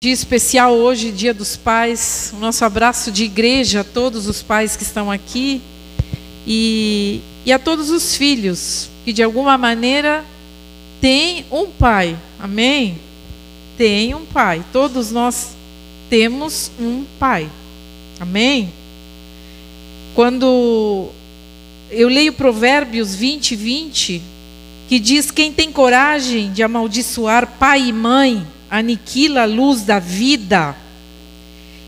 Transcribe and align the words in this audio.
Dia 0.00 0.12
especial 0.12 0.74
hoje, 0.74 1.10
Dia 1.10 1.34
dos 1.34 1.56
Pais. 1.56 2.32
O 2.32 2.36
nosso 2.36 2.64
abraço 2.64 3.10
de 3.10 3.24
igreja 3.24 3.80
a 3.80 3.84
todos 3.84 4.28
os 4.28 4.40
pais 4.44 4.76
que 4.76 4.84
estão 4.84 5.10
aqui 5.10 5.60
e, 6.46 7.20
e 7.44 7.50
a 7.50 7.58
todos 7.58 7.90
os 7.90 8.14
filhos 8.14 8.88
que 9.04 9.12
de 9.12 9.24
alguma 9.24 9.58
maneira 9.58 10.24
têm 11.00 11.44
um 11.50 11.66
pai. 11.66 12.16
Amém? 12.38 12.96
Tem 13.76 14.14
um 14.14 14.24
pai. 14.24 14.64
Todos 14.72 15.10
nós 15.10 15.56
temos 16.08 16.70
um 16.78 17.04
pai. 17.18 17.50
Amém? 18.20 18.72
Quando 20.14 21.08
eu 21.90 22.08
leio 22.08 22.32
Provérbios 22.34 23.16
20, 23.16 23.56
20, 23.56 24.22
que 24.88 25.00
diz: 25.00 25.32
Quem 25.32 25.52
tem 25.52 25.72
coragem 25.72 26.52
de 26.52 26.62
amaldiçoar 26.62 27.58
pai 27.58 27.88
e 27.88 27.92
mãe 27.92 28.46
aniquila 28.70 29.42
a 29.42 29.46
luz 29.46 29.82
da 29.82 29.98
vida 29.98 30.74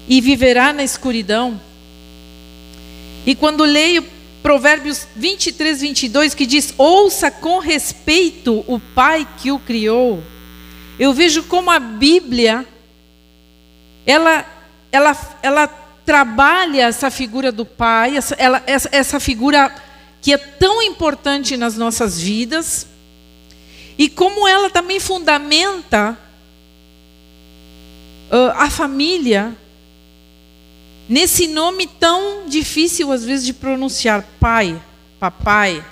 e 0.08 0.20
viverá 0.20 0.72
na 0.72 0.82
escuridão. 0.82 1.60
E 3.26 3.34
quando 3.34 3.64
leio 3.64 4.04
Provérbios 4.42 5.06
23, 5.14 5.80
22, 5.82 6.34
que 6.34 6.46
diz: 6.46 6.74
Ouça 6.78 7.30
com 7.30 7.58
respeito 7.58 8.64
o 8.66 8.80
Pai 8.80 9.26
que 9.38 9.52
o 9.52 9.58
criou, 9.58 10.22
eu 10.98 11.12
vejo 11.12 11.44
como 11.44 11.70
a 11.70 11.78
Bíblia, 11.78 12.66
ela, 14.06 14.44
ela, 14.90 15.38
ela 15.42 15.66
trabalha 16.04 16.86
essa 16.86 17.10
figura 17.10 17.52
do 17.52 17.64
Pai, 17.64 18.16
essa, 18.16 18.34
ela, 18.34 18.62
essa, 18.66 18.88
essa 18.90 19.20
figura 19.20 19.74
que 20.20 20.32
é 20.32 20.38
tão 20.38 20.82
importante 20.82 21.56
nas 21.56 21.76
nossas 21.76 22.18
vidas, 22.18 22.86
e 23.96 24.08
como 24.08 24.48
ela 24.48 24.70
também 24.70 24.98
fundamenta 24.98 26.18
uh, 28.30 28.52
a 28.54 28.70
família 28.70 29.56
nesse 31.08 31.48
nome 31.48 31.86
tão 31.86 32.48
difícil 32.48 33.10
às 33.10 33.24
vezes 33.24 33.44
de 33.44 33.52
pronunciar, 33.52 34.24
pai, 34.38 34.80
papai. 35.18 35.84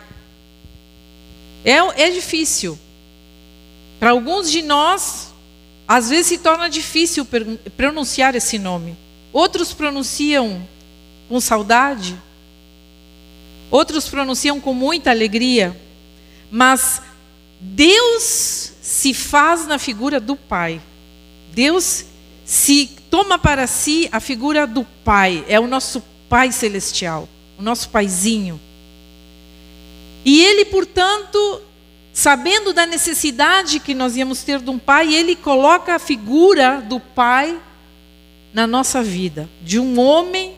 É, 1.65 2.05
é 2.05 2.11
difícil. 2.11 2.79
Para 3.99 4.11
alguns 4.11 4.51
de 4.51 4.63
nós, 4.63 5.35
às 5.89 6.09
vezes 6.09 6.27
se 6.27 6.39
torna 6.39 6.71
difícil 6.71 7.27
pronunciar 7.77 8.35
esse 8.37 8.59
nome. 8.59 8.97
Outros 9.33 9.73
pronunciam 9.73 10.63
com 11.29 11.41
saudade, 11.41 12.17
outros 13.71 14.09
pronunciam 14.09 14.61
com 14.61 14.73
muita 14.73 15.11
alegria, 15.11 15.79
mas 16.51 17.03
Deus 17.61 18.73
se 18.81 19.13
faz 19.13 19.67
na 19.67 19.79
figura 19.79 20.21
do 20.21 20.37
Pai. 20.37 20.81
Deus 21.53 22.05
se 22.49 22.89
toma 23.11 23.39
para 23.39 23.67
si 23.67 24.09
a 24.11 24.21
figura 24.21 24.67
do 24.67 24.83
Pai, 25.05 25.45
é 25.49 25.61
o 25.61 25.67
nosso 25.67 26.03
Pai 26.31 26.51
celestial, 26.51 27.29
o 27.59 27.63
nosso 27.63 27.91
Paizinho. 27.91 28.59
E 30.25 30.43
ele, 30.43 30.65
portanto, 30.65 31.61
sabendo 32.11 32.73
da 32.73 32.87
necessidade 32.87 33.79
que 33.79 33.93
nós 33.93 34.17
íamos 34.17 34.45
ter 34.45 34.61
de 34.61 34.71
um 34.71 34.79
pai, 34.79 35.15
ele 35.15 35.37
coloca 35.37 35.95
a 35.95 35.99
figura 35.99 36.81
do 36.81 36.99
pai 36.99 37.61
na 38.53 38.67
nossa 38.67 39.03
vida, 39.03 39.47
de 39.61 39.79
um 39.79 40.01
homem 40.01 40.55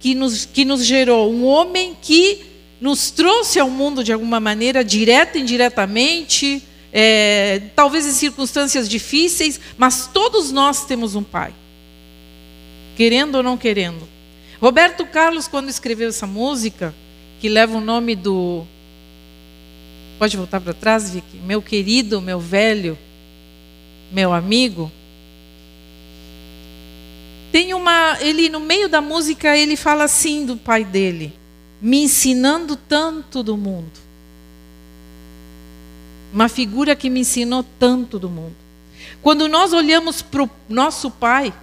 que 0.00 0.14
nos, 0.14 0.44
que 0.44 0.64
nos 0.64 0.84
gerou, 0.84 1.32
um 1.32 1.44
homem 1.44 1.96
que 2.00 2.44
nos 2.80 3.10
trouxe 3.10 3.58
ao 3.58 3.68
mundo 3.68 4.04
de 4.04 4.12
alguma 4.12 4.38
maneira, 4.38 4.84
direta 4.84 5.36
e 5.36 5.42
indiretamente, 5.42 6.62
é, 6.96 7.60
talvez 7.74 8.06
em 8.06 8.12
circunstâncias 8.12 8.88
difíceis, 8.88 9.60
mas 9.76 10.06
todos 10.06 10.52
nós 10.52 10.86
temos 10.86 11.16
um 11.16 11.24
pai, 11.24 11.52
querendo 12.96 13.34
ou 13.34 13.42
não 13.42 13.58
querendo. 13.58 14.08
Roberto 14.60 15.04
Carlos, 15.04 15.48
quando 15.48 15.68
escreveu 15.68 16.10
essa 16.10 16.24
música, 16.24 16.94
que 17.40 17.48
leva 17.48 17.76
o 17.76 17.80
nome 17.80 18.14
do. 18.14 18.64
Pode 20.20 20.36
voltar 20.36 20.60
para 20.60 20.72
trás, 20.72 21.10
Vicky? 21.10 21.38
Meu 21.38 21.60
querido, 21.60 22.20
meu 22.20 22.38
velho, 22.38 22.96
meu 24.12 24.32
amigo. 24.32 24.90
Tem 27.50 27.74
uma. 27.74 28.16
Ele, 28.20 28.48
no 28.48 28.60
meio 28.60 28.88
da 28.88 29.00
música, 29.00 29.56
ele 29.56 29.76
fala 29.76 30.04
assim 30.04 30.46
do 30.46 30.56
pai 30.56 30.84
dele: 30.84 31.32
me 31.82 32.04
ensinando 32.04 32.76
tanto 32.76 33.42
do 33.42 33.56
mundo 33.56 34.03
uma 36.34 36.48
figura 36.48 36.96
que 36.96 37.08
me 37.08 37.20
ensinou 37.20 37.64
tanto 37.78 38.18
do 38.18 38.28
mundo. 38.28 38.56
Quando 39.22 39.48
nós 39.48 39.72
olhamos 39.72 40.20
para 40.20 40.42
o 40.42 40.50
nosso 40.68 41.08
pai, 41.08 41.54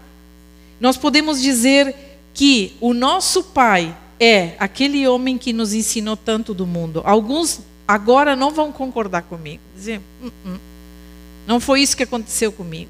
nós 0.79 0.95
podemos 0.95 1.41
dizer 1.41 1.93
que 2.33 2.73
o 2.79 2.93
nosso 2.93 3.43
pai 3.43 3.95
é 4.17 4.55
aquele 4.57 5.05
homem 5.05 5.37
que 5.37 5.51
nos 5.51 5.73
ensinou 5.73 6.15
tanto 6.15 6.53
do 6.53 6.65
mundo. 6.65 7.01
Alguns 7.03 7.59
agora 7.85 8.33
não 8.33 8.51
vão 8.51 8.71
concordar 8.71 9.23
comigo, 9.23 9.61
dizer, 9.75 9.99
hum, 10.23 10.31
hum, 10.45 10.57
não 11.45 11.59
foi 11.59 11.81
isso 11.81 11.97
que 11.97 12.03
aconteceu 12.03 12.51
comigo. 12.51 12.89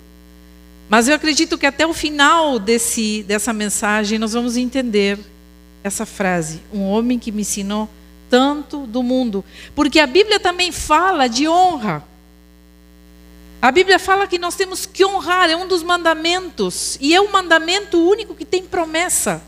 Mas 0.88 1.08
eu 1.08 1.16
acredito 1.16 1.58
que 1.58 1.66
até 1.66 1.88
o 1.88 1.94
final 1.94 2.60
desse, 2.60 3.24
dessa 3.24 3.52
mensagem 3.52 4.20
nós 4.20 4.34
vamos 4.34 4.56
entender 4.56 5.18
essa 5.84 6.06
frase: 6.06 6.62
um 6.72 6.84
homem 6.84 7.18
que 7.18 7.32
me 7.32 7.42
ensinou 7.42 7.86
tanto 7.86 8.01
do 8.88 9.04
mundo. 9.04 9.44
Porque 9.76 10.00
a 10.00 10.08
Bíblia 10.08 10.40
também 10.40 10.72
fala 10.72 11.28
de 11.28 11.48
honra. 11.48 12.04
A 13.62 13.72
Bíblia 13.72 14.00
fala 14.00 14.26
que 14.26 14.40
nós 14.40 14.56
temos 14.56 14.86
que 14.86 15.06
honrar, 15.06 15.50
é 15.50 15.56
um 15.56 15.68
dos 15.68 15.84
mandamentos. 15.84 16.98
E 17.00 17.14
é 17.14 17.22
o 17.22 17.32
mandamento 17.32 17.98
único 17.98 18.34
que 18.34 18.46
tem 18.46 18.64
promessa. 18.64 19.42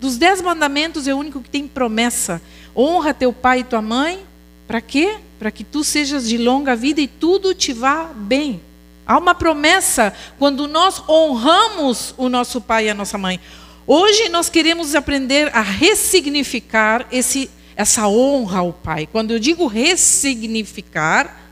Dos 0.00 0.16
dez 0.16 0.40
mandamentos 0.40 1.06
é 1.06 1.14
o 1.14 1.18
único 1.18 1.40
que 1.40 1.48
tem 1.48 1.68
promessa. 1.68 2.42
Honra 2.76 3.14
teu 3.14 3.32
pai 3.32 3.60
e 3.60 3.64
tua 3.64 3.80
mãe. 3.80 4.24
Para 4.66 4.80
quê? 4.80 5.18
Para 5.38 5.50
que 5.50 5.62
tu 5.62 5.84
sejas 5.84 6.28
de 6.28 6.38
longa 6.38 6.74
vida 6.74 7.00
e 7.00 7.06
tudo 7.06 7.54
te 7.54 7.72
vá 7.72 8.10
bem. 8.14 8.60
Há 9.06 9.18
uma 9.18 9.34
promessa 9.34 10.12
quando 10.38 10.66
nós 10.66 11.02
honramos 11.08 12.14
o 12.16 12.28
nosso 12.28 12.60
pai 12.60 12.86
e 12.86 12.90
a 12.90 12.94
nossa 12.94 13.18
mãe. 13.18 13.38
Hoje 13.86 14.28
nós 14.28 14.48
queremos 14.48 14.94
aprender 14.94 15.54
a 15.54 15.60
ressignificar 15.60 17.06
esse 17.10 17.50
essa 17.76 18.06
honra 18.08 18.60
ao 18.60 18.72
Pai. 18.72 19.08
Quando 19.10 19.32
eu 19.32 19.38
digo 19.38 19.66
ressignificar, 19.66 21.42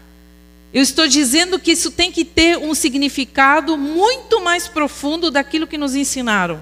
eu 0.72 0.82
estou 0.82 1.08
dizendo 1.08 1.58
que 1.58 1.72
isso 1.72 1.90
tem 1.90 2.12
que 2.12 2.24
ter 2.24 2.56
um 2.56 2.74
significado 2.74 3.76
muito 3.76 4.40
mais 4.40 4.68
profundo 4.68 5.30
daquilo 5.30 5.66
que 5.66 5.76
nos 5.76 5.96
ensinaram. 5.96 6.60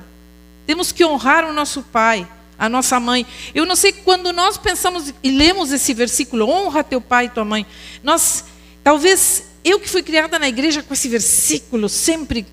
Temos 0.67 0.93
que 0.93 1.05
honrar 1.05 1.45
o 1.45 1.53
nosso 1.53 1.83
pai, 1.83 2.27
a 2.59 2.69
nossa 2.69 2.99
mãe. 2.99 3.27
Eu 3.55 3.67
não 3.67 3.77
sei 3.77 3.93
quando 3.93 4.33
nós 4.33 4.57
pensamos 4.57 5.13
e 5.23 5.31
lemos 5.31 5.73
esse 5.73 5.93
versículo, 5.93 6.49
honra 6.49 6.83
teu 6.83 7.01
pai 7.01 7.27
e 7.27 7.31
tua 7.31 7.45
mãe. 7.45 7.67
Nós, 8.03 8.45
talvez 8.83 9.45
eu 9.63 9.79
que 9.79 9.89
fui 9.89 10.03
criada 10.03 10.39
na 10.39 10.49
igreja 10.49 10.83
com 10.83 10.95
esse 10.95 11.09
versículo, 11.09 11.89
sempre, 11.89 12.47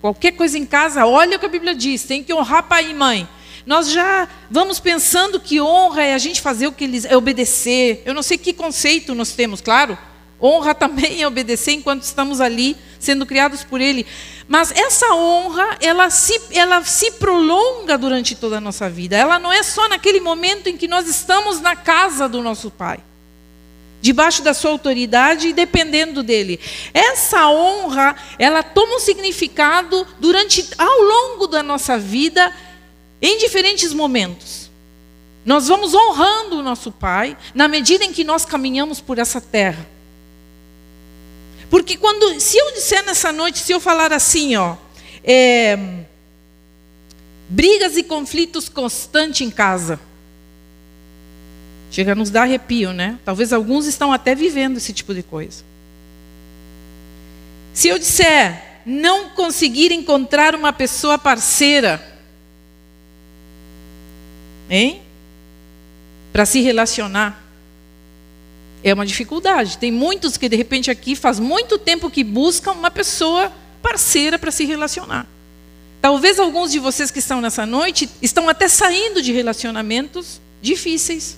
qualquer 0.00 0.32
coisa 0.32 0.58
em 0.58 0.66
casa, 0.66 1.06
olha 1.06 1.36
o 1.36 1.40
que 1.40 1.46
a 1.46 1.50
Bíblia 1.50 1.74
diz, 1.74 2.02
tem 2.02 2.24
que 2.24 2.34
honrar 2.34 2.64
pai 2.64 2.90
e 2.90 2.94
mãe. 2.94 3.28
Nós 3.66 3.90
já 3.90 4.28
vamos 4.50 4.80
pensando 4.80 5.38
que 5.38 5.60
honra 5.60 6.02
é 6.02 6.14
a 6.14 6.18
gente 6.18 6.40
fazer 6.40 6.66
o 6.66 6.72
que 6.72 6.84
eles 6.84 7.04
é 7.04 7.16
obedecer. 7.16 8.02
Eu 8.04 8.14
não 8.14 8.22
sei 8.22 8.38
que 8.38 8.52
conceito 8.52 9.14
nós 9.14 9.32
temos, 9.32 9.60
claro. 9.60 9.98
Honra 10.40 10.74
também 10.74 11.22
é 11.22 11.26
obedecer 11.26 11.72
enquanto 11.72 12.02
estamos 12.02 12.40
ali 12.40 12.76
sendo 12.98 13.26
criados 13.26 13.62
por 13.64 13.80
ele. 13.80 14.06
Mas 14.48 14.72
essa 14.72 15.14
honra, 15.14 15.76
ela 15.80 16.10
se, 16.10 16.40
ela 16.50 16.82
se 16.82 17.12
prolonga 17.12 17.96
durante 17.96 18.34
toda 18.34 18.58
a 18.58 18.60
nossa 18.60 18.88
vida. 18.88 19.16
Ela 19.16 19.38
não 19.38 19.52
é 19.52 19.62
só 19.62 19.88
naquele 19.88 20.20
momento 20.20 20.68
em 20.68 20.76
que 20.76 20.88
nós 20.88 21.06
estamos 21.08 21.60
na 21.60 21.76
casa 21.76 22.28
do 22.28 22.42
nosso 22.42 22.70
pai, 22.70 23.00
debaixo 24.00 24.42
da 24.42 24.52
sua 24.52 24.70
autoridade 24.72 25.48
e 25.48 25.52
dependendo 25.52 26.22
dele. 26.22 26.58
Essa 26.92 27.48
honra, 27.48 28.16
ela 28.38 28.62
toma 28.62 28.96
um 28.96 29.00
significado 29.00 30.06
durante 30.18 30.68
ao 30.76 31.00
longo 31.02 31.46
da 31.46 31.62
nossa 31.62 31.98
vida 31.98 32.52
em 33.20 33.38
diferentes 33.38 33.92
momentos. 33.92 34.70
Nós 35.44 35.68
vamos 35.68 35.94
honrando 35.94 36.58
o 36.58 36.62
nosso 36.62 36.92
Pai 36.92 37.36
na 37.54 37.66
medida 37.66 38.04
em 38.04 38.12
que 38.12 38.24
nós 38.24 38.44
caminhamos 38.44 39.00
por 39.00 39.18
essa 39.18 39.40
terra. 39.40 39.86
Porque 41.70 41.96
quando, 41.96 42.38
se 42.40 42.58
eu 42.58 42.72
disser 42.72 43.04
nessa 43.04 43.32
noite, 43.32 43.58
se 43.58 43.72
eu 43.72 43.80
falar 43.80 44.12
assim, 44.12 44.56
ó, 44.56 44.76
é, 45.22 45.78
brigas 47.48 47.96
e 47.96 48.02
conflitos 48.02 48.68
constantes 48.68 49.40
em 49.40 49.50
casa, 49.50 50.00
chega 51.90 52.12
a 52.12 52.14
nos 52.14 52.28
dar 52.28 52.42
arrepio, 52.42 52.92
né? 52.92 53.18
Talvez 53.24 53.52
alguns 53.52 53.86
estão 53.86 54.12
até 54.12 54.34
vivendo 54.34 54.76
esse 54.76 54.92
tipo 54.92 55.14
de 55.14 55.22
coisa. 55.22 55.64
Se 57.72 57.88
eu 57.88 57.98
disser 57.98 58.80
não 58.84 59.30
conseguir 59.30 59.92
encontrar 59.92 60.54
uma 60.54 60.72
pessoa 60.72 61.18
parceira, 61.18 62.09
Hein? 64.70 65.02
Para 66.32 66.46
se 66.46 66.60
relacionar. 66.60 67.44
É 68.82 68.94
uma 68.94 69.04
dificuldade. 69.04 69.76
Tem 69.76 69.90
muitos 69.90 70.36
que 70.36 70.48
de 70.48 70.56
repente 70.56 70.90
aqui 70.90 71.16
faz 71.16 71.38
muito 71.38 71.76
tempo 71.76 72.08
que 72.08 72.24
buscam 72.24 72.72
uma 72.72 72.90
pessoa 72.90 73.52
parceira 73.82 74.38
para 74.38 74.50
se 74.50 74.64
relacionar. 74.64 75.26
Talvez 76.00 76.38
alguns 76.38 76.72
de 76.72 76.78
vocês 76.78 77.10
que 77.10 77.18
estão 77.18 77.40
nessa 77.42 77.66
noite 77.66 78.08
estão 78.22 78.48
até 78.48 78.68
saindo 78.68 79.20
de 79.20 79.32
relacionamentos 79.32 80.40
difíceis, 80.62 81.36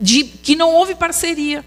de 0.00 0.24
que 0.24 0.54
não 0.54 0.72
houve 0.72 0.94
parceria, 0.94 1.64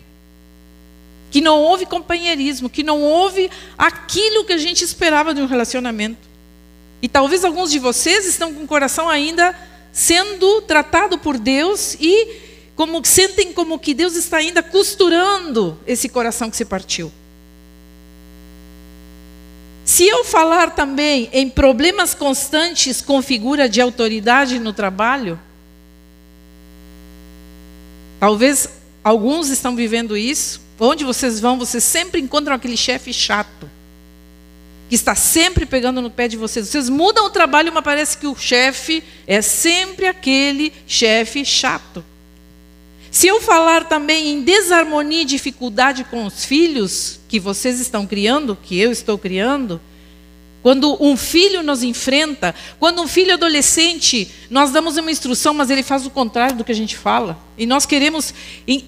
que 1.31 1.41
não 1.41 1.59
houve 1.59 1.85
companheirismo, 1.85 2.69
que 2.69 2.81
não 2.81 3.01
houve 3.01 3.49
aquilo 3.77 4.45
que 4.45 4.53
a 4.53 4.57
gente 4.57 4.85
esperava 4.85 5.33
de 5.33 5.41
um 5.41 5.45
relacionamento. 5.45 6.25
E 7.01 7.09
talvez 7.09 7.43
alguns 7.43 7.71
de 7.71 7.79
vocês 7.79 8.25
estão 8.25 8.53
com 8.53 8.63
o 8.63 8.67
coração 8.67 9.09
ainda 9.09 9.53
sendo 9.95 10.61
tratado 10.63 11.17
por 11.17 11.37
Deus 11.37 11.95
e 12.01 12.41
como 12.75 12.99
sentem 13.05 13.53
como 13.53 13.79
que 13.79 13.93
Deus 13.93 14.17
está 14.17 14.35
ainda 14.35 14.61
costurando 14.61 15.79
esse 15.87 16.09
coração 16.09 16.51
que 16.51 16.57
se 16.57 16.65
partiu. 16.65 17.09
Se 19.85 20.05
eu 20.05 20.25
falar 20.25 20.71
também 20.71 21.29
em 21.31 21.49
problemas 21.49 22.13
constantes 22.13 22.99
com 22.99 23.21
figura 23.21 23.69
de 23.69 23.79
autoridade 23.79 24.59
no 24.59 24.73
trabalho, 24.73 25.39
talvez 28.19 28.67
alguns 29.01 29.47
estão 29.47 29.77
vivendo 29.77 30.17
isso. 30.17 30.59
Onde 30.77 31.05
vocês 31.05 31.39
vão, 31.39 31.57
vocês 31.57 31.85
sempre 31.85 32.19
encontram 32.19 32.53
aquele 32.53 32.75
chefe 32.75 33.13
chato 33.13 33.69
que 34.87 34.95
está 34.95 35.15
sempre 35.15 35.65
pegando 35.65 36.01
no 36.01 36.09
pé 36.09 36.27
de 36.27 36.37
vocês. 36.37 36.67
Vocês 36.67 36.89
mudam 36.89 37.25
o 37.25 37.29
trabalho, 37.29 37.71
mas 37.73 37.83
parece 37.83 38.17
que 38.17 38.27
o 38.27 38.35
chefe 38.35 39.03
é 39.25 39.41
sempre 39.41 40.05
aquele 40.05 40.71
chefe 40.87 41.43
chato. 41.43 42.03
Se 43.09 43.27
eu 43.27 43.41
falar 43.41 43.85
também 43.85 44.27
em 44.29 44.41
desarmonia 44.41 45.21
e 45.21 45.25
dificuldade 45.25 46.03
com 46.03 46.25
os 46.25 46.43
filhos 46.43 47.19
que 47.29 47.39
vocês 47.39 47.79
estão 47.79 48.05
criando, 48.05 48.57
que 48.61 48.77
eu 48.77 48.91
estou 48.91 49.17
criando, 49.17 49.79
quando 50.61 50.97
um 50.99 51.15
filho 51.15 51.63
nos 51.63 51.81
enfrenta, 51.81 52.53
quando 52.79 53.01
um 53.01 53.07
filho 53.07 53.33
adolescente, 53.33 54.29
nós 54.49 54.71
damos 54.71 54.97
uma 54.97 55.11
instrução, 55.11 55.53
mas 55.53 55.69
ele 55.69 55.83
faz 55.83 56.05
o 56.05 56.09
contrário 56.09 56.57
do 56.57 56.63
que 56.63 56.71
a 56.71 56.75
gente 56.75 56.97
fala, 56.97 57.39
e 57.57 57.65
nós 57.65 57.85
queremos 57.85 58.33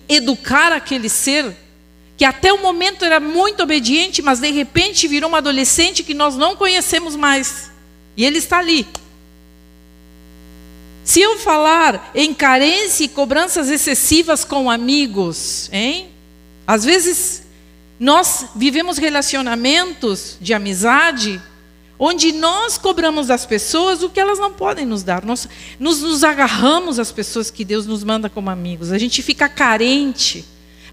educar 0.10 0.74
aquele 0.74 1.08
ser 1.08 1.56
que 2.18 2.26
até 2.26 2.52
o 2.52 2.62
momento 2.62 3.06
era 3.06 3.20
muito 3.20 3.62
obediente, 3.62 4.24
mas 4.24 4.40
de 4.40 4.50
repente 4.50 5.08
virou 5.08 5.30
um 5.30 5.36
adolescente 5.36 6.04
que 6.04 6.16
nós 6.16 6.36
não 6.36 6.56
conhecemos 6.56 7.16
mais. 7.16 7.70
E 8.18 8.26
ele 8.26 8.40
está 8.40 8.58
ali. 8.58 8.88
Se 11.06 11.22
eu 11.22 11.38
falar 11.38 12.12
em 12.16 12.34
carência 12.34 13.04
e 13.04 13.08
cobranças 13.08 13.70
excessivas 13.70 14.44
com 14.44 14.70
amigos, 14.70 15.70
hein? 15.72 16.10
Às 16.66 16.84
vezes 16.84 17.44
nós 18.00 18.48
vivemos 18.56 18.98
relacionamentos 18.98 20.38
de 20.42 20.56
amizade 20.56 21.40
onde 22.00 22.32
nós 22.32 22.78
cobramos 22.78 23.28
das 23.28 23.46
pessoas 23.46 24.04
o 24.04 24.10
que 24.10 24.20
elas 24.20 24.40
não 24.40 24.52
podem 24.52 24.86
nos 24.86 25.04
dar. 25.04 25.24
Nós 25.24 25.48
nos, 25.80 26.02
nos 26.02 26.24
agarramos 26.24 26.98
às 27.00 27.12
pessoas 27.12 27.52
que 27.52 27.64
Deus 27.64 27.86
nos 27.86 28.04
manda 28.04 28.28
como 28.28 28.50
amigos. 28.50 28.92
A 28.92 28.98
gente 28.98 29.22
fica 29.22 29.48
carente 29.48 30.44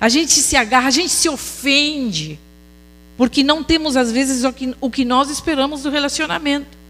a 0.01 0.09
gente 0.09 0.33
se 0.33 0.57
agarra, 0.57 0.89
a 0.89 0.91
gente 0.91 1.11
se 1.11 1.29
ofende, 1.29 2.39
porque 3.17 3.43
não 3.43 3.63
temos, 3.63 3.97
às 3.97 4.11
vezes, 4.11 4.45
o 4.45 4.53
que, 4.53 4.75
o 4.81 4.91
que 4.91 5.05
nós 5.05 5.31
esperamos 5.31 5.83
do 5.83 5.91
relacionamento. 5.91 6.85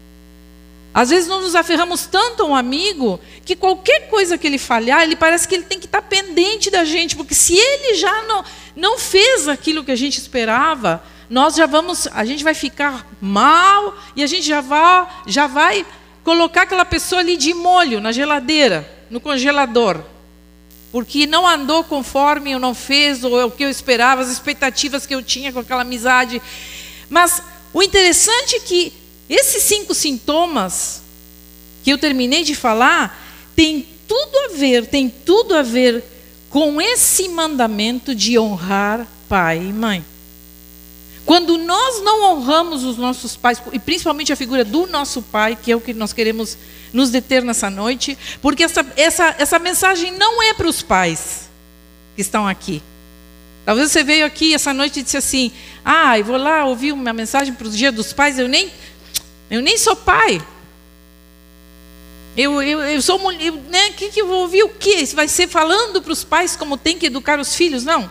Às 0.93 1.09
vezes 1.09 1.27
nós 1.27 1.43
nos 1.43 1.55
aferramos 1.55 2.05
tanto 2.05 2.43
a 2.43 2.45
um 2.45 2.55
amigo 2.55 3.19
que 3.43 3.53
qualquer 3.53 4.09
coisa 4.09 4.37
que 4.37 4.47
ele 4.47 4.57
falhar, 4.57 5.03
ele 5.03 5.15
parece 5.15 5.45
que 5.45 5.53
ele 5.53 5.65
tem 5.65 5.77
que 5.77 5.87
estar 5.87 6.01
pendente 6.01 6.71
da 6.71 6.85
gente, 6.85 7.17
porque 7.17 7.35
se 7.35 7.53
ele 7.53 7.95
já 7.95 8.23
não, 8.23 8.45
não 8.75 8.97
fez 8.97 9.49
aquilo 9.49 9.83
que 9.83 9.91
a 9.91 9.95
gente 9.95 10.17
esperava, 10.17 11.03
nós 11.29 11.55
já 11.55 11.65
vamos, 11.65 12.07
a 12.13 12.23
gente 12.23 12.45
vai 12.45 12.53
ficar 12.53 13.05
mal 13.19 13.97
e 14.15 14.23
a 14.23 14.27
gente 14.27 14.47
já 14.47 14.61
vai, 14.61 15.07
já 15.27 15.47
vai 15.47 15.85
colocar 16.23 16.61
aquela 16.61 16.85
pessoa 16.85 17.19
ali 17.19 17.35
de 17.35 17.53
molho 17.53 17.99
na 17.99 18.13
geladeira, 18.13 18.89
no 19.09 19.19
congelador 19.19 20.14
porque 20.95 21.27
não 21.27 21.45
andou 21.45 21.83
conforme 21.83 22.51
eu 22.53 22.57
não 22.57 22.73
fez, 22.73 23.21
ou 23.21 23.37
é 23.37 23.43
o 23.43 23.51
que 23.51 23.65
eu 23.65 23.69
esperava, 23.69 24.21
as 24.21 24.29
expectativas 24.29 25.05
que 25.05 25.13
eu 25.13 25.21
tinha 25.21 25.51
com 25.51 25.59
aquela 25.59 25.81
amizade. 25.81 26.41
Mas 27.09 27.43
o 27.73 27.83
interessante 27.83 28.55
é 28.55 28.59
que 28.61 28.93
esses 29.27 29.61
cinco 29.63 29.93
sintomas 29.93 31.01
que 31.83 31.91
eu 31.91 31.97
terminei 31.97 32.45
de 32.45 32.55
falar 32.55 33.21
tem 33.53 33.85
tudo 34.07 34.37
a 34.45 34.55
ver, 34.55 34.85
tem 34.85 35.09
tudo 35.09 35.55
a 35.55 35.61
ver 35.61 36.01
com 36.49 36.79
esse 36.79 37.27
mandamento 37.27 38.15
de 38.15 38.39
honrar 38.39 39.05
pai 39.27 39.57
e 39.57 39.73
mãe. 39.73 40.05
Quando 41.25 41.57
nós 41.57 42.01
não 42.05 42.37
honramos 42.37 42.85
os 42.85 42.95
nossos 42.95 43.35
pais, 43.35 43.61
e 43.73 43.79
principalmente 43.79 44.31
a 44.31 44.37
figura 44.37 44.63
do 44.63 44.87
nosso 44.87 45.21
pai, 45.21 45.57
que 45.61 45.73
é 45.73 45.75
o 45.75 45.81
que 45.81 45.93
nós 45.93 46.13
queremos 46.13 46.57
nos 46.95 47.09
deter 47.09 47.43
nessa 47.43 47.69
noite, 47.69 48.17
porque 48.41 48.63
essa, 48.63 48.85
essa, 48.95 49.35
essa 49.37 49.59
mensagem 49.59 50.13
não 50.13 50.41
é 50.41 50.53
para 50.53 50.67
os 50.67 50.81
pais 50.81 51.49
que 52.15 52.21
estão 52.21 52.47
aqui. 52.47 52.81
Talvez 53.65 53.91
você 53.91 54.01
veio 54.01 54.25
aqui 54.25 54.53
essa 54.53 54.73
noite 54.73 55.01
e 55.01 55.03
disse 55.03 55.17
assim: 55.17 55.51
Ah, 55.83 56.17
eu 56.17 56.23
vou 56.23 56.37
lá 56.37 56.63
ouvir 56.63 56.93
uma 56.93 57.11
mensagem 57.11 57.53
para 57.53 57.67
os 57.67 57.77
dias 57.77 57.93
dos 57.93 58.13
pais, 58.13 58.39
eu 58.39 58.47
nem, 58.47 58.71
eu 59.51 59.61
nem 59.61 59.77
sou 59.77 59.95
pai. 59.95 60.41
Eu, 62.37 62.61
eu, 62.61 62.81
eu 62.81 63.01
sou 63.01 63.19
mulher, 63.19 63.51
né? 63.51 63.91
Que, 63.91 64.09
que 64.09 64.21
eu 64.21 64.27
vou 64.27 64.41
ouvir 64.41 64.63
o 64.63 64.69
quê? 64.69 64.97
Isso 64.97 65.15
vai 65.15 65.27
ser 65.27 65.49
falando 65.49 66.01
para 66.01 66.13
os 66.13 66.23
pais 66.23 66.55
como 66.55 66.77
tem 66.77 66.97
que 66.97 67.07
educar 67.07 67.39
os 67.39 67.55
filhos? 67.55 67.83
Não. 67.83 68.09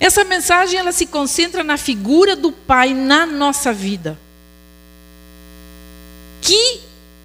Essa 0.00 0.24
mensagem 0.24 0.78
ela 0.78 0.92
se 0.92 1.06
concentra 1.06 1.62
na 1.62 1.76
figura 1.76 2.34
do 2.34 2.50
pai 2.50 2.94
na 2.94 3.26
nossa 3.26 3.72
vida. 3.72 4.18
Que 6.40 6.80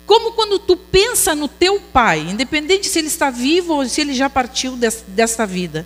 como 0.10 0.32
quando 0.32 0.58
tu 0.58 0.76
pensa 0.76 1.36
no 1.36 1.48
teu 1.48 1.80
pai, 1.80 2.22
independente 2.22 2.88
se 2.88 2.98
ele 2.98 3.10
está 3.10 3.30
vivo 3.30 3.76
ou 3.76 3.88
se 3.88 4.02
ele 4.02 4.16
já 4.16 4.28
partiu 4.28 4.76
desta 5.08 5.46
vida. 5.46 5.86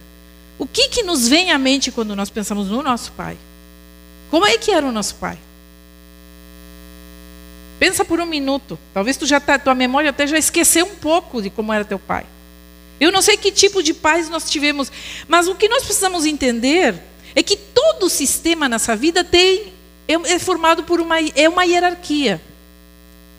O 0.58 0.66
que, 0.66 0.88
que 0.88 1.04
nos 1.04 1.28
vem 1.28 1.52
à 1.52 1.58
mente 1.58 1.92
quando 1.92 2.16
nós 2.16 2.30
pensamos 2.30 2.70
no 2.70 2.82
nosso 2.82 3.12
pai? 3.12 3.38
Como 4.32 4.46
é 4.46 4.58
que 4.58 4.72
era 4.72 4.88
o 4.88 4.94
nosso 4.94 5.16
pai? 5.16 5.38
Pensa 7.78 8.06
por 8.06 8.22
um 8.22 8.26
minuto. 8.26 8.80
Talvez 8.94 9.18
tu 9.18 9.26
já 9.26 9.42
tá, 9.42 9.60
tua 9.60 9.76
memória 9.76 10.12
até 10.12 10.26
já 10.26 10.38
esqueceu 10.38 10.86
um 10.86 10.96
pouco 10.96 11.42
de 11.42 11.50
como 11.50 11.74
era 11.74 11.84
teu 11.84 12.00
pai. 12.00 12.26
Eu 13.02 13.12
não 13.12 13.22
sei 13.22 13.36
que 13.36 13.52
tipo 13.52 13.84
de 13.84 13.94
pais 13.94 14.30
nós 14.30 14.50
tivemos, 14.50 14.90
mas 15.28 15.50
o 15.50 15.56
que 15.56 15.68
nós 15.68 15.84
precisamos 15.84 16.26
entender 16.26 16.96
é 17.36 17.44
que 17.44 17.58
todo 17.58 18.10
sistema 18.10 18.70
nessa 18.70 18.96
vida 18.96 19.22
tem 19.22 19.74
é, 20.08 20.14
é 20.14 20.40
formado 20.40 20.84
por 20.84 21.02
uma 21.02 21.20
é 21.20 21.50
uma 21.50 21.66
hierarquia. 21.66 22.42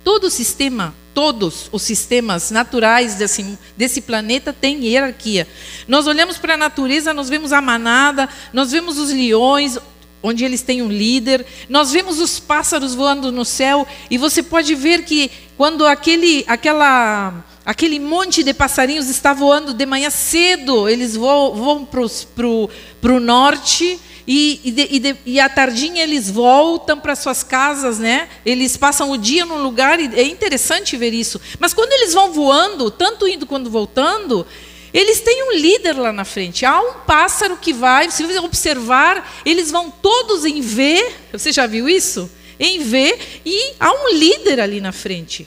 Todo 0.04 0.30
sistema, 0.30 0.94
todos 1.14 1.70
os 1.72 1.80
sistemas 1.82 2.50
naturais 2.50 3.14
desse, 3.14 3.58
desse 3.74 4.02
planeta 4.02 4.52
têm 4.52 4.84
hierarquia. 4.84 5.48
Nós 5.88 6.06
olhamos 6.06 6.36
para 6.36 6.54
a 6.54 6.58
natureza, 6.58 7.14
nós 7.14 7.30
vemos 7.30 7.52
a 7.52 7.60
manada, 7.62 8.28
nós 8.52 8.70
vemos 8.70 8.98
os 8.98 9.10
leões, 9.10 9.78
onde 10.22 10.44
eles 10.44 10.62
têm 10.62 10.82
um 10.82 10.88
líder, 10.88 11.44
nós 11.68 11.90
vemos 11.90 12.20
os 12.20 12.38
pássaros 12.38 12.94
voando 12.94 13.32
no 13.32 13.44
céu, 13.44 13.86
e 14.10 14.18
você 14.18 14.42
pode 14.42 14.74
ver 14.74 15.04
que 15.04 15.30
quando 15.56 15.86
aquele, 15.86 16.44
aquela, 16.46 17.44
aquele 17.64 17.98
monte 17.98 18.42
de 18.42 18.52
passarinhos 18.52 19.08
está 19.08 19.32
voando 19.32 19.72
de 19.72 19.86
manhã 19.86 20.10
cedo, 20.10 20.88
eles 20.88 21.16
voam, 21.16 21.54
voam 21.54 21.84
para 21.84 23.12
o 23.12 23.20
norte 23.20 23.98
e, 24.26 24.60
e, 24.64 24.98
de, 25.00 25.16
e, 25.26 25.40
à 25.40 25.48
tardinha 25.48 26.02
eles 26.02 26.30
voltam 26.30 26.98
para 26.98 27.14
suas 27.14 27.42
casas, 27.42 27.98
né? 27.98 28.28
Eles 28.44 28.76
passam 28.76 29.10
o 29.10 29.18
dia 29.18 29.44
num 29.44 29.62
lugar 29.62 30.00
e 30.00 30.06
é 30.18 30.22
interessante 30.22 30.96
ver 30.96 31.12
isso. 31.12 31.40
Mas 31.58 31.74
quando 31.74 31.92
eles 31.92 32.14
vão 32.14 32.32
voando, 32.32 32.90
tanto 32.90 33.28
indo 33.28 33.46
quanto 33.46 33.68
voltando, 33.68 34.46
eles 34.94 35.20
têm 35.20 35.50
um 35.50 35.52
líder 35.56 35.98
lá 35.98 36.12
na 36.12 36.24
frente. 36.24 36.64
Há 36.64 36.80
um 36.80 36.92
pássaro 37.06 37.58
que 37.58 37.72
vai, 37.72 38.10
se 38.10 38.22
você 38.22 38.38
observar, 38.38 39.42
eles 39.44 39.70
vão 39.70 39.90
todos 39.90 40.46
em 40.46 40.60
V. 40.60 41.12
Você 41.30 41.52
já 41.52 41.66
viu 41.66 41.86
isso? 41.86 42.30
Em 42.58 42.82
V 42.82 43.18
e 43.44 43.74
há 43.78 43.92
um 43.92 44.14
líder 44.14 44.60
ali 44.60 44.80
na 44.80 44.92
frente. 44.92 45.46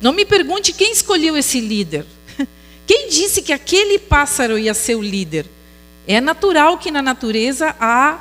Não 0.00 0.12
me 0.12 0.24
pergunte 0.24 0.72
quem 0.72 0.90
escolheu 0.92 1.36
esse 1.36 1.60
líder. 1.60 2.06
Quem 2.86 3.08
disse 3.08 3.40
que 3.42 3.52
aquele 3.52 3.98
pássaro 3.98 4.58
ia 4.58 4.74
ser 4.74 4.96
o 4.96 5.02
líder? 5.02 5.46
É 6.06 6.20
natural 6.20 6.78
que 6.78 6.90
na 6.90 7.02
natureza 7.02 7.74
há, 7.78 8.18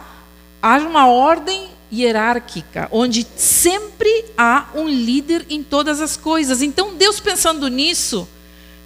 haja 0.61 0.87
uma 0.87 1.07
ordem 1.07 1.69
hierárquica, 1.91 2.87
onde 2.91 3.27
sempre 3.35 4.25
há 4.37 4.67
um 4.73 4.87
líder 4.87 5.45
em 5.49 5.61
todas 5.61 5.99
as 5.99 6.15
coisas. 6.15 6.61
Então, 6.61 6.95
Deus, 6.95 7.19
pensando 7.19 7.67
nisso, 7.67 8.27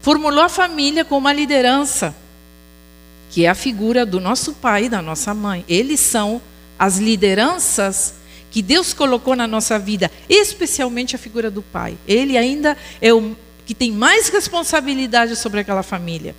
formulou 0.02 0.44
a 0.44 0.50
família 0.50 1.06
com 1.06 1.18
uma 1.18 1.32
liderança, 1.32 2.16
que 3.30 3.46
é 3.46 3.50
a 3.50 3.56
figura 3.56 4.06
do 4.06 4.20
nosso 4.20 4.54
pai 4.54 4.86
e 4.86 4.90
da 4.90 5.02
nossa 5.02 5.34
mãe. 5.34 5.64
Eles 5.68 6.00
são 6.00 6.42
as 6.80 6.98
lideranças 6.98 8.16
que 8.50 8.62
Deus 8.62 8.94
colocou 8.94 9.36
na 9.36 9.46
nossa 9.46 9.78
vida, 9.78 10.10
especialmente 10.30 11.16
a 11.16 11.20
figura 11.20 11.52
do 11.52 11.62
pai. 11.62 11.98
Ele 12.08 12.38
ainda 12.38 12.78
é 13.02 13.14
o 13.14 13.36
que 13.66 13.76
tem 13.76 13.92
mais 13.92 14.30
responsabilidade 14.30 15.36
sobre 15.36 15.60
aquela 15.60 15.84
família. 15.84 16.36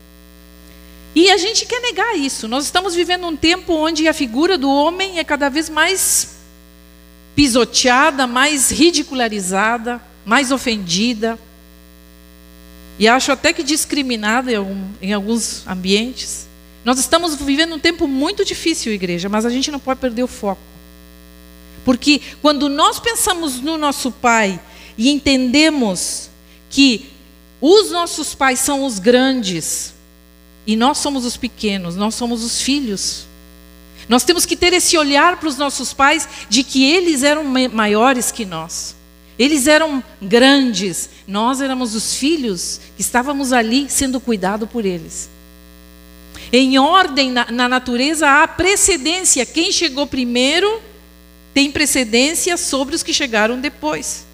E 1.16 1.30
a 1.30 1.38
gente 1.38 1.64
quer 1.64 1.80
negar 1.80 2.14
isso. 2.14 2.46
Nós 2.46 2.66
estamos 2.66 2.94
vivendo 2.94 3.26
um 3.26 3.34
tempo 3.34 3.72
onde 3.72 4.06
a 4.06 4.12
figura 4.12 4.58
do 4.58 4.70
homem 4.70 5.18
é 5.18 5.24
cada 5.24 5.48
vez 5.48 5.70
mais 5.70 6.36
pisoteada, 7.34 8.26
mais 8.26 8.70
ridicularizada, 8.70 9.98
mais 10.26 10.52
ofendida. 10.52 11.38
E 12.98 13.08
acho 13.08 13.32
até 13.32 13.54
que 13.54 13.62
discriminada 13.62 14.52
em, 15.00 15.14
alguns 15.14 15.66
ambientes. 15.66 16.46
Nós 16.84 16.98
estamos 16.98 17.34
vivendo 17.34 17.76
um 17.76 17.78
tempo 17.78 18.06
muito 18.06 18.44
difícil, 18.44 18.92
igreja, 18.92 19.26
mas 19.26 19.46
a 19.46 19.50
gente 19.50 19.70
não 19.70 19.80
pode 19.80 19.98
perder 19.98 20.22
o 20.22 20.28
foco. 20.28 20.60
Porque 21.82 22.20
quando 22.42 22.68
nós 22.68 23.00
pensamos 23.00 23.58
no 23.58 23.78
nosso 23.78 24.10
pai 24.10 24.60
e 24.98 25.08
entendemos 25.08 26.28
que 26.68 27.06
os 27.58 27.90
nossos 27.90 28.34
pais 28.34 28.60
são 28.60 28.84
os 28.84 28.98
grandes 28.98 29.95
e 30.66 30.76
nós 30.76 30.98
somos 30.98 31.24
os 31.24 31.36
pequenos, 31.36 31.96
nós 31.96 32.14
somos 32.14 32.42
os 32.42 32.60
filhos. 32.60 33.26
Nós 34.08 34.24
temos 34.24 34.44
que 34.46 34.56
ter 34.56 34.72
esse 34.72 34.96
olhar 34.96 35.38
para 35.38 35.48
os 35.48 35.56
nossos 35.56 35.92
pais 35.92 36.28
de 36.48 36.62
que 36.62 36.84
eles 36.84 37.22
eram 37.22 37.44
maiores 37.44 38.30
que 38.30 38.44
nós. 38.44 38.94
Eles 39.38 39.66
eram 39.66 40.02
grandes, 40.20 41.10
nós 41.26 41.60
éramos 41.60 41.94
os 41.94 42.14
filhos 42.14 42.80
que 42.96 43.02
estávamos 43.02 43.52
ali 43.52 43.86
sendo 43.90 44.18
cuidado 44.18 44.66
por 44.66 44.84
eles. 44.84 45.28
Em 46.52 46.78
ordem 46.78 47.30
na, 47.30 47.50
na 47.50 47.68
natureza 47.68 48.28
há 48.28 48.48
precedência. 48.48 49.44
Quem 49.44 49.72
chegou 49.72 50.06
primeiro 50.06 50.80
tem 51.52 51.70
precedência 51.70 52.56
sobre 52.56 52.94
os 52.94 53.02
que 53.02 53.12
chegaram 53.12 53.60
depois. 53.60 54.24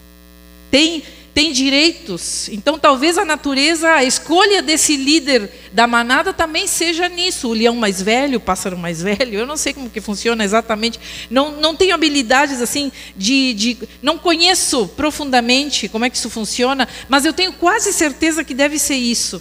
Tem 0.71 1.03
tem 1.35 1.51
direitos. 1.53 2.49
Então, 2.51 2.79
talvez 2.79 3.17
a 3.17 3.25
natureza, 3.25 3.91
a 3.93 4.05
escolha 4.05 4.61
desse 4.61 4.97
líder 4.97 5.51
da 5.73 5.87
manada 5.87 6.33
também 6.33 6.67
seja 6.67 7.09
nisso. 7.09 7.49
O 7.49 7.55
leão 7.55 7.75
mais 7.75 8.03
velho, 8.03 8.37
o 8.37 8.41
pássaro 8.41 8.77
mais 8.77 9.01
velho. 9.01 9.39
Eu 9.39 9.47
não 9.47 9.57
sei 9.57 9.73
como 9.73 9.89
que 9.89 10.01
funciona 10.01 10.45
exatamente. 10.45 11.01
Não, 11.31 11.53
não 11.53 11.75
tenho 11.75 11.95
habilidades 11.95 12.61
assim 12.61 12.93
de, 13.17 13.55
de. 13.55 13.79
Não 14.03 14.19
conheço 14.19 14.89
profundamente 14.89 15.89
como 15.89 16.05
é 16.05 16.11
que 16.11 16.17
isso 16.17 16.29
funciona, 16.29 16.87
mas 17.09 17.25
eu 17.25 17.33
tenho 17.33 17.53
quase 17.55 17.93
certeza 17.93 18.45
que 18.45 18.55
deve 18.55 18.79
ser 18.79 18.97
isso. 18.97 19.41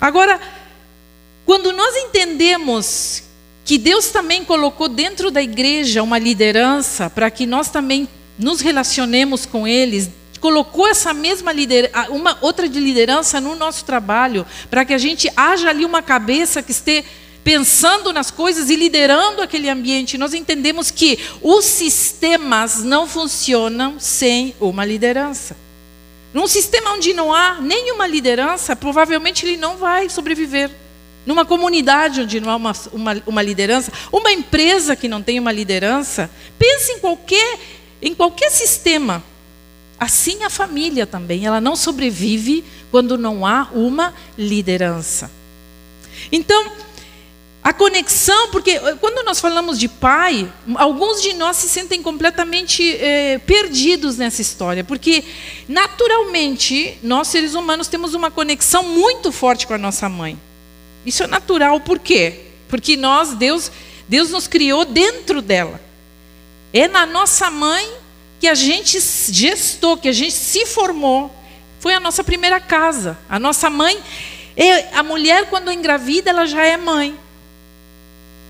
Agora, 0.00 0.40
quando 1.46 1.72
nós 1.72 1.96
entendemos 1.96 3.22
que 3.64 3.78
Deus 3.78 4.08
também 4.08 4.44
colocou 4.44 4.88
dentro 4.88 5.30
da 5.30 5.42
igreja 5.42 6.02
uma 6.02 6.18
liderança 6.18 7.08
para 7.08 7.30
que 7.30 7.46
nós 7.46 7.68
também 7.68 8.08
nos 8.38 8.60
relacionemos 8.60 9.44
com 9.44 9.66
eles 9.66 10.10
colocou 10.40 10.86
essa 10.86 11.12
mesma 11.12 11.52
liderança, 11.52 12.10
uma 12.10 12.38
outra 12.40 12.68
de 12.68 12.78
liderança 12.78 13.40
no 13.40 13.54
nosso 13.56 13.84
trabalho, 13.84 14.46
para 14.70 14.84
que 14.84 14.94
a 14.94 14.98
gente 14.98 15.30
haja 15.36 15.68
ali 15.68 15.84
uma 15.84 16.02
cabeça 16.02 16.62
que 16.62 16.72
esteja 16.72 17.04
pensando 17.48 18.12
nas 18.12 18.30
coisas 18.30 18.68
e 18.68 18.76
liderando 18.76 19.40
aquele 19.40 19.70
ambiente. 19.70 20.18
Nós 20.18 20.34
entendemos 20.34 20.90
que 20.90 21.18
os 21.40 21.64
sistemas 21.64 22.84
não 22.84 23.06
funcionam 23.06 23.98
sem 23.98 24.54
uma 24.60 24.84
liderança. 24.84 25.56
Num 26.34 26.46
sistema 26.46 26.92
onde 26.92 27.14
não 27.14 27.32
há 27.32 27.54
nenhuma 27.58 28.06
liderança, 28.06 28.76
provavelmente 28.76 29.46
ele 29.46 29.56
não 29.56 29.78
vai 29.78 30.10
sobreviver. 30.10 30.70
Numa 31.24 31.44
comunidade 31.44 32.20
onde 32.20 32.38
não 32.38 32.50
há 32.50 32.56
uma, 32.56 32.72
uma, 32.92 33.22
uma 33.26 33.42
liderança, 33.42 33.90
uma 34.12 34.30
empresa 34.30 34.94
que 34.94 35.08
não 35.08 35.22
tem 35.22 35.38
uma 35.38 35.50
liderança, 35.50 36.30
pense 36.58 36.92
em 36.92 36.98
qualquer, 36.98 37.58
em 38.02 38.14
qualquer 38.14 38.50
sistema 38.50 39.24
Assim 39.98 40.44
a 40.44 40.50
família 40.50 41.06
também, 41.06 41.44
ela 41.44 41.60
não 41.60 41.74
sobrevive 41.74 42.64
quando 42.90 43.18
não 43.18 43.44
há 43.44 43.68
uma 43.72 44.14
liderança. 44.36 45.30
Então, 46.30 46.70
a 47.62 47.72
conexão, 47.72 48.48
porque 48.50 48.70
eh, 48.70 48.96
quando 49.00 49.24
nós 49.24 49.40
falamos 49.40 49.78
de 49.78 49.88
pai, 49.88 50.50
alguns 50.76 51.20
de 51.20 51.34
nós 51.34 51.56
se 51.56 51.68
sentem 51.68 52.02
completamente 52.02 52.96
eh, 52.96 53.38
perdidos 53.44 54.16
nessa 54.16 54.40
história, 54.40 54.84
porque 54.84 55.24
naturalmente 55.68 56.96
nós 57.02 57.28
seres 57.28 57.54
humanos 57.54 57.88
temos 57.88 58.14
uma 58.14 58.30
conexão 58.30 58.84
muito 58.84 59.32
forte 59.32 59.66
com 59.66 59.74
a 59.74 59.78
nossa 59.78 60.08
mãe. 60.08 60.38
Isso 61.04 61.24
é 61.24 61.26
natural, 61.26 61.80
por 61.80 61.98
quê? 61.98 62.40
Porque 62.68 62.96
nós, 62.96 63.34
Deus, 63.34 63.70
Deus 64.08 64.30
nos 64.30 64.46
criou 64.46 64.84
dentro 64.84 65.42
dela. 65.42 65.80
É 66.72 66.86
na 66.86 67.04
nossa 67.04 67.50
mãe 67.50 67.86
que 68.40 68.46
a 68.46 68.54
gente 68.54 68.98
gestou, 69.30 69.96
que 69.96 70.08
a 70.08 70.12
gente 70.12 70.34
se 70.34 70.66
formou, 70.66 71.34
foi 71.80 71.94
a 71.94 72.00
nossa 72.00 72.22
primeira 72.22 72.60
casa. 72.60 73.18
A 73.28 73.38
nossa 73.38 73.68
mãe, 73.70 73.98
a 74.92 75.02
mulher 75.02 75.46
quando 75.46 75.72
engravida, 75.72 76.30
ela 76.30 76.46
já 76.46 76.64
é 76.64 76.76
mãe. 76.76 77.16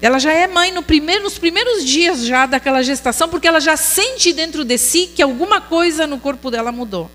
Ela 0.00 0.18
já 0.18 0.32
é 0.32 0.46
mãe 0.46 0.70
no 0.70 0.82
primeiro, 0.82 1.24
nos 1.24 1.38
primeiros 1.38 1.84
dias 1.84 2.24
já 2.24 2.46
daquela 2.46 2.82
gestação, 2.82 3.28
porque 3.28 3.48
ela 3.48 3.60
já 3.60 3.76
sente 3.76 4.32
dentro 4.32 4.64
de 4.64 4.78
si 4.78 5.10
que 5.14 5.22
alguma 5.22 5.60
coisa 5.60 6.06
no 6.06 6.18
corpo 6.18 6.50
dela 6.50 6.70
mudou. 6.70 7.10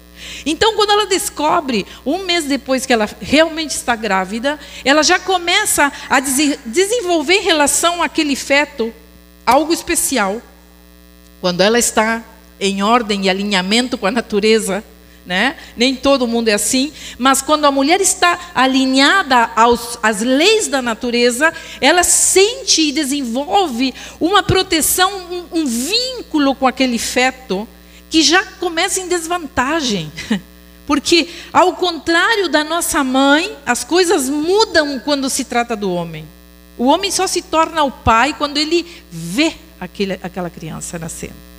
Então, 0.46 0.76
quando 0.76 0.92
ela 0.92 1.06
descobre, 1.06 1.86
um 2.06 2.20
mês 2.20 2.46
depois 2.46 2.86
que 2.86 2.94
ela 2.94 3.10
realmente 3.22 3.72
está 3.72 3.96
grávida, 3.96 4.60
ela 4.84 5.04
já 5.04 5.20
começa 5.20 5.92
a 6.10 6.20
desenvolver 6.20 7.36
em 7.36 7.44
relação 7.44 8.02
àquele 8.02 8.36
feto 8.36 8.94
algo 9.46 9.74
especial. 9.74 10.42
Quando 11.42 11.62
ela 11.62 11.80
está 11.80 12.24
em 12.64 12.82
ordem 12.82 13.26
e 13.26 13.30
alinhamento 13.30 13.98
com 13.98 14.08
a 14.08 14.12
natureza, 14.12 14.84
né? 15.26 15.56
Nem 15.76 15.96
todo 15.96 16.28
mundo 16.28 16.48
é 16.48 16.54
assim, 16.54 16.92
mas 17.18 17.42
quando 17.42 17.66
a 17.66 17.72
mulher 17.72 18.00
está 18.02 18.52
alinhada 18.56 19.52
aos, 19.56 19.98
às 20.02 20.22
leis 20.22 20.68
da 20.68 20.82
natureza, 20.82 21.54
ela 21.80 22.04
sente 22.04 22.82
e 22.82 22.92
desenvolve 22.92 23.94
uma 24.20 24.42
proteção, 24.44 25.12
um, 25.32 25.60
um 25.60 25.66
vínculo 25.66 26.56
com 26.56 26.68
aquele 26.68 26.98
feto 26.98 27.68
que 28.10 28.22
já 28.22 28.44
começa 28.44 29.00
em 29.00 29.08
desvantagem. 29.08 30.12
Porque, 30.86 31.30
ao 31.52 31.74
contrário 31.74 32.50
da 32.50 32.64
nossa 32.64 33.04
mãe, 33.04 33.56
as 33.66 33.86
coisas 33.86 34.30
mudam 34.30 35.00
quando 35.00 35.30
se 35.30 35.46
trata 35.46 35.76
do 35.76 35.92
homem. 35.92 36.28
O 36.78 36.86
homem 36.86 37.10
só 37.10 37.26
se 37.26 37.42
torna 37.42 37.84
o 37.84 37.92
pai 37.92 38.36
quando 38.38 38.58
ele 38.58 38.86
vê 39.10 39.54
aquele, 39.80 40.20
aquela 40.22 40.50
criança 40.50 41.00
nascendo. 41.00 41.53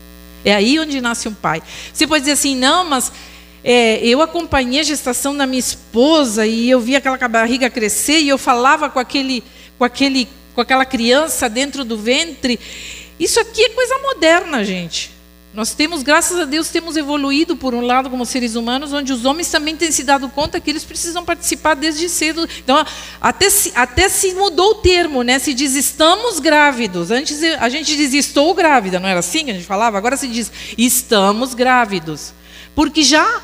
É 0.45 0.55
aí 0.55 0.79
onde 0.79 1.01
nasce 1.01 1.29
um 1.29 1.35
pai. 1.35 1.63
Você 1.93 2.07
pode 2.07 2.21
dizer 2.21 2.33
assim, 2.33 2.55
não, 2.57 2.85
mas 2.85 3.11
é, 3.63 4.05
eu 4.05 4.21
acompanhei 4.21 4.81
a 4.81 4.85
gestação 4.85 5.35
da 5.35 5.47
minha 5.47 5.61
esposa 5.61 6.47
e 6.47 6.69
eu 6.69 6.81
vi 6.81 6.95
aquela 6.97 7.17
barriga 7.29 7.71
crescer 7.71 8.21
e 8.21 8.29
eu 8.29 8.37
falava 8.37 8.91
com 8.91 8.99
aquele, 8.99 9.43
com 9.79 9.85
aquele, 9.85 10.29
com 10.55 10.61
aquela 10.61 10.85
criança 10.85 11.49
dentro 11.49 11.85
do 11.85 11.97
ventre. 11.97 12.61
Isso 13.19 13.41
aqui 13.41 13.63
é 13.65 13.69
coisa 13.71 13.99
moderna, 14.01 14.63
gente. 14.63 15.14
Nós 15.55 15.73
temos, 15.73 16.03
graças 16.03 16.37
a 16.37 16.45
Deus, 16.45 16.69
temos 16.69 16.97
evoluído 16.97 17.57
por 17.57 17.75
um 17.75 17.81
lado 17.81 18.11
como 18.11 18.27
seres 18.27 18.57
humanos, 18.57 18.93
onde 18.93 19.13
os 19.13 19.25
homens 19.25 19.49
também 19.49 19.77
têm 19.77 19.93
se 19.93 20.03
dado 20.03 20.29
conta 20.29 20.59
que 20.59 20.69
eles 20.69 20.83
precisam 20.83 21.25
participar 21.25 21.75
desde 21.75 22.09
cedo. 22.09 22.49
Então, 22.59 22.85
até 23.21 23.49
se, 23.49 23.73
até 23.77 24.09
se 24.09 24.35
mudou 24.35 24.73
o 24.73 24.75
termo, 24.77 25.23
né? 25.23 25.39
Se 25.39 25.55
diz 25.55 25.77
estamos 25.77 26.41
grávidos. 26.41 27.13
Antes 27.13 27.41
a 27.61 27.69
gente 27.69 27.97
dizia 27.97 28.19
estou 28.19 28.53
grávida, 28.53 28.99
não 28.99 29.09
era 29.09 29.21
assim 29.21 29.45
que 29.45 29.53
a 29.53 29.55
gente 29.55 29.65
falava? 29.65 29.97
Agora 29.97 30.17
se 30.17 30.27
diz 30.27 30.51
estamos 30.77 31.55
grávidos. 31.55 32.35
Porque 32.75 33.05
já 33.05 33.43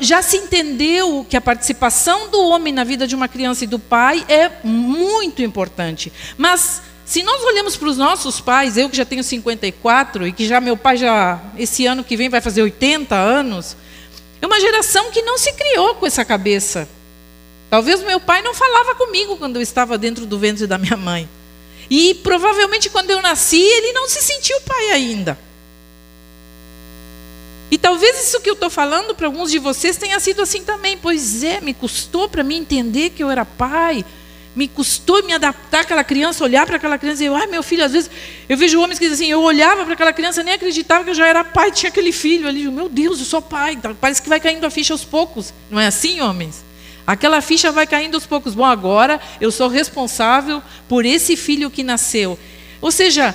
já 0.00 0.20
se 0.20 0.36
entendeu 0.36 1.26
que 1.28 1.36
a 1.36 1.40
participação 1.40 2.28
do 2.30 2.42
homem 2.42 2.74
na 2.74 2.84
vida 2.84 3.06
de 3.06 3.14
uma 3.14 3.26
criança 3.26 3.64
e 3.64 3.66
do 3.66 3.78
pai 3.78 4.22
é 4.28 4.50
muito 4.62 5.42
importante. 5.42 6.12
Mas 6.36 6.82
se 7.06 7.22
nós 7.22 7.40
olhamos 7.44 7.76
para 7.76 7.88
os 7.88 7.96
nossos 7.96 8.40
pais, 8.40 8.76
eu 8.76 8.90
que 8.90 8.96
já 8.96 9.04
tenho 9.04 9.22
54 9.22 10.26
e 10.26 10.32
que 10.32 10.44
já 10.44 10.60
meu 10.60 10.76
pai 10.76 10.96
já 10.96 11.40
esse 11.56 11.86
ano 11.86 12.02
que 12.02 12.16
vem 12.16 12.28
vai 12.28 12.40
fazer 12.40 12.62
80 12.62 13.14
anos, 13.14 13.76
é 14.42 14.46
uma 14.46 14.58
geração 14.58 15.12
que 15.12 15.22
não 15.22 15.38
se 15.38 15.52
criou 15.52 15.94
com 15.94 16.04
essa 16.04 16.24
cabeça. 16.24 16.88
Talvez 17.70 18.02
meu 18.02 18.18
pai 18.18 18.42
não 18.42 18.52
falava 18.52 18.96
comigo 18.96 19.36
quando 19.36 19.54
eu 19.54 19.62
estava 19.62 19.96
dentro 19.96 20.26
do 20.26 20.36
ventre 20.36 20.66
da 20.66 20.78
minha 20.78 20.96
mãe. 20.96 21.28
E 21.88 22.12
provavelmente 22.24 22.90
quando 22.90 23.12
eu 23.12 23.22
nasci, 23.22 23.62
ele 23.62 23.92
não 23.92 24.08
se 24.08 24.20
sentiu 24.20 24.60
pai 24.62 24.90
ainda. 24.90 25.38
E 27.70 27.78
talvez 27.78 28.26
isso 28.26 28.40
que 28.40 28.50
eu 28.50 28.54
estou 28.54 28.68
falando 28.68 29.14
para 29.14 29.28
alguns 29.28 29.52
de 29.52 29.60
vocês 29.60 29.96
tenha 29.96 30.18
sido 30.18 30.42
assim 30.42 30.64
também. 30.64 30.98
Pois 30.98 31.44
é, 31.44 31.60
me 31.60 31.72
custou 31.72 32.28
para 32.28 32.42
mim 32.42 32.56
entender 32.56 33.10
que 33.10 33.22
eu 33.22 33.30
era 33.30 33.44
pai 33.44 34.04
me 34.56 34.66
custou 34.66 35.22
me 35.22 35.34
adaptar 35.34 35.82
àquela 35.82 36.02
criança, 36.02 36.42
olhar 36.42 36.66
para 36.66 36.76
aquela 36.76 36.98
criança 36.98 37.22
e 37.22 37.26
eu, 37.26 37.36
ai 37.36 37.46
meu 37.46 37.62
filho, 37.62 37.84
às 37.84 37.92
vezes 37.92 38.10
eu 38.48 38.56
vejo 38.56 38.80
homens 38.80 38.98
que 38.98 39.08
dizem 39.08 39.26
assim, 39.26 39.32
eu 39.32 39.42
olhava 39.42 39.84
para 39.84 39.92
aquela 39.92 40.12
criança 40.14 40.42
nem 40.42 40.54
acreditava 40.54 41.04
que 41.04 41.10
eu 41.10 41.14
já 41.14 41.26
era 41.26 41.44
pai, 41.44 41.70
tinha 41.70 41.90
aquele 41.90 42.10
filho 42.10 42.48
ali, 42.48 42.66
meu 42.68 42.88
Deus, 42.88 43.18
eu 43.18 43.26
sou 43.26 43.42
pai, 43.42 43.74
então, 43.74 43.94
parece 43.94 44.22
que 44.22 44.28
vai 44.28 44.40
caindo 44.40 44.64
a 44.64 44.70
ficha 44.70 44.94
aos 44.94 45.04
poucos, 45.04 45.52
não 45.70 45.78
é 45.78 45.86
assim, 45.86 46.20
homens? 46.22 46.64
Aquela 47.06 47.40
ficha 47.40 47.70
vai 47.70 47.86
caindo 47.86 48.16
aos 48.16 48.26
poucos. 48.26 48.52
Bom, 48.52 48.64
agora 48.64 49.20
eu 49.40 49.52
sou 49.52 49.68
responsável 49.68 50.60
por 50.88 51.06
esse 51.06 51.36
filho 51.36 51.70
que 51.70 51.84
nasceu. 51.84 52.36
Ou 52.80 52.90
seja, 52.90 53.32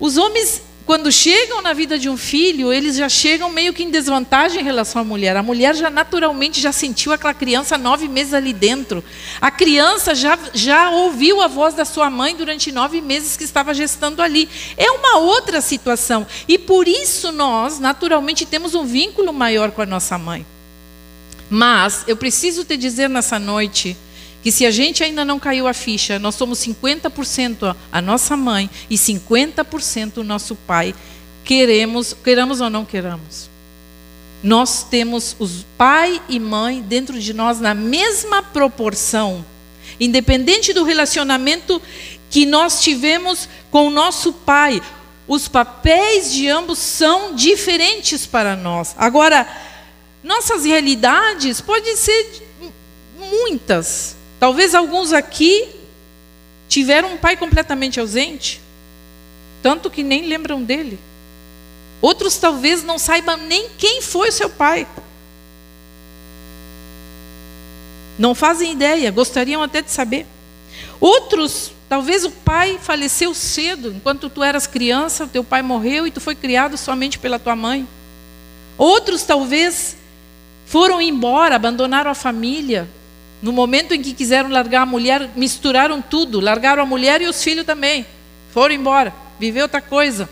os 0.00 0.16
homens 0.16 0.62
quando 0.86 1.10
chegam 1.10 1.62
na 1.62 1.72
vida 1.72 1.98
de 1.98 2.10
um 2.10 2.16
filho, 2.16 2.70
eles 2.70 2.96
já 2.96 3.08
chegam 3.08 3.50
meio 3.50 3.72
que 3.72 3.82
em 3.82 3.90
desvantagem 3.90 4.60
em 4.60 4.64
relação 4.64 5.00
à 5.00 5.04
mulher. 5.04 5.34
A 5.34 5.42
mulher 5.42 5.74
já 5.74 5.88
naturalmente 5.88 6.60
já 6.60 6.72
sentiu 6.72 7.10
aquela 7.10 7.32
criança 7.32 7.78
nove 7.78 8.06
meses 8.06 8.34
ali 8.34 8.52
dentro. 8.52 9.02
A 9.40 9.50
criança 9.50 10.14
já, 10.14 10.38
já 10.52 10.90
ouviu 10.90 11.40
a 11.40 11.46
voz 11.48 11.74
da 11.74 11.86
sua 11.86 12.10
mãe 12.10 12.36
durante 12.36 12.70
nove 12.70 13.00
meses 13.00 13.34
que 13.34 13.44
estava 13.44 13.72
gestando 13.72 14.20
ali. 14.20 14.46
É 14.76 14.90
uma 14.90 15.16
outra 15.16 15.62
situação. 15.62 16.26
E 16.46 16.58
por 16.58 16.86
isso 16.86 17.32
nós, 17.32 17.78
naturalmente, 17.78 18.44
temos 18.44 18.74
um 18.74 18.84
vínculo 18.84 19.32
maior 19.32 19.70
com 19.70 19.80
a 19.80 19.86
nossa 19.86 20.18
mãe. 20.18 20.44
Mas 21.48 22.04
eu 22.06 22.16
preciso 22.16 22.62
te 22.62 22.76
dizer 22.76 23.08
nessa 23.08 23.38
noite 23.38 23.96
que 24.44 24.52
se 24.52 24.66
a 24.66 24.70
gente 24.70 25.02
ainda 25.02 25.24
não 25.24 25.40
caiu 25.40 25.66
a 25.66 25.72
ficha, 25.72 26.18
nós 26.18 26.34
somos 26.34 26.58
50% 26.58 27.74
a 27.90 28.02
nossa 28.02 28.36
mãe 28.36 28.68
e 28.90 28.96
50% 28.96 30.18
o 30.18 30.22
nosso 30.22 30.54
pai, 30.54 30.94
queremos, 31.42 32.14
queramos 32.22 32.60
ou 32.60 32.68
não 32.68 32.84
queramos. 32.84 33.48
Nós 34.42 34.82
temos 34.82 35.34
os 35.38 35.64
pai 35.78 36.20
e 36.28 36.38
mãe 36.38 36.82
dentro 36.82 37.18
de 37.18 37.32
nós 37.32 37.58
na 37.58 37.72
mesma 37.72 38.42
proporção, 38.42 39.42
independente 39.98 40.74
do 40.74 40.84
relacionamento 40.84 41.80
que 42.28 42.44
nós 42.44 42.82
tivemos 42.82 43.48
com 43.70 43.86
o 43.86 43.90
nosso 43.90 44.30
pai. 44.30 44.82
Os 45.26 45.48
papéis 45.48 46.30
de 46.30 46.50
ambos 46.50 46.78
são 46.78 47.34
diferentes 47.34 48.26
para 48.26 48.54
nós. 48.54 48.94
Agora, 48.98 49.48
nossas 50.22 50.66
realidades 50.66 51.62
podem 51.62 51.96
ser 51.96 52.42
muitas. 53.18 54.13
Talvez 54.44 54.74
alguns 54.74 55.10
aqui 55.14 55.66
tiveram 56.68 57.14
um 57.14 57.16
pai 57.16 57.34
completamente 57.34 57.98
ausente, 57.98 58.60
tanto 59.62 59.88
que 59.88 60.02
nem 60.02 60.26
lembram 60.26 60.62
dele. 60.62 60.98
Outros 62.02 62.36
talvez 62.36 62.84
não 62.84 62.98
saibam 62.98 63.38
nem 63.38 63.70
quem 63.78 64.02
foi 64.02 64.30
seu 64.30 64.50
pai. 64.50 64.86
Não 68.18 68.34
fazem 68.34 68.72
ideia, 68.72 69.10
gostariam 69.10 69.62
até 69.62 69.80
de 69.80 69.90
saber. 69.90 70.26
Outros, 71.00 71.72
talvez 71.88 72.26
o 72.26 72.30
pai 72.30 72.78
faleceu 72.78 73.32
cedo, 73.32 73.94
enquanto 73.96 74.28
tu 74.28 74.42
eras 74.42 74.66
criança, 74.66 75.26
teu 75.26 75.42
pai 75.42 75.62
morreu 75.62 76.06
e 76.06 76.10
tu 76.10 76.20
foi 76.20 76.34
criado 76.34 76.76
somente 76.76 77.18
pela 77.18 77.38
tua 77.38 77.56
mãe. 77.56 77.88
Outros, 78.76 79.22
talvez, 79.22 79.96
foram 80.66 81.00
embora, 81.00 81.56
abandonaram 81.56 82.10
a 82.10 82.14
família, 82.14 82.86
no 83.44 83.52
momento 83.52 83.92
em 83.92 84.00
que 84.00 84.14
quiseram 84.14 84.48
largar 84.48 84.84
a 84.84 84.86
mulher, 84.86 85.28
misturaram 85.36 86.00
tudo, 86.00 86.40
largaram 86.40 86.82
a 86.82 86.86
mulher 86.86 87.20
e 87.20 87.26
os 87.26 87.44
filhos 87.44 87.66
também. 87.66 88.06
Foram 88.54 88.74
embora, 88.74 89.12
viver 89.38 89.60
outra 89.60 89.82
coisa. 89.82 90.26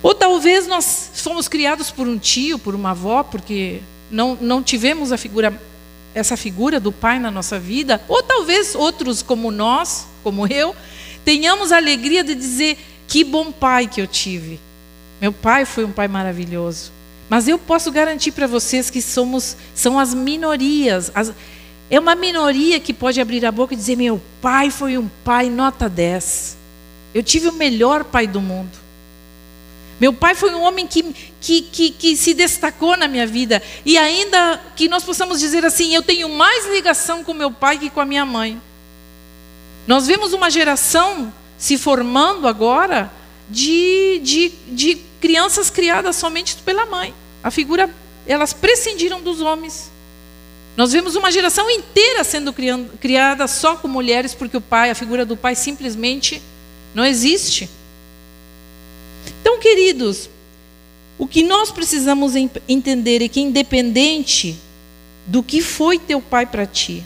Ou 0.00 0.14
talvez 0.14 0.68
nós 0.68 1.10
fomos 1.16 1.48
criados 1.48 1.90
por 1.90 2.06
um 2.06 2.16
tio, 2.16 2.56
por 2.56 2.72
uma 2.72 2.92
avó, 2.92 3.24
porque 3.24 3.80
não, 4.12 4.38
não 4.40 4.62
tivemos 4.62 5.10
a 5.10 5.16
figura, 5.16 5.60
essa 6.14 6.36
figura 6.36 6.78
do 6.78 6.92
pai 6.92 7.18
na 7.18 7.32
nossa 7.32 7.58
vida. 7.58 8.00
Ou 8.06 8.22
talvez 8.22 8.76
outros 8.76 9.20
como 9.20 9.50
nós, 9.50 10.06
como 10.22 10.46
eu, 10.46 10.72
tenhamos 11.24 11.72
a 11.72 11.78
alegria 11.78 12.22
de 12.22 12.36
dizer 12.36 12.78
que 13.08 13.24
bom 13.24 13.50
pai 13.50 13.88
que 13.88 14.00
eu 14.00 14.06
tive. 14.06 14.60
Meu 15.20 15.32
pai 15.32 15.64
foi 15.64 15.84
um 15.84 15.90
pai 15.90 16.06
maravilhoso. 16.06 16.92
Mas 17.30 17.46
eu 17.46 17.56
posso 17.56 17.92
garantir 17.92 18.32
para 18.32 18.48
vocês 18.48 18.90
que 18.90 19.00
somos 19.00 19.56
são 19.72 20.00
as 20.00 20.12
minorias. 20.12 21.12
As, 21.14 21.32
é 21.88 22.00
uma 22.00 22.16
minoria 22.16 22.80
que 22.80 22.92
pode 22.92 23.20
abrir 23.20 23.46
a 23.46 23.52
boca 23.52 23.72
e 23.72 23.76
dizer: 23.76 23.96
meu 23.96 24.20
pai 24.42 24.68
foi 24.68 24.98
um 24.98 25.08
pai 25.24 25.48
nota 25.48 25.88
10. 25.88 26.56
Eu 27.14 27.22
tive 27.22 27.48
o 27.48 27.52
melhor 27.52 28.02
pai 28.02 28.26
do 28.26 28.40
mundo. 28.40 28.76
Meu 30.00 30.12
pai 30.12 30.34
foi 30.34 30.52
um 30.52 30.62
homem 30.62 30.88
que, 30.88 31.14
que, 31.40 31.62
que, 31.62 31.90
que, 31.90 32.16
se 32.16 32.34
destacou 32.34 32.96
na 32.96 33.06
minha 33.06 33.26
vida. 33.26 33.62
E 33.84 33.96
ainda 33.96 34.60
que 34.74 34.88
nós 34.88 35.04
possamos 35.04 35.38
dizer 35.38 35.64
assim: 35.64 35.94
eu 35.94 36.02
tenho 36.02 36.28
mais 36.28 36.66
ligação 36.66 37.22
com 37.22 37.32
meu 37.32 37.52
pai 37.52 37.78
que 37.78 37.90
com 37.90 38.00
a 38.00 38.04
minha 38.04 38.26
mãe. 38.26 38.60
Nós 39.86 40.08
vemos 40.08 40.32
uma 40.32 40.50
geração 40.50 41.32
se 41.56 41.78
formando 41.78 42.48
agora 42.48 43.08
de, 43.48 44.20
de, 44.24 44.48
de 44.66 44.94
crianças 45.20 45.70
criadas 45.70 46.16
somente 46.16 46.56
pela 46.56 46.86
mãe. 46.86 47.14
A 47.42 47.50
figura, 47.50 47.88
elas 48.26 48.52
prescindiram 48.52 49.20
dos 49.20 49.40
homens. 49.40 49.90
Nós 50.76 50.92
vemos 50.92 51.16
uma 51.16 51.30
geração 51.30 51.68
inteira 51.70 52.22
sendo 52.24 52.54
criada 53.00 53.46
só 53.48 53.76
com 53.76 53.88
mulheres, 53.88 54.34
porque 54.34 54.56
o 54.56 54.60
pai, 54.60 54.90
a 54.90 54.94
figura 54.94 55.26
do 55.26 55.36
pai, 55.36 55.54
simplesmente 55.54 56.40
não 56.94 57.04
existe. 57.04 57.68
Então, 59.40 59.58
queridos, 59.58 60.30
o 61.18 61.26
que 61.26 61.42
nós 61.42 61.70
precisamos 61.70 62.34
entender 62.68 63.22
é 63.22 63.28
que, 63.28 63.40
independente 63.40 64.56
do 65.26 65.42
que 65.42 65.60
foi 65.60 65.98
teu 65.98 66.20
pai 66.20 66.46
para 66.46 66.66
ti, 66.66 67.04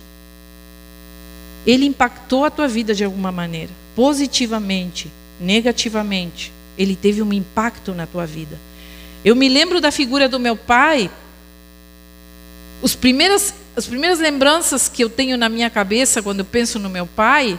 ele 1.66 1.86
impactou 1.86 2.44
a 2.44 2.50
tua 2.50 2.68
vida 2.68 2.94
de 2.94 3.04
alguma 3.04 3.32
maneira, 3.32 3.72
positivamente, 3.96 5.10
negativamente, 5.40 6.52
ele 6.76 6.94
teve 6.94 7.22
um 7.22 7.32
impacto 7.32 7.92
na 7.92 8.06
tua 8.06 8.26
vida. 8.26 8.58
Eu 9.24 9.34
me 9.34 9.48
lembro 9.48 9.80
da 9.80 9.90
figura 9.90 10.28
do 10.28 10.38
meu 10.38 10.54
pai. 10.54 11.10
Os 12.82 12.94
primeiras, 12.94 13.54
as 13.74 13.86
primeiras 13.86 14.18
lembranças 14.18 14.88
que 14.88 15.02
eu 15.02 15.08
tenho 15.08 15.38
na 15.38 15.48
minha 15.48 15.70
cabeça 15.70 16.22
quando 16.22 16.40
eu 16.40 16.44
penso 16.44 16.78
no 16.78 16.90
meu 16.90 17.06
pai, 17.06 17.58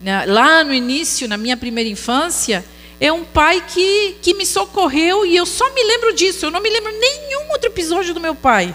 né, 0.00 0.24
lá 0.24 0.64
no 0.64 0.72
início, 0.72 1.28
na 1.28 1.36
minha 1.36 1.56
primeira 1.56 1.90
infância, 1.90 2.64
é 2.98 3.12
um 3.12 3.24
pai 3.24 3.62
que, 3.66 4.16
que 4.22 4.32
me 4.32 4.46
socorreu 4.46 5.26
e 5.26 5.36
eu 5.36 5.44
só 5.44 5.68
me 5.74 5.84
lembro 5.84 6.14
disso. 6.14 6.46
Eu 6.46 6.50
não 6.50 6.60
me 6.60 6.70
lembro 6.70 6.90
nenhum 6.92 7.50
outro 7.50 7.68
episódio 7.68 8.14
do 8.14 8.20
meu 8.20 8.34
pai. 8.34 8.74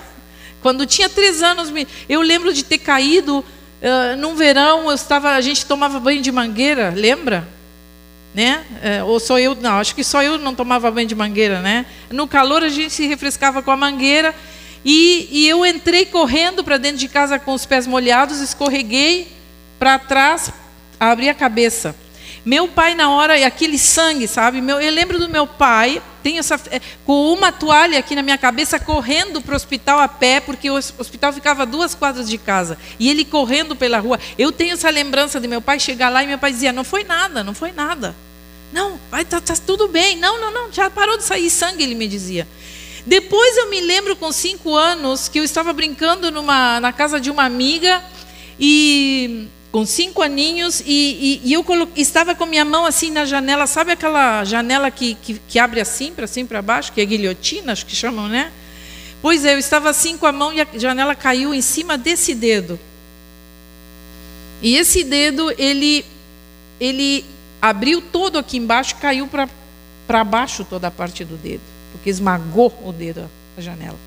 Quando 0.61 0.85
tinha 0.85 1.09
três 1.09 1.41
anos, 1.41 1.73
eu 2.07 2.21
lembro 2.21 2.53
de 2.53 2.63
ter 2.63 2.77
caído 2.77 3.39
uh, 3.39 4.15
num 4.17 4.35
verão. 4.35 4.89
Eu 4.89 4.95
estava, 4.95 5.31
a 5.31 5.41
gente 5.41 5.65
tomava 5.65 5.99
banho 5.99 6.21
de 6.21 6.31
mangueira, 6.31 6.93
lembra? 6.95 7.47
Né? 8.33 8.63
É, 8.81 9.03
ou 9.03 9.19
só 9.19 9.39
eu, 9.39 9.55
não, 9.55 9.77
acho 9.77 9.93
que 9.93 10.03
só 10.03 10.23
eu 10.23 10.37
não 10.37 10.55
tomava 10.55 10.89
banho 10.89 11.07
de 11.07 11.15
mangueira, 11.15 11.61
né? 11.61 11.85
No 12.09 12.27
calor 12.27 12.63
a 12.63 12.69
gente 12.69 12.93
se 12.93 13.05
refrescava 13.07 13.61
com 13.61 13.71
a 13.71 13.77
mangueira 13.77 14.33
e, 14.83 15.27
e 15.31 15.47
eu 15.47 15.65
entrei 15.65 16.05
correndo 16.05 16.63
para 16.63 16.77
dentro 16.77 16.97
de 16.97 17.07
casa 17.07 17.37
com 17.37 17.53
os 17.53 17.65
pés 17.65 17.85
molhados, 17.85 18.39
escorreguei 18.39 19.27
para 19.77 19.99
trás, 19.99 20.51
abri 20.99 21.29
a 21.29 21.33
cabeça. 21.33 21.95
Meu 22.43 22.67
pai 22.67 22.95
na 22.95 23.09
hora, 23.09 23.45
aquele 23.45 23.77
sangue, 23.77 24.27
sabe? 24.27 24.61
Meu, 24.61 24.79
eu 24.79 24.91
lembro 24.91 25.19
do 25.19 25.29
meu 25.29 25.45
pai, 25.45 26.01
tenho 26.21 26.39
essa, 26.39 26.59
é, 26.69 26.79
com 27.05 27.33
uma 27.33 27.51
toalha 27.51 27.99
aqui 27.99 28.15
na 28.15 28.21
minha 28.21 28.37
cabeça, 28.37 28.79
correndo 28.79 29.41
para 29.41 29.53
o 29.53 29.55
hospital 29.55 29.99
a 29.99 30.07
pé, 30.07 30.39
porque 30.39 30.69
o 30.69 30.75
hospital 30.75 31.33
ficava 31.33 31.65
duas 31.65 31.95
quadras 31.95 32.29
de 32.29 32.37
casa. 32.37 32.77
E 32.99 33.09
ele 33.09 33.25
correndo 33.25 33.75
pela 33.75 33.99
rua. 33.99 34.19
Eu 34.37 34.51
tenho 34.51 34.73
essa 34.73 34.89
lembrança 34.89 35.39
de 35.39 35.47
meu 35.47 35.61
pai 35.61 35.79
chegar 35.79 36.09
lá 36.09 36.23
e 36.23 36.27
meu 36.27 36.37
pai 36.37 36.51
dizia: 36.51 36.71
Não 36.71 36.83
foi 36.83 37.03
nada, 37.03 37.43
não 37.43 37.53
foi 37.53 37.71
nada. 37.71 38.15
Não, 38.71 38.99
vai, 39.09 39.25
tá, 39.25 39.41
tá 39.41 39.53
tudo 39.65 39.87
bem. 39.87 40.17
Não, 40.17 40.39
não, 40.39 40.51
não, 40.51 40.71
já 40.71 40.89
parou 40.89 41.17
de 41.17 41.23
sair 41.23 41.49
sangue, 41.49 41.83
ele 41.83 41.95
me 41.95 42.07
dizia. 42.07 42.47
Depois 43.05 43.57
eu 43.57 43.69
me 43.69 43.81
lembro 43.81 44.15
com 44.15 44.31
cinco 44.31 44.75
anos 44.75 45.27
que 45.27 45.39
eu 45.39 45.43
estava 45.43 45.73
brincando 45.73 46.31
numa, 46.31 46.79
na 46.79 46.93
casa 46.93 47.19
de 47.19 47.31
uma 47.31 47.43
amiga 47.43 48.01
e 48.59 49.47
com 49.71 49.85
cinco 49.85 50.21
aninhos, 50.21 50.81
e, 50.81 51.39
e, 51.45 51.49
e 51.49 51.53
eu 51.53 51.65
estava 51.95 52.35
com 52.35 52.45
minha 52.45 52.65
mão 52.65 52.85
assim 52.85 53.09
na 53.09 53.23
janela, 53.23 53.65
sabe 53.65 53.93
aquela 53.93 54.43
janela 54.43 54.91
que, 54.91 55.15
que, 55.15 55.39
que 55.47 55.57
abre 55.57 55.79
assim, 55.79 56.11
para 56.11 56.27
cima 56.27 56.49
para 56.49 56.61
baixo, 56.61 56.91
que 56.91 56.99
é 56.99 57.05
guilhotina, 57.05 57.71
acho 57.71 57.85
que 57.85 57.95
chamam, 57.95 58.27
né? 58.27 58.51
Pois 59.21 59.45
é, 59.45 59.53
eu 59.53 59.59
estava 59.59 59.89
assim 59.89 60.17
com 60.17 60.25
a 60.25 60.31
mão 60.31 60.51
e 60.51 60.59
a 60.59 60.67
janela 60.73 61.15
caiu 61.15 61.53
em 61.53 61.61
cima 61.61 61.97
desse 61.97 62.35
dedo. 62.35 62.77
E 64.61 64.75
esse 64.75 65.05
dedo, 65.05 65.53
ele, 65.57 66.03
ele 66.79 67.23
abriu 67.61 68.01
todo 68.01 68.37
aqui 68.37 68.57
embaixo, 68.57 68.95
caiu 68.97 69.27
para 69.27 70.23
baixo 70.23 70.65
toda 70.65 70.87
a 70.87 70.91
parte 70.91 71.23
do 71.23 71.37
dedo, 71.37 71.61
porque 71.93 72.09
esmagou 72.09 72.77
o 72.83 72.91
dedo, 72.91 73.29
a 73.57 73.61
janela. 73.61 73.97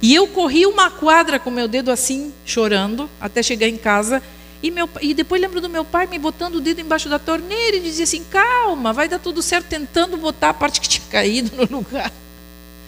E 0.00 0.12
eu 0.12 0.26
corri 0.26 0.66
uma 0.66 0.90
quadra 0.90 1.38
com 1.38 1.50
meu 1.50 1.68
dedo 1.68 1.92
assim, 1.92 2.32
chorando, 2.44 3.08
até 3.20 3.40
chegar 3.40 3.68
em 3.68 3.76
casa 3.76 4.20
e, 4.62 4.70
meu, 4.70 4.88
e 5.00 5.12
depois 5.12 5.40
lembro 5.40 5.60
do 5.60 5.68
meu 5.68 5.84
pai 5.84 6.06
me 6.06 6.18
botando 6.18 6.56
o 6.56 6.60
dedo 6.60 6.80
embaixo 6.80 7.08
da 7.08 7.18
torneira 7.18 7.76
e 7.76 7.80
dizia 7.80 8.04
assim: 8.04 8.24
calma, 8.24 8.92
vai 8.92 9.08
dar 9.08 9.18
tudo 9.18 9.42
certo, 9.42 9.66
tentando 9.66 10.16
botar 10.16 10.50
a 10.50 10.54
parte 10.54 10.80
que 10.80 10.88
tinha 10.88 11.06
caído 11.10 11.50
no 11.56 11.78
lugar. 11.78 12.12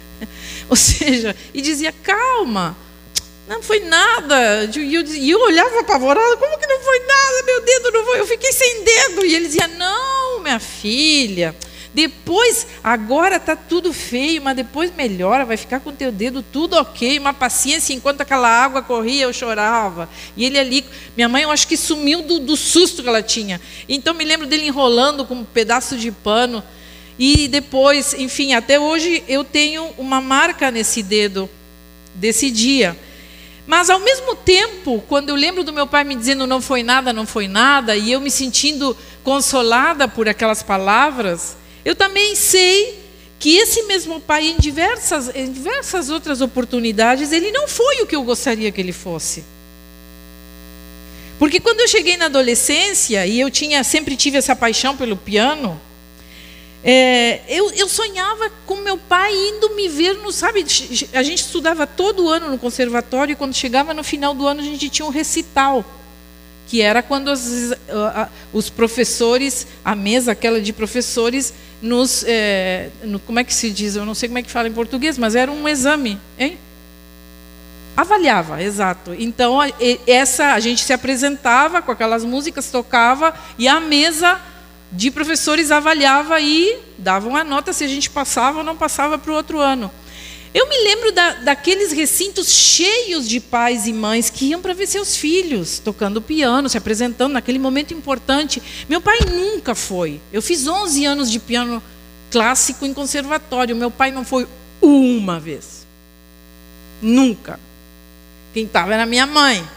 Ou 0.71 0.77
seja, 0.77 1.35
e 1.53 1.61
dizia: 1.61 1.93
calma, 1.93 2.77
não 3.49 3.61
foi 3.61 3.81
nada. 3.81 4.71
E 4.77 4.95
eu, 4.95 5.03
e 5.03 5.31
eu 5.31 5.41
olhava 5.41 5.81
apavorada: 5.81 6.37
como 6.37 6.59
que 6.59 6.67
não 6.67 6.81
foi 6.81 6.99
nada? 7.01 7.43
Meu 7.45 7.61
dedo 7.63 7.91
não 7.91 8.05
foi, 8.05 8.21
eu 8.21 8.27
fiquei 8.27 8.53
sem 8.53 8.85
dedo. 8.85 9.27
E 9.27 9.35
ele 9.35 9.47
dizia: 9.47 9.67
não, 9.67 10.41
minha 10.41 10.61
filha 10.61 11.55
depois, 11.95 12.67
agora 12.83 13.37
está 13.37 13.55
tudo 13.55 13.93
feio, 13.93 14.43
mas 14.43 14.57
depois 14.57 14.93
melhora, 14.97 15.45
vai 15.45 15.57
ficar 15.57 15.79
com 15.79 15.93
teu 15.93 16.11
dedo 16.11 16.43
tudo 16.43 16.75
ok, 16.75 17.21
uma 17.21 17.33
paciência. 17.33 17.95
Enquanto 17.95 18.21
aquela 18.21 18.49
água 18.49 18.83
corria, 18.83 19.23
eu 19.23 19.33
chorava. 19.33 20.09
E 20.37 20.45
ele 20.45 20.59
ali, 20.59 20.85
minha 21.17 21.29
mãe, 21.29 21.45
eu 21.45 21.53
acho 21.53 21.69
que 21.69 21.77
sumiu 21.77 22.23
do, 22.23 22.41
do 22.41 22.57
susto 22.57 23.01
que 23.01 23.09
ela 23.09 23.23
tinha. 23.23 23.61
Então 23.89 24.13
me 24.13 24.25
lembro 24.25 24.45
dele 24.45 24.67
enrolando 24.67 25.25
com 25.25 25.35
um 25.35 25.45
pedaço 25.45 25.97
de 25.97 26.11
pano. 26.11 26.65
E 27.17 27.47
depois, 27.47 28.13
enfim, 28.13 28.55
até 28.55 28.79
hoje 28.81 29.23
eu 29.29 29.45
tenho 29.45 29.85
uma 29.97 30.21
marca 30.21 30.73
nesse 30.73 31.01
dedo 31.01 31.49
desse 32.13 32.51
dia. 32.51 32.99
Mas 33.69 33.89
ao 33.89 34.01
mesmo 34.01 34.35
tempo, 34.35 35.01
quando 35.09 35.29
eu 35.29 35.37
lembro 35.37 35.63
do 35.63 35.73
meu 35.73 35.87
pai 35.87 36.03
me 36.03 36.17
dizendo 36.17 36.45
não 36.45 36.61
foi 36.61 36.83
nada, 36.83 37.13
não 37.13 37.25
foi 37.25 37.47
nada, 37.47 37.97
e 37.97 38.11
eu 38.11 38.21
me 38.21 38.33
sentindo 38.33 38.97
consolada 39.23 40.09
por 40.09 40.29
aquelas 40.29 40.61
palavras, 40.61 41.57
eu 41.85 41.95
também 41.95 42.35
sei 42.35 42.99
que 43.39 43.57
esse 43.57 43.83
mesmo 43.83 44.21
pai, 44.21 44.47
em 44.47 44.57
diversas, 44.57 45.35
em 45.35 45.53
diversas 45.53 46.09
outras 46.09 46.41
oportunidades, 46.41 47.31
ele 47.31 47.53
não 47.53 47.69
foi 47.69 48.01
o 48.01 48.07
que 48.07 48.17
eu 48.17 48.23
gostaria 48.23 48.73
que 48.73 48.81
ele 48.81 48.93
fosse. 48.93 49.45
Porque 51.39 51.61
quando 51.61 51.81
eu 51.81 51.89
cheguei 51.89 52.17
na 52.17 52.27
adolescência 52.27 53.27
e 53.27 53.41
eu 53.41 53.51
tinha 53.51 53.85
sempre 53.85 54.17
tive 54.17 54.39
essa 54.39 54.57
paixão 54.57 54.97
pelo 54.97 55.17
piano, 55.17 55.79
é, 56.83 57.41
eu, 57.49 57.71
eu, 57.73 57.89
sonhava 57.89 58.51
com 58.67 58.77
meu 58.77 58.97
pai 58.99 59.35
indo 59.35 59.75
me 59.75 59.89
ver 59.89 60.15
no, 60.19 60.31
sabe, 60.31 60.65
a 61.15 61.23
gente 61.23 61.39
estudava 61.39 61.87
todo 61.87 62.29
ano 62.29 62.51
no 62.51 62.59
conservatório 62.59 63.33
e 63.33 63.37
quando 63.37 63.55
chegava 63.55 63.95
no 63.95 64.05
final 64.05 64.35
do 64.35 64.47
ano 64.47 64.61
a 64.61 64.65
gente 64.65 64.91
tinha 64.91 65.07
um 65.07 65.11
recital, 65.11 65.85
que 66.67 66.81
era 66.81 67.03
quando 67.03 67.29
os, 67.29 67.73
os 68.53 68.71
professores, 68.71 69.67
a 69.85 69.95
mesa 69.95 70.33
aquela 70.33 70.61
de 70.61 70.73
professores, 70.73 71.53
nos, 71.81 72.25
é, 72.27 72.89
no, 73.03 73.19
como 73.19 73.39
é 73.39 73.45
que 73.45 73.53
se 73.53 73.71
diz, 73.71 73.95
eu 73.95 74.07
não 74.07 74.15
sei 74.15 74.29
como 74.29 74.39
é 74.39 74.43
que 74.43 74.51
fala 74.51 74.69
em 74.69 74.73
português, 74.73 75.19
mas 75.19 75.35
era 75.35 75.53
um 75.53 75.69
exame, 75.69 76.19
hein? 76.39 76.59
Avaliava, 77.97 78.61
exato. 78.63 79.15
Então 79.17 79.59
essa 80.07 80.53
a 80.53 80.61
gente 80.61 80.83
se 80.83 80.93
apresentava 80.93 81.81
com 81.81 81.93
aquelas 81.93 82.25
músicas, 82.25 82.71
tocava 82.71 83.35
e 83.57 83.69
a 83.69 83.79
mesa 83.79 84.41
de 84.91 85.11
professores 85.11 85.71
avaliava 85.71 86.41
e 86.41 86.79
davam 86.99 87.37
a 87.37 87.45
nota 87.45 87.73
se 87.73 87.85
a 87.85 87.89
gente 87.89 88.11
passava 88.11 88.59
ou 88.59 88.65
não 88.65 88.77
passava 88.77 89.19
para 89.19 89.31
o 89.31 89.35
outro 89.35 89.61
ano. 89.61 89.91
Eu 90.55 90.69
me 90.69 90.79
lembro 90.85 91.11
da, 91.11 91.33
daqueles 91.33 91.91
recintos 91.91 92.49
cheios 92.49 93.29
de 93.29 93.41
pais 93.41 93.89
e 93.89 93.93
mães 93.93 94.31
que 94.31 94.47
iam 94.47 94.63
para 94.63 94.73
ver 94.73 94.87
seus 94.87 95.17
filhos 95.17 95.81
tocando 95.81 96.23
piano, 96.23 96.69
se 96.69 96.79
apresentando 96.79 97.33
naquele 97.33 97.59
momento 97.59 97.93
importante. 97.93 98.63
Meu 98.89 99.01
pai 99.01 99.19
nunca 99.29 99.75
foi. 99.75 100.21
Eu 100.33 100.41
fiz 100.41 100.69
11 100.69 101.05
anos 101.05 101.29
de 101.29 101.41
piano 101.41 101.83
clássico 102.31 102.87
em 102.87 102.95
conservatório. 102.95 103.75
Meu 103.75 103.91
pai 103.91 104.13
não 104.13 104.25
foi 104.25 104.47
uma 104.81 105.41
vez. 105.41 105.85
Nunca. 107.03 107.59
Quem 108.53 108.65
estava 108.65 108.95
era 108.95 109.05
minha 109.05 109.27
mãe. 109.27 109.69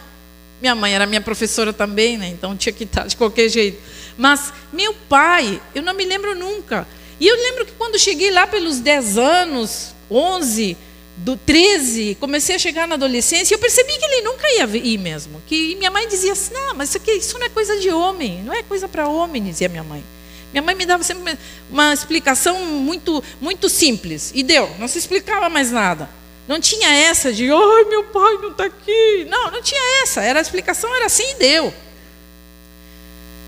Minha 0.62 0.76
mãe 0.76 0.94
era 0.94 1.08
minha 1.08 1.22
professora 1.22 1.74
também, 1.74 2.18
né? 2.18 2.28
então 2.28 2.56
tinha 2.56 2.74
que 2.74 2.84
estar 2.84 3.08
de 3.08 3.18
qualquer 3.18 3.50
jeito. 3.50 3.82
Mas 4.16 4.54
meu 4.72 4.94
pai, 5.10 5.60
eu 5.74 5.82
não 5.82 5.96
me 5.96 6.06
lembro 6.06 6.36
nunca. 6.36 6.88
E 7.20 7.28
eu 7.28 7.36
lembro 7.36 7.66
que 7.66 7.72
quando 7.72 7.98
cheguei 7.98 8.30
lá 8.30 8.46
pelos 8.46 8.80
10 8.80 9.18
anos, 9.18 9.96
11, 10.10 10.78
do 11.18 11.36
13, 11.36 12.16
comecei 12.20 12.56
a 12.56 12.60
chegar 12.60 12.88
na 12.88 12.96
adolescência, 12.96 13.56
eu 13.56 13.60
percebi 13.60 13.92
que 13.98 14.06
ele 14.06 14.22
nunca 14.22 14.48
ia 14.52 14.66
ir 14.78 14.98
mesmo. 14.98 15.42
Que 15.48 15.76
minha 15.76 15.90
mãe 15.90 16.08
dizia 16.08 16.34
assim: 16.34 16.54
"Não, 16.54 16.76
mas 16.76 16.90
isso 16.90 16.98
aqui 16.98 17.12
isso 17.12 17.38
não 17.40 17.46
é 17.46 17.50
coisa 17.50 17.78
de 17.80 17.90
homem, 17.90 18.44
não 18.44 18.54
é 18.54 18.62
coisa 18.62 18.88
para 18.88 19.08
homem", 19.08 19.44
dizia 19.44 19.68
minha 19.68 19.84
mãe. 19.84 20.04
Minha 20.52 20.62
mãe 20.62 20.76
me 20.76 20.86
dava 20.86 21.04
sempre 21.04 21.38
uma 21.70 21.94
explicação 21.94 22.64
muito 22.66 23.24
muito 23.42 23.68
simples 23.68 24.32
e 24.34 24.44
deu, 24.44 24.70
não 24.80 24.88
se 24.88 24.98
explicava 24.98 25.50
mais 25.50 25.72
nada. 25.72 26.10
Não 26.48 26.62
tinha 26.62 26.90
essa 26.90 27.34
de, 27.34 27.52
ai, 27.52 27.84
meu 27.90 28.06
pai 28.06 28.36
não 28.42 28.52
está 28.52 28.66
aqui. 28.66 29.28
Não, 29.30 29.52
não 29.52 29.62
tinha 29.62 30.02
essa. 30.02 30.22
Era 30.22 30.40
a 30.40 30.42
explicação 30.42 30.96
era 30.96 31.06
assim 31.08 31.30
e 31.32 31.36
deu. 31.36 31.74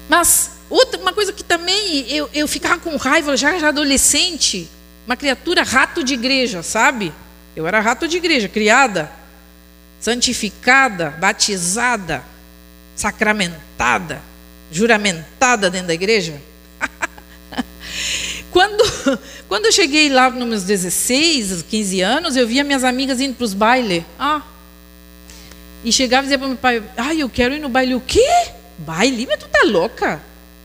Mas 0.10 0.60
Outra, 0.70 1.02
uma 1.02 1.12
coisa 1.12 1.34
que 1.34 1.44
também 1.44 2.06
eu, 2.12 2.30
eu 2.32 2.48
ficava 2.48 2.80
com 2.80 2.96
raiva, 2.96 3.36
já, 3.36 3.58
já 3.58 3.70
adolescente, 3.70 4.70
uma 5.10 5.18
criatura 5.18 5.64
rato 5.64 6.04
de 6.04 6.14
igreja, 6.14 6.62
sabe? 6.62 7.12
Eu 7.56 7.66
era 7.66 7.80
rato 7.80 8.08
de 8.08 8.18
igreja, 8.18 8.48
criada, 8.48 9.12
santificada, 10.00 11.10
batizada, 11.10 12.24
sacramentada, 12.96 14.22
juramentada 14.72 15.68
dentro 15.68 15.88
da 15.88 15.96
igreja. 15.96 16.40
quando, 18.52 19.20
quando 19.48 19.66
eu 19.66 19.72
cheguei 19.72 20.10
lá 20.10 20.30
nos 20.30 20.48
meus 20.48 20.64
16, 20.66 21.64
15 21.64 22.02
anos, 22.02 22.36
eu 22.36 22.46
via 22.46 22.64
minhas 22.64 22.84
amigas 22.84 23.20
indo 23.20 23.34
para 23.34 23.46
os 23.46 23.56
bailes. 23.56 24.04
Ah. 24.20 24.44
E 25.84 25.92
chegava 25.92 26.22
e 26.22 26.26
dizia 26.26 26.38
para 26.38 26.48
meu 26.50 26.58
pai: 26.58 26.84
Ai, 26.96 27.24
eu 27.24 27.30
quero 27.30 27.56
ir 27.56 27.60
no 27.60 27.68
baile. 27.68 27.96
O 27.96 28.02
quê? 28.02 28.30
Baile? 28.78 29.26
Mas 29.26 29.40
tu 29.40 29.48
tá 29.48 29.64
louca? 29.66 30.22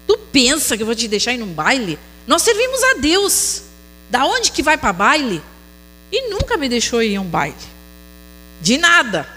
Tu 0.06 0.18
pensa 0.30 0.76
que 0.76 0.82
eu 0.82 0.86
vou 0.86 0.94
te 0.94 1.08
deixar 1.08 1.32
ir 1.32 1.38
num 1.38 1.46
baile? 1.46 1.98
Nós 2.26 2.42
servimos 2.42 2.82
a 2.82 2.94
Deus. 3.00 3.73
Da 4.14 4.24
onde 4.26 4.52
que 4.52 4.62
vai 4.62 4.78
para 4.78 4.92
baile? 4.92 5.42
E 6.12 6.30
nunca 6.30 6.56
me 6.56 6.68
deixou 6.68 7.02
ir 7.02 7.14
em 7.14 7.18
um 7.18 7.24
baile. 7.24 7.56
De 8.62 8.78
nada. 8.78 9.28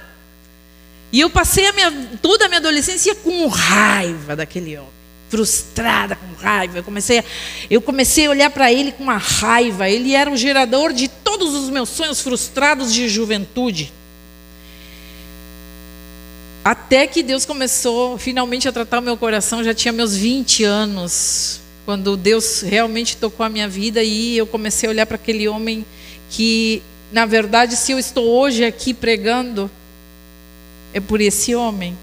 E 1.12 1.20
eu 1.20 1.32
passei 1.32 1.66
a 1.66 1.74
minha, 1.74 1.92
toda 2.22 2.46
a 2.46 2.48
minha 2.48 2.60
adolescência 2.60 3.16
com 3.16 3.48
raiva 3.48 4.36
daquele 4.36 4.78
homem. 4.78 4.92
Frustrada, 5.30 6.16
com 6.16 6.44
raiva. 6.44 6.78
Eu 6.78 6.84
comecei 6.84 7.18
a, 7.18 7.24
eu 7.72 7.82
comecei 7.82 8.28
a 8.28 8.30
olhar 8.30 8.52
para 8.52 8.72
ele 8.72 8.92
com 8.92 9.02
uma 9.02 9.18
raiva. 9.18 9.90
Ele 9.90 10.14
era 10.14 10.30
o 10.30 10.38
gerador 10.38 10.94
de 10.94 11.08
todos 11.08 11.56
os 11.56 11.72
meus 11.72 11.90
sonhos 11.90 12.22
frustrados 12.22 12.94
de 12.94 13.10
juventude. 13.10 13.92
Até 16.64 17.08
que 17.08 17.24
Deus 17.24 17.46
começou 17.46 18.16
finalmente 18.20 18.70
a 18.70 18.72
tratar 18.72 19.00
o 19.00 19.02
meu 19.02 19.18
coração, 19.18 19.64
já 19.64 19.74
tinha 19.74 19.92
meus 19.92 20.16
20 20.16 20.64
anos, 20.64 21.62
quando 21.88 22.18
Deus 22.18 22.64
realmente 22.64 23.16
tocou 23.16 23.46
a 23.46 23.50
minha 23.50 23.70
vida 23.70 24.04
e 24.04 24.36
eu 24.36 24.46
comecei 24.46 24.90
a 24.90 24.92
olhar 24.92 25.06
para 25.06 25.16
aquele 25.16 25.48
homem 25.48 25.86
que, 26.30 26.84
na 27.14 27.26
verdade, 27.26 27.78
se 27.78 27.94
eu 27.94 27.98
estou 27.98 28.26
hoje 28.26 28.66
aqui 28.66 28.94
pregando, 28.94 29.72
é 30.94 31.00
por 31.00 31.22
esse 31.22 31.56
homem 31.56 31.98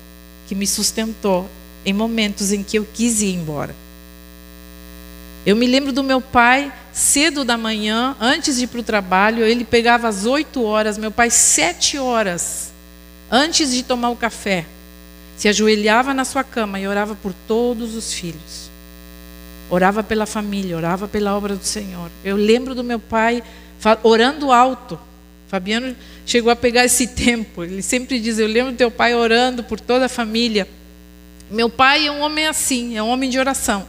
que 0.48 0.54
me 0.54 0.66
sustentou 0.66 1.50
em 1.84 1.92
momentos 1.92 2.50
em 2.50 2.62
que 2.62 2.78
eu 2.78 2.88
quis 2.94 3.20
ir 3.20 3.34
embora. 3.34 3.76
Eu 5.44 5.54
me 5.54 5.66
lembro 5.66 5.92
do 5.92 6.02
meu 6.02 6.18
pai, 6.18 6.72
cedo 6.90 7.44
da 7.44 7.58
manhã, 7.58 8.16
antes 8.18 8.56
de 8.56 8.64
ir 8.64 8.68
para 8.68 8.80
o 8.80 8.82
trabalho, 8.82 9.44
ele 9.44 9.66
pegava 9.66 10.08
às 10.08 10.24
8 10.24 10.62
horas, 10.62 10.96
meu 10.96 11.10
pai, 11.10 11.28
sete 11.28 11.98
horas 11.98 12.72
antes 13.30 13.70
de 13.70 13.82
tomar 13.82 14.08
o 14.08 14.16
café, 14.16 14.64
se 15.36 15.46
ajoelhava 15.46 16.14
na 16.14 16.24
sua 16.24 16.42
cama 16.42 16.80
e 16.80 16.88
orava 16.88 17.14
por 17.14 17.34
todos 17.46 17.94
os 17.94 18.14
filhos. 18.14 18.72
Orava 19.74 20.04
pela 20.04 20.24
família, 20.24 20.76
orava 20.76 21.08
pela 21.08 21.36
obra 21.36 21.56
do 21.56 21.64
Senhor. 21.64 22.08
Eu 22.24 22.36
lembro 22.36 22.76
do 22.76 22.84
meu 22.84 23.00
pai 23.00 23.42
orando 24.04 24.52
alto. 24.52 24.96
Fabiano 25.48 25.96
chegou 26.24 26.52
a 26.52 26.54
pegar 26.54 26.84
esse 26.84 27.08
tempo. 27.12 27.64
Ele 27.64 27.82
sempre 27.82 28.20
diz: 28.20 28.38
Eu 28.38 28.46
lembro 28.46 28.70
do 28.70 28.78
teu 28.78 28.88
pai 28.88 29.16
orando 29.16 29.64
por 29.64 29.80
toda 29.80 30.06
a 30.06 30.08
família. 30.08 30.68
Meu 31.50 31.68
pai 31.68 32.06
é 32.06 32.12
um 32.12 32.20
homem 32.20 32.46
assim, 32.46 32.96
é 32.96 33.02
um 33.02 33.08
homem 33.08 33.28
de 33.28 33.36
oração. 33.36 33.84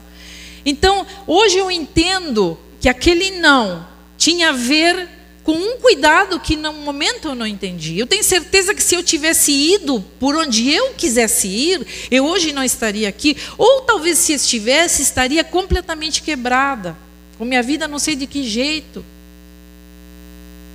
Então, 0.66 1.06
hoje 1.28 1.60
eu 1.60 1.70
entendo 1.70 2.58
que 2.82 2.90
aquele 2.90 3.40
não 3.40 3.86
tinha 4.18 4.50
a 4.50 4.54
ver 4.54 5.08
com 5.46 5.54
um 5.54 5.78
cuidado 5.78 6.40
que 6.40 6.56
no 6.56 6.74
momento 6.74 7.28
eu 7.28 7.36
não 7.36 7.46
entendi. 7.46 8.00
Eu 8.00 8.08
tenho 8.08 8.24
certeza 8.24 8.74
que 8.74 8.82
se 8.82 8.96
eu 8.96 9.04
tivesse 9.04 9.52
ido 9.52 10.04
por 10.20 10.36
onde 10.36 10.72
eu 10.72 10.96
quisesse 10.96 11.48
ir, 11.48 11.86
eu 12.10 12.26
hoje 12.26 12.52
não 12.52 12.64
estaria 12.64 13.08
aqui, 13.08 13.38
ou 13.56 13.82
talvez 13.82 14.18
se 14.18 14.34
estivesse, 14.34 15.04
estaria 15.04 15.44
completamente 15.44 16.24
quebrada, 16.24 16.98
com 17.38 17.46
minha 17.46 17.62
vida 17.62 17.88
não 17.88 18.00
sei 18.00 18.16
de 18.16 18.26
que 18.26 18.42
jeito. 18.42 19.06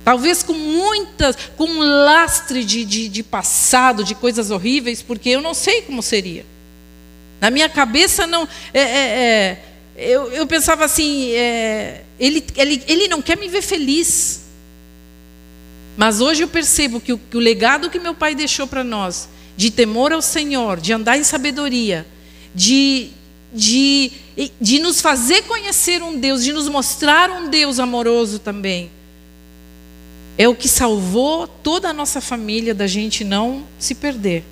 Talvez 0.05 0.41
com 0.41 0.53
muitas, 0.53 1.35
com 1.57 1.65
um 1.65 1.79
lastre 1.79 2.63
de, 2.63 2.85
de, 2.85 3.09
de 3.09 3.23
passado, 3.23 4.05
de 4.05 4.15
coisas 4.15 4.51
horríveis, 4.51 5.01
porque 5.01 5.29
eu 5.29 5.41
não 5.41 5.53
sei 5.53 5.81
como 5.81 6.01
seria. 6.01 6.45
Na 7.41 7.51
minha 7.51 7.67
cabeça 7.67 8.25
não. 8.25 8.47
É, 8.73 8.79
é, 8.79 8.85
é, 8.85 9.57
eu, 9.97 10.31
eu 10.31 10.47
pensava 10.47 10.85
assim, 10.85 11.31
é, 11.33 12.03
ele, 12.17 12.43
ele, 12.55 12.81
ele 12.87 13.07
não 13.09 13.21
quer 13.21 13.37
me 13.37 13.49
ver 13.49 13.61
feliz. 13.61 14.41
Mas 15.97 16.21
hoje 16.21 16.43
eu 16.43 16.47
percebo 16.47 16.99
que 16.99 17.13
o, 17.13 17.17
que 17.17 17.37
o 17.37 17.39
legado 17.39 17.89
que 17.89 17.99
meu 17.99 18.15
pai 18.15 18.33
deixou 18.33 18.65
para 18.65 18.83
nós, 18.83 19.27
de 19.57 19.69
temor 19.69 20.11
ao 20.11 20.21
Senhor, 20.21 20.79
de 20.79 20.93
andar 20.93 21.17
em 21.17 21.23
sabedoria, 21.23 22.05
de, 22.55 23.09
de, 23.53 24.11
de 24.59 24.79
nos 24.79 25.01
fazer 25.01 25.43
conhecer 25.43 26.01
um 26.01 26.17
Deus, 26.17 26.43
de 26.43 26.53
nos 26.53 26.67
mostrar 26.67 27.29
um 27.29 27.49
Deus 27.49 27.79
amoroso 27.79 28.39
também, 28.39 28.89
é 30.37 30.47
o 30.47 30.55
que 30.55 30.67
salvou 30.67 31.47
toda 31.47 31.89
a 31.89 31.93
nossa 31.93 32.21
família 32.21 32.73
da 32.73 32.87
gente 32.87 33.23
não 33.23 33.63
se 33.77 33.93
perder. 33.93 34.43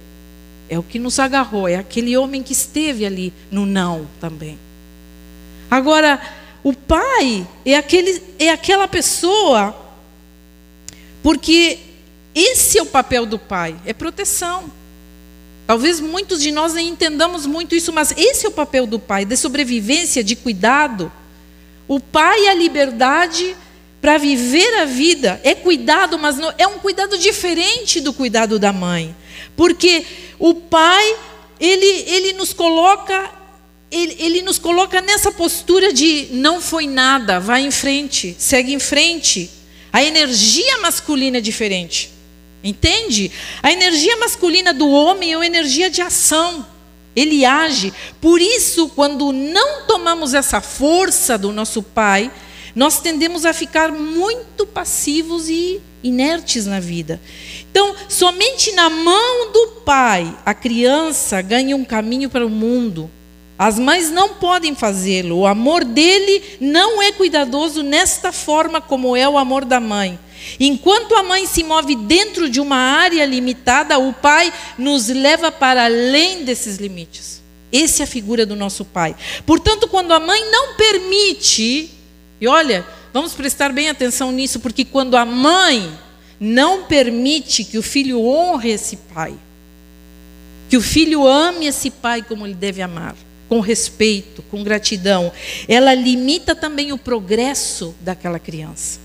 É 0.70 0.78
o 0.78 0.84
que 0.84 1.00
nos 1.00 1.18
agarrou, 1.18 1.68
é 1.68 1.78
aquele 1.78 2.16
homem 2.16 2.44
que 2.44 2.54
esteve 2.54 3.06
ali 3.06 3.34
no 3.50 3.66
não 3.66 4.08
também. 4.22 4.60
Agora, 5.72 6.22
o 6.64 6.74
pai 6.74 7.48
é, 7.66 7.76
aquele, 7.76 8.22
é 8.38 8.52
aquela 8.52 8.88
pessoa 8.88 9.76
porque 11.22 11.80
esse 12.34 12.78
é 12.78 12.82
o 12.82 12.86
papel 12.86 13.26
do 13.26 13.38
pai, 13.38 13.76
é 13.86 13.94
proteção. 13.94 14.72
Talvez 15.68 16.00
muitos 16.00 16.42
de 16.42 16.52
nós 16.52 16.74
nem 16.74 16.90
entendamos 16.90 17.46
muito 17.46 17.76
isso, 17.76 17.94
mas 17.94 18.12
esse 18.18 18.46
é 18.46 18.50
o 18.50 18.52
papel 18.52 18.88
do 18.88 18.98
pai, 18.98 19.24
de 19.24 19.38
sobrevivência, 19.38 20.24
de 20.24 20.36
cuidado. 20.36 21.12
o 21.88 22.00
pai 22.00 22.48
a 22.48 22.54
liberdade 22.54 23.56
para 24.02 24.18
viver 24.18 24.80
a 24.80 24.86
vida. 24.86 25.40
É 25.44 25.54
cuidado, 25.54 26.18
mas 26.18 26.38
não, 26.38 26.54
é 26.58 26.66
um 26.68 26.80
cuidado 26.80 27.18
diferente 27.18 28.00
do 28.00 28.14
cuidado 28.14 28.58
da 28.58 28.72
mãe. 28.72 29.16
Porque 29.56 30.06
o 30.40 30.54
pai, 30.54 31.18
ele, 31.60 31.86
ele 32.10 32.34
nos 32.34 32.54
coloca 32.54 33.38
ele, 33.92 34.16
ele, 34.20 34.42
nos 34.44 34.60
coloca 34.60 35.02
nessa 35.02 35.32
postura 35.32 35.92
de 35.92 36.28
não 36.32 36.62
foi 36.62 36.86
nada, 36.86 37.40
vai 37.40 37.64
em 37.64 37.72
frente, 37.72 38.36
segue 38.38 38.72
em 38.72 38.80
frente. 38.80 39.50
A 39.92 40.04
energia 40.04 40.78
masculina 40.80 41.38
é 41.38 41.42
diferente. 41.42 42.12
Entende? 42.64 43.32
A 43.64 43.72
energia 43.72 44.18
masculina 44.18 44.74
do 44.74 44.90
homem 44.90 45.34
é 45.34 45.38
uma 45.38 45.46
energia 45.46 45.90
de 45.90 46.02
ação. 46.02 46.66
Ele 47.16 47.46
age. 47.46 47.94
Por 48.22 48.42
isso, 48.42 48.90
quando 48.90 49.32
não 49.32 49.86
tomamos 49.86 50.34
essa 50.34 50.62
força 50.62 51.38
do 51.38 51.52
nosso 51.52 51.82
pai, 51.82 52.32
nós 52.76 53.00
tendemos 53.00 53.46
a 53.46 53.54
ficar 53.54 53.92
muito 53.92 54.66
passivos 54.66 55.50
e 55.50 55.82
inertes 56.04 56.66
na 56.66 56.80
vida. 56.80 57.20
Então, 57.72 57.96
somente 58.08 58.72
na 58.74 58.90
mão 58.90 59.52
do 59.52 59.68
pai 59.86 60.36
a 60.46 60.54
criança 60.54 61.42
ganha 61.42 61.76
um 61.76 61.86
caminho 61.86 62.30
para 62.30 62.46
o 62.46 62.50
mundo. 62.50 63.10
As 63.60 63.78
mães 63.78 64.10
não 64.10 64.30
podem 64.36 64.74
fazê-lo. 64.74 65.40
O 65.40 65.46
amor 65.46 65.84
dele 65.84 66.42
não 66.62 67.02
é 67.02 67.12
cuidadoso 67.12 67.84
nesta 67.84 68.32
forma 68.32 68.80
como 68.80 69.18
é 69.18 69.28
o 69.28 69.38
amor 69.38 69.66
da 69.66 69.82
mãe. 69.82 70.18
Enquanto 70.58 71.14
a 71.14 71.24
mãe 71.24 71.46
se 71.46 71.62
move 71.62 71.94
dentro 71.94 72.50
de 72.50 72.62
uma 72.62 72.78
área 72.78 73.26
limitada, 73.26 74.00
o 74.00 74.14
pai 74.14 74.54
nos 74.78 75.10
leva 75.10 75.52
para 75.52 75.84
além 75.84 76.46
desses 76.46 76.78
limites. 76.78 77.42
Essa 77.70 78.04
é 78.04 78.06
a 78.06 78.08
figura 78.08 78.46
do 78.46 78.56
nosso 78.56 78.86
pai. 78.86 79.14
Portanto, 79.46 79.90
quando 79.90 80.14
a 80.14 80.22
mãe 80.22 80.50
não 80.50 80.76
permite, 80.76 81.92
e 82.40 82.48
olha, 82.48 82.88
vamos 83.12 83.34
prestar 83.34 83.74
bem 83.74 83.90
atenção 83.90 84.32
nisso, 84.32 84.62
porque 84.62 84.86
quando 84.86 85.18
a 85.18 85.26
mãe 85.26 85.92
não 86.40 86.86
permite 86.86 87.66
que 87.66 87.78
o 87.78 87.84
filho 87.84 88.26
honre 88.26 88.70
esse 88.70 88.96
pai, 89.14 89.34
que 90.70 90.78
o 90.78 90.82
filho 90.82 91.28
ame 91.28 91.68
esse 91.68 91.92
pai 91.92 92.22
como 92.22 92.48
ele 92.48 92.56
deve 92.56 92.82
amar, 92.82 93.16
com 93.50 93.60
respeito, 93.60 94.44
com 94.44 94.64
gratidão, 94.64 95.34
ela 95.68 95.94
limita 95.94 96.56
também 96.56 96.94
o 96.94 96.98
progresso 96.98 97.96
daquela 98.00 98.40
criança. 98.40 99.00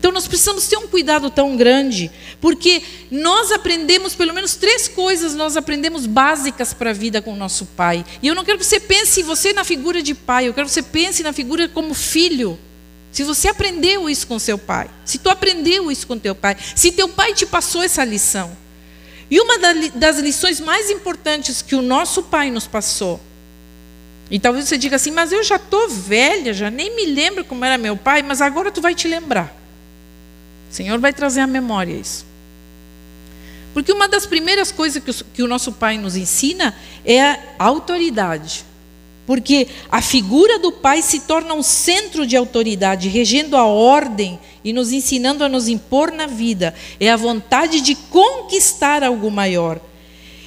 Então 0.00 0.10
nós 0.10 0.26
precisamos 0.26 0.66
ter 0.66 0.78
um 0.78 0.88
cuidado 0.88 1.28
tão 1.28 1.58
grande, 1.58 2.10
porque 2.40 2.82
nós 3.10 3.52
aprendemos 3.52 4.14
pelo 4.14 4.32
menos 4.32 4.56
três 4.56 4.88
coisas, 4.88 5.34
nós 5.34 5.58
aprendemos 5.58 6.06
básicas 6.06 6.72
para 6.72 6.88
a 6.88 6.94
vida 6.94 7.20
com 7.20 7.34
o 7.34 7.36
nosso 7.36 7.66
pai. 7.66 8.04
E 8.22 8.26
eu 8.26 8.34
não 8.34 8.42
quero 8.42 8.58
que 8.58 8.64
você 8.64 8.80
pense 8.80 9.22
você 9.22 9.52
na 9.52 9.62
figura 9.62 10.02
de 10.02 10.14
pai, 10.14 10.48
eu 10.48 10.54
quero 10.54 10.66
que 10.66 10.72
você 10.72 10.82
pense 10.82 11.22
na 11.22 11.34
figura 11.34 11.68
como 11.68 11.92
filho. 11.92 12.58
Se 13.12 13.22
você 13.22 13.48
aprendeu 13.48 14.08
isso 14.08 14.26
com 14.26 14.38
seu 14.38 14.56
pai, 14.56 14.88
se 15.04 15.18
tu 15.18 15.28
aprendeu 15.28 15.92
isso 15.92 16.06
com 16.06 16.18
teu 16.18 16.34
pai, 16.34 16.56
se 16.74 16.92
teu 16.92 17.08
pai 17.08 17.34
te 17.34 17.44
passou 17.44 17.82
essa 17.82 18.02
lição. 18.02 18.56
E 19.30 19.40
uma 19.40 19.58
das 19.94 20.18
lições 20.18 20.60
mais 20.60 20.90
importantes 20.90 21.62
que 21.62 21.74
o 21.74 21.82
nosso 21.82 22.24
pai 22.24 22.50
nos 22.50 22.66
passou, 22.66 23.20
e 24.30 24.38
talvez 24.38 24.68
você 24.68 24.78
diga 24.78 24.96
assim, 24.96 25.10
mas 25.10 25.32
eu 25.32 25.42
já 25.42 25.56
estou 25.56 25.88
velha, 25.88 26.54
já 26.54 26.70
nem 26.70 26.94
me 26.94 27.06
lembro 27.06 27.44
como 27.44 27.64
era 27.64 27.76
meu 27.76 27.96
pai, 27.96 28.22
mas 28.22 28.40
agora 28.40 28.70
tu 28.70 28.80
vai 28.80 28.94
te 28.94 29.08
lembrar. 29.08 29.54
O 30.70 30.74
Senhor 30.74 30.98
vai 31.00 31.12
trazer 31.12 31.40
à 31.40 31.46
memória 31.48 31.92
isso. 31.92 32.24
Porque 33.74 33.92
uma 33.92 34.08
das 34.08 34.26
primeiras 34.26 34.70
coisas 34.70 35.02
que 35.02 35.10
o, 35.10 35.14
que 35.34 35.42
o 35.42 35.48
nosso 35.48 35.72
Pai 35.72 35.98
nos 35.98 36.16
ensina 36.16 36.76
é 37.04 37.20
a 37.58 37.64
autoridade. 37.64 38.64
Porque 39.30 39.68
a 39.88 40.02
figura 40.02 40.58
do 40.58 40.72
Pai 40.72 41.02
se 41.02 41.20
torna 41.20 41.54
um 41.54 41.62
centro 41.62 42.26
de 42.26 42.36
autoridade, 42.36 43.08
regendo 43.08 43.56
a 43.56 43.64
ordem 43.64 44.40
e 44.64 44.72
nos 44.72 44.90
ensinando 44.90 45.44
a 45.44 45.48
nos 45.48 45.68
impor 45.68 46.10
na 46.10 46.26
vida. 46.26 46.74
É 46.98 47.08
a 47.08 47.16
vontade 47.16 47.80
de 47.80 47.94
conquistar 47.94 49.04
algo 49.04 49.30
maior. 49.30 49.78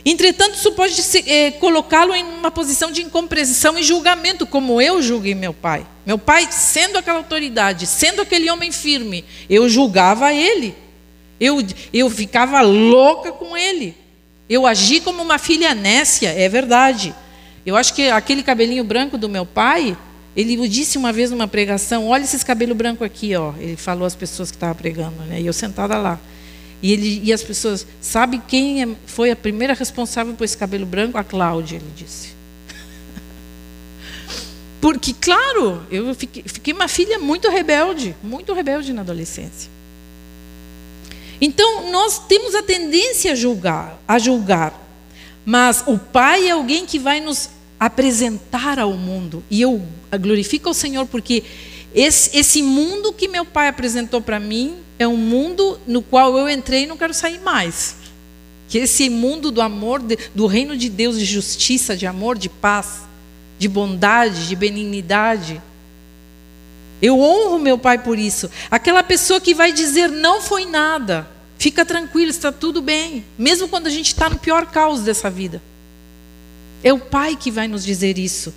Entretanto, 0.05 0.55
isso 0.55 0.73
pode 0.73 1.01
é, 1.25 1.51
colocá-lo 1.51 2.13
em 2.13 2.25
uma 2.25 2.51
posição 2.51 2.91
de 2.91 3.01
incompreensão 3.01 3.79
e 3.79 3.83
julgamento, 3.83 4.45
como 4.45 4.81
eu 4.81 5.01
julguei 5.01 5.33
meu 5.33 5.53
pai. 5.53 5.87
Meu 6.05 6.17
pai, 6.17 6.49
sendo 6.51 6.97
aquela 6.97 7.19
autoridade, 7.19 7.87
sendo 7.87 8.21
aquele 8.21 8.51
homem 8.51 8.69
firme, 8.69 9.23
eu 9.49 9.69
julgava 9.69 10.33
ele. 10.33 10.75
Eu, 11.39 11.65
eu 11.93 12.09
ficava 12.09 12.59
louca 12.59 13.31
com 13.31 13.55
ele. 13.55 13.95
Eu 14.49 14.67
agi 14.67 14.99
como 14.99 15.23
uma 15.23 15.37
filha 15.37 15.73
nécia, 15.73 16.31
é 16.37 16.49
verdade. 16.49 17.15
Eu 17.65 17.75
acho 17.75 17.93
que 17.93 18.09
aquele 18.09 18.43
cabelinho 18.43 18.83
branco 18.83 19.17
do 19.17 19.29
meu 19.29 19.45
pai, 19.45 19.97
ele 20.35 20.67
disse 20.67 20.97
uma 20.97 21.13
vez 21.13 21.31
numa 21.31 21.47
pregação: 21.47 22.07
Olha 22.07 22.23
esses 22.23 22.43
cabelos 22.43 22.75
brancos 22.75 23.05
aqui, 23.05 23.35
ó. 23.35 23.53
Ele 23.57 23.77
falou 23.77 24.05
às 24.05 24.15
pessoas 24.15 24.51
que 24.51 24.57
estavam 24.57 24.75
pregando, 24.75 25.21
né? 25.23 25.39
E 25.39 25.45
eu 25.45 25.53
sentada 25.53 25.97
lá. 25.97 26.19
E, 26.81 26.91
ele, 26.91 27.21
e 27.23 27.31
as 27.31 27.41
pessoas, 27.41 27.87
sabe 28.01 28.41
quem 28.45 28.83
é, 28.83 28.87
foi 29.05 29.31
a 29.31 29.35
primeira 29.37 29.73
responsável 29.73 30.33
por 30.33 30.43
esse 30.43 30.57
cabelo 30.57 30.85
branco? 30.85 31.17
A 31.17 31.23
Cláudia, 31.23 31.77
ele 31.77 31.89
disse. 31.95 32.33
Porque, 34.81 35.13
claro, 35.13 35.81
eu 35.89 36.13
fiquei, 36.13 36.43
fiquei 36.45 36.73
uma 36.73 36.89
filha 36.89 37.17
muito 37.17 37.49
rebelde, 37.49 38.13
muito 38.21 38.53
rebelde 38.53 38.91
na 38.91 38.99
adolescência. 38.99 39.71
Então, 41.39 41.89
nós 41.89 42.19
temos 42.27 42.53
a 42.53 42.61
tendência 42.61 43.31
a 43.31 43.35
julgar, 43.35 43.97
a 44.05 44.19
julgar. 44.19 44.82
Mas 45.45 45.83
o 45.85 45.97
pai 45.97 46.47
é 46.47 46.51
alguém 46.51 46.85
que 46.85 46.97
vai 46.97 47.19
nos 47.19 47.49
apresentar 47.79 48.79
ao 48.79 48.93
mundo. 48.93 49.43
E 49.49 49.61
eu 49.61 49.81
glorifico 50.19 50.69
ao 50.69 50.73
Senhor 50.73 51.05
porque 51.05 51.43
esse, 51.93 52.35
esse 52.37 52.63
mundo 52.63 53.13
que 53.13 53.27
meu 53.27 53.45
pai 53.45 53.67
apresentou 53.67 54.21
para 54.21 54.39
mim 54.39 54.75
é 54.97 55.07
um 55.07 55.17
mundo 55.17 55.79
no 55.85 56.01
qual 56.01 56.37
eu 56.37 56.49
entrei 56.49 56.83
e 56.83 56.87
não 56.87 56.97
quero 56.97 57.13
sair 57.13 57.39
mais. 57.39 57.97
Que 58.69 58.79
esse 58.79 59.09
mundo 59.09 59.51
do 59.51 59.61
amor, 59.61 60.01
do 60.33 60.47
reino 60.47 60.75
de 60.75 60.89
Deus, 60.89 61.19
de 61.19 61.25
justiça, 61.25 61.95
de 61.95 62.07
amor, 62.07 62.37
de 62.37 62.49
paz, 62.49 63.01
de 63.59 63.67
bondade, 63.67 64.47
de 64.47 64.55
benignidade. 64.55 65.61
Eu 67.01 67.19
honro 67.19 67.59
meu 67.59 67.77
pai 67.77 67.97
por 67.97 68.17
isso. 68.17 68.49
Aquela 68.71 69.03
pessoa 69.03 69.41
que 69.41 69.53
vai 69.53 69.71
dizer 69.71 70.09
não 70.09 70.41
foi 70.41 70.65
nada, 70.65 71.27
fica 71.63 71.85
tranquilo, 71.85 72.29
está 72.29 72.51
tudo 72.51 72.81
bem, 72.81 73.23
mesmo 73.37 73.69
quando 73.69 73.87
a 73.87 73.89
gente 73.89 74.07
está 74.07 74.29
no 74.29 74.37
pior 74.37 74.65
caos 74.65 74.99
dessa 74.99 75.29
vida. 75.29 75.61
É 76.83 76.91
o 76.91 76.99
pai 76.99 77.37
que 77.37 77.49
vai 77.49 77.69
nos 77.69 77.85
dizer 77.85 78.17
isso. 78.17 78.53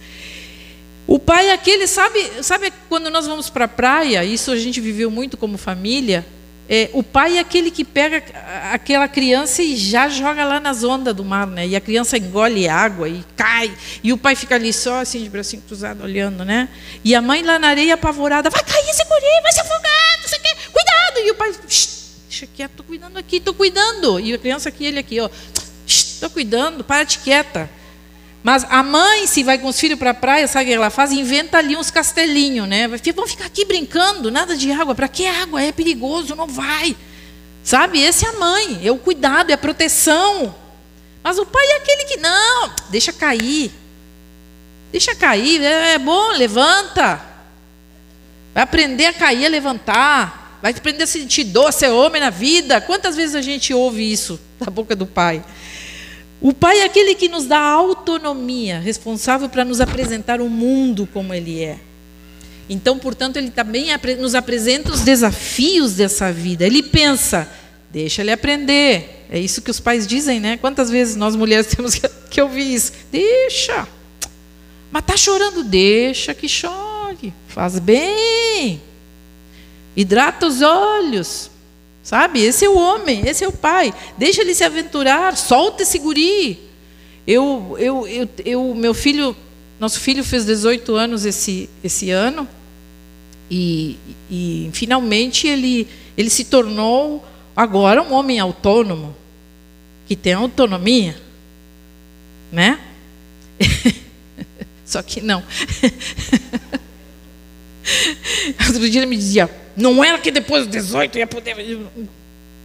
O 1.07 1.17
pai 1.17 1.51
é 1.51 1.53
aquele, 1.53 1.87
sabe, 1.87 2.19
sabe 2.43 2.73
quando 2.89 3.09
nós 3.09 3.25
vamos 3.25 3.49
para 3.49 3.67
a 3.67 3.69
praia, 3.69 4.25
isso 4.25 4.51
a 4.51 4.57
gente 4.57 4.81
viveu 4.81 5.09
muito 5.09 5.37
como 5.37 5.57
família, 5.57 6.27
é, 6.69 6.91
o 6.93 7.01
pai 7.01 7.37
é 7.37 7.39
aquele 7.39 7.71
que 7.71 7.85
pega 7.85 8.25
aquela 8.73 9.07
criança 9.07 9.63
e 9.63 9.77
já 9.77 10.09
joga 10.09 10.45
lá 10.45 10.59
nas 10.59 10.83
ondas 10.83 11.15
do 11.15 11.25
mar, 11.25 11.47
né? 11.47 11.65
E 11.65 11.77
a 11.77 11.81
criança 11.81 12.19
engole 12.19 12.69
água 12.69 13.09
e 13.09 13.25
cai. 13.37 13.73
E 14.03 14.13
o 14.13 14.19
pai 14.19 14.35
fica 14.35 14.57
ali 14.57 14.73
só 14.73 15.03
assim, 15.03 15.23
de 15.23 15.31
bracinho 15.31 15.63
cruzado, 15.63 16.03
olhando, 16.03 16.45
né? 16.45 16.69
E 17.05 17.15
a 17.15 17.23
mãe 17.23 17.45
lá 17.45 17.57
na 17.57 17.69
areia 17.69 17.95
apavorada, 17.95 18.51
vai 18.51 18.65
cair 18.65 18.89
esse 18.91 19.05
guri, 19.05 19.43
vai 19.45 19.53
se 19.53 19.61
afogar, 19.61 20.19
não 20.21 20.29
sei 20.29 20.39
o 20.41 20.43
quê, 20.43 20.57
cuidado! 20.73 21.19
E 21.25 21.31
o 21.31 21.35
pai, 21.37 21.53
deixa 22.37 22.47
quieto, 22.55 22.73
estou 22.73 22.85
cuidando 22.85 23.17
aqui, 23.17 23.37
estou 23.37 23.55
cuidando. 23.55 24.21
E 24.21 24.35
a 24.35 24.39
criança 24.39 24.69
aqui, 24.69 24.85
ele 24.85 24.99
aqui, 24.99 25.19
ó, 25.21 25.31
estou 25.87 26.29
cuidando, 26.29 26.85
para 26.85 27.05
de 27.05 27.19
quieta. 27.19 27.71
Mas 28.43 28.65
a 28.69 28.83
mãe, 28.83 29.27
se 29.27 29.43
vai 29.43 29.59
com 29.59 29.69
os 29.69 29.81
filhos 29.81 29.99
para 29.99 30.11
a 30.11 30.15
praia, 30.15 30.47
sabe 30.47 30.67
o 30.67 30.69
que 30.69 30.75
ela 30.75 30.91
faz? 30.91 31.11
Inventa 31.13 31.59
ali 31.59 31.77
uns 31.77 31.91
castelinhos, 31.91 32.69
né? 32.69 32.87
Vão 32.89 33.27
ficar 33.27 33.47
aqui 33.47 33.65
brincando, 33.65 34.31
nada 34.31 34.57
de 34.57 34.71
água. 34.71 34.95
Para 34.95 35.09
que 35.09 35.27
água? 35.27 35.63
É 35.63 35.73
perigoso, 35.73 36.37
não 36.37 36.47
vai. 36.47 36.97
Sabe? 37.65 38.01
Esse 38.01 38.25
é 38.25 38.29
a 38.29 38.33
mãe, 38.35 38.81
é 38.85 38.93
o 38.93 38.99
cuidado, 38.99 39.51
é 39.51 39.55
a 39.55 39.59
proteção. 39.59 40.55
Mas 41.25 41.39
o 41.39 41.47
pai 41.47 41.67
é 41.67 41.77
aquele 41.79 42.05
que, 42.05 42.19
não, 42.19 42.71
deixa 42.91 43.13
cair. 43.13 43.73
Deixa 44.93 45.15
cair, 45.17 45.61
é, 45.63 45.95
é 45.95 45.99
bom, 45.99 46.31
levanta. 46.33 47.21
Vai 48.55 48.63
aprender 48.63 49.07
a 49.07 49.13
cair, 49.13 49.47
a 49.47 49.49
levantar. 49.49 50.46
Vai 50.63 50.73
aprender 50.73 51.05
a 51.05 51.07
sentir 51.07 51.45
dor, 51.45 51.73
ser 51.73 51.89
homem 51.89 52.21
na 52.21 52.31
vida. 52.31 52.81
Quantas 52.81 53.17
vezes 53.17 53.35
a 53.35 53.43
gente 53.43 53.73
ouve 53.75 54.11
isso 54.11 54.41
da 54.59 54.71
boca 54.71 54.97
do 54.97 55.07
pai? 55.07 55.45
O 56.41 56.53
pai 56.53 56.81
é 56.81 56.85
aquele 56.85 57.15
que 57.15 57.29
nos 57.29 57.47
dá 57.47 57.59
autonomia, 57.59 58.79
responsável 58.79 59.49
para 59.49 59.65
nos 59.65 59.81
apresentar 59.81 60.41
o 60.41 60.49
mundo 60.49 61.09
como 61.13 61.33
ele 61.33 61.63
é. 61.63 61.79
Então, 62.69 62.99
portanto, 62.99 63.37
ele 63.37 63.51
também 63.51 63.89
nos 64.19 64.35
apresenta 64.35 64.93
os 64.93 65.01
desafios 65.01 65.95
dessa 65.95 66.33
vida. 66.33 66.67
Ele 66.67 66.83
pensa, 66.83 67.49
deixa 67.91 68.23
ele 68.23 68.33
aprender. 68.33 69.27
É 69.31 69.39
isso 69.39 69.63
que 69.63 69.71
os 69.71 69.81
pais 69.81 70.07
dizem, 70.07 70.41
né? 70.41 70.57
Quantas 70.57 70.91
vezes 70.91 71.17
nós 71.17 71.37
mulheres 71.37 71.67
temos 71.75 71.95
que 72.31 72.41
ouvir 72.41 72.75
isso? 72.75 72.93
Deixa. 73.11 73.87
Mas 74.91 75.03
está 75.03 75.17
chorando, 75.17 75.63
deixa 75.63 76.35
que 76.35 76.49
chore. 76.49 77.33
Faz 77.49 77.79
bem. 77.79 78.81
Hidrata 79.97 80.47
os 80.47 80.61
olhos. 80.63 81.51
Sabe? 82.03 82.41
Esse 82.41 82.65
é 82.65 82.69
o 82.69 82.79
homem, 82.79 83.27
esse 83.27 83.43
é 83.43 83.49
o 83.49 83.53
pai. 83.53 83.93
Deixa 84.17 84.43
ele 84.43 84.55
se 84.55 84.63
aventurar, 84.63 85.37
solta 85.37 85.83
esse 85.83 85.99
guri. 85.99 86.61
Eu, 87.27 87.77
eu, 87.81 88.07
eu, 88.07 88.29
eu 88.45 88.75
meu 88.77 88.95
filho 88.95 89.35
Nosso 89.81 89.99
filho 89.99 90.23
fez 90.23 90.45
18 90.45 90.95
anos 90.95 91.25
esse, 91.25 91.69
esse 91.83 92.11
ano 92.11 92.49
e, 93.51 93.99
e 94.31 94.71
finalmente 94.73 95.47
ele, 95.47 95.89
ele 96.17 96.31
se 96.31 96.45
tornou 96.45 97.25
agora 97.55 98.03
um 98.03 98.13
homem 98.13 98.39
autônomo, 98.39 99.15
que 100.07 100.17
tem 100.17 100.33
autonomia, 100.33 101.21
né? 102.51 102.81
Só 104.85 105.03
que 105.03 105.21
não. 105.21 105.43
Outro 108.67 108.89
dia 108.91 109.01
ele 109.01 109.07
me 109.07 109.17
dizia, 109.17 109.51
não 109.77 110.03
era 110.05 110.19
que 110.19 110.31
depois 110.31 110.67
dos 110.67 110.73
18 110.73 111.19
ia 111.19 111.27
poder. 111.27 111.57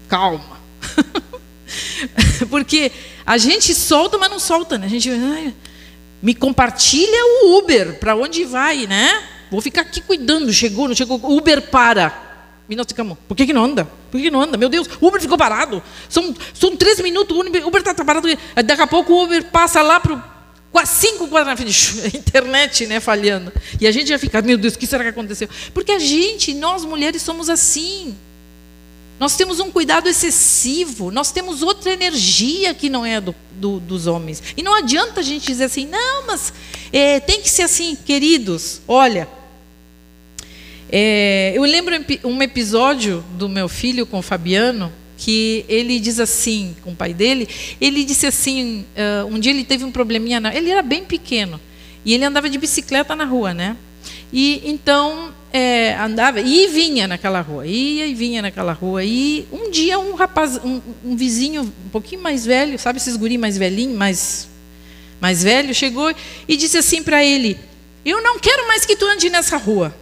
Calma. 0.07 0.59
Porque 2.49 2.91
a 3.25 3.37
gente 3.37 3.73
solta, 3.73 4.17
mas 4.17 4.29
não 4.29 4.39
solta, 4.39 4.77
né? 4.77 4.87
A 4.87 4.89
gente 4.89 5.09
me 6.21 6.35
compartilha 6.35 7.25
o 7.25 7.57
Uber, 7.57 7.99
para 7.99 8.15
onde 8.15 8.43
vai, 8.43 8.85
né? 8.87 9.23
Vou 9.49 9.61
ficar 9.61 9.81
aqui 9.81 10.01
cuidando, 10.01 10.51
chegou, 10.53 10.87
não 10.87 10.95
chegou, 10.95 11.19
Uber 11.23 11.69
para. 11.69 12.29
E 12.69 12.75
nós 12.75 12.85
ficamos, 12.87 13.17
por 13.27 13.35
que, 13.35 13.45
que 13.45 13.53
não 13.53 13.65
anda? 13.65 13.85
Por 14.09 14.17
que, 14.17 14.23
que 14.23 14.31
não 14.31 14.41
anda? 14.41 14.57
Meu 14.57 14.69
Deus, 14.69 14.87
o 14.99 15.07
Uber 15.07 15.19
ficou 15.19 15.37
parado. 15.37 15.83
São, 16.07 16.33
são 16.53 16.75
três 16.75 17.01
minutos, 17.01 17.35
o 17.35 17.67
Uber 17.67 17.81
está 17.81 17.93
tá 17.93 18.05
parado. 18.05 18.27
Daqui 18.63 18.81
a 18.81 18.87
pouco 18.87 19.13
o 19.13 19.23
Uber 19.23 19.43
passa 19.51 19.81
lá 19.81 19.99
para 19.99 20.30
cinco 20.85 21.27
frente, 21.27 21.99
a 22.03 22.07
internet 22.17 22.87
né, 22.87 22.99
falhando. 22.99 23.51
E 23.79 23.87
a 23.87 23.91
gente 23.91 24.07
já 24.07 24.17
fica, 24.17 24.41
meu 24.41 24.57
Deus, 24.57 24.75
o 24.75 24.79
que 24.79 24.87
será 24.87 25.03
que 25.03 25.09
aconteceu? 25.09 25.49
Porque 25.73 25.91
a 25.91 25.99
gente, 25.99 26.53
nós 26.53 26.85
mulheres, 26.85 27.21
somos 27.21 27.49
assim. 27.49 28.15
Nós 29.19 29.35
temos 29.35 29.59
um 29.59 29.69
cuidado 29.69 30.09
excessivo, 30.09 31.11
nós 31.11 31.31
temos 31.31 31.61
outra 31.61 31.93
energia 31.93 32.73
que 32.73 32.89
não 32.89 33.05
é 33.05 33.21
do, 33.21 33.35
do, 33.51 33.79
dos 33.79 34.07
homens. 34.07 34.41
E 34.57 34.63
não 34.63 34.73
adianta 34.73 35.19
a 35.19 35.23
gente 35.23 35.45
dizer 35.45 35.65
assim, 35.65 35.85
não, 35.85 36.25
mas 36.25 36.51
é, 36.91 37.19
tem 37.19 37.39
que 37.39 37.49
ser 37.49 37.61
assim, 37.61 37.95
queridos. 37.95 38.81
Olha, 38.87 39.27
é, 40.89 41.53
eu 41.55 41.61
lembro 41.63 41.93
um 42.23 42.41
episódio 42.41 43.23
do 43.33 43.47
meu 43.47 43.69
filho 43.69 44.07
com 44.07 44.19
o 44.19 44.21
Fabiano, 44.23 44.91
que 45.21 45.63
ele 45.69 45.99
diz 45.99 46.19
assim, 46.19 46.75
com 46.83 46.93
o 46.93 46.95
pai 46.95 47.13
dele, 47.13 47.47
ele 47.79 48.03
disse 48.03 48.25
assim, 48.25 48.83
uh, 48.97 49.27
um 49.27 49.39
dia 49.39 49.51
ele 49.51 49.63
teve 49.63 49.85
um 49.85 49.91
probleminha, 49.91 50.39
na, 50.39 50.53
ele 50.53 50.71
era 50.71 50.81
bem 50.81 51.05
pequeno, 51.05 51.61
e 52.03 52.11
ele 52.11 52.25
andava 52.25 52.49
de 52.49 52.57
bicicleta 52.57 53.15
na 53.15 53.23
rua, 53.23 53.53
né? 53.53 53.77
E 54.33 54.63
então 54.65 55.31
é, 55.53 55.95
andava 55.95 56.41
e 56.41 56.67
vinha 56.69 57.07
naquela 57.07 57.39
rua, 57.39 57.67
ia 57.67 58.07
e 58.07 58.15
vinha 58.15 58.41
naquela 58.41 58.73
rua. 58.73 59.03
E 59.03 59.45
um 59.51 59.69
dia 59.69 59.99
um 59.99 60.15
rapaz, 60.15 60.59
um, 60.63 60.81
um 61.05 61.15
vizinho 61.15 61.71
um 61.85 61.89
pouquinho 61.89 62.23
mais 62.23 62.43
velho, 62.43 62.79
sabe 62.79 62.97
esses 62.97 63.15
guri 63.15 63.37
mais 63.37 63.55
velhinho, 63.59 63.95
mais, 63.95 64.49
mais 65.19 65.43
velho, 65.43 65.71
chegou 65.75 66.11
e 66.47 66.57
disse 66.57 66.79
assim 66.79 67.03
para 67.03 67.23
ele: 67.23 67.59
Eu 68.03 68.23
não 68.23 68.39
quero 68.39 68.67
mais 68.67 68.87
que 68.87 68.95
tu 68.95 69.05
ande 69.05 69.29
nessa 69.29 69.57
rua. 69.57 69.95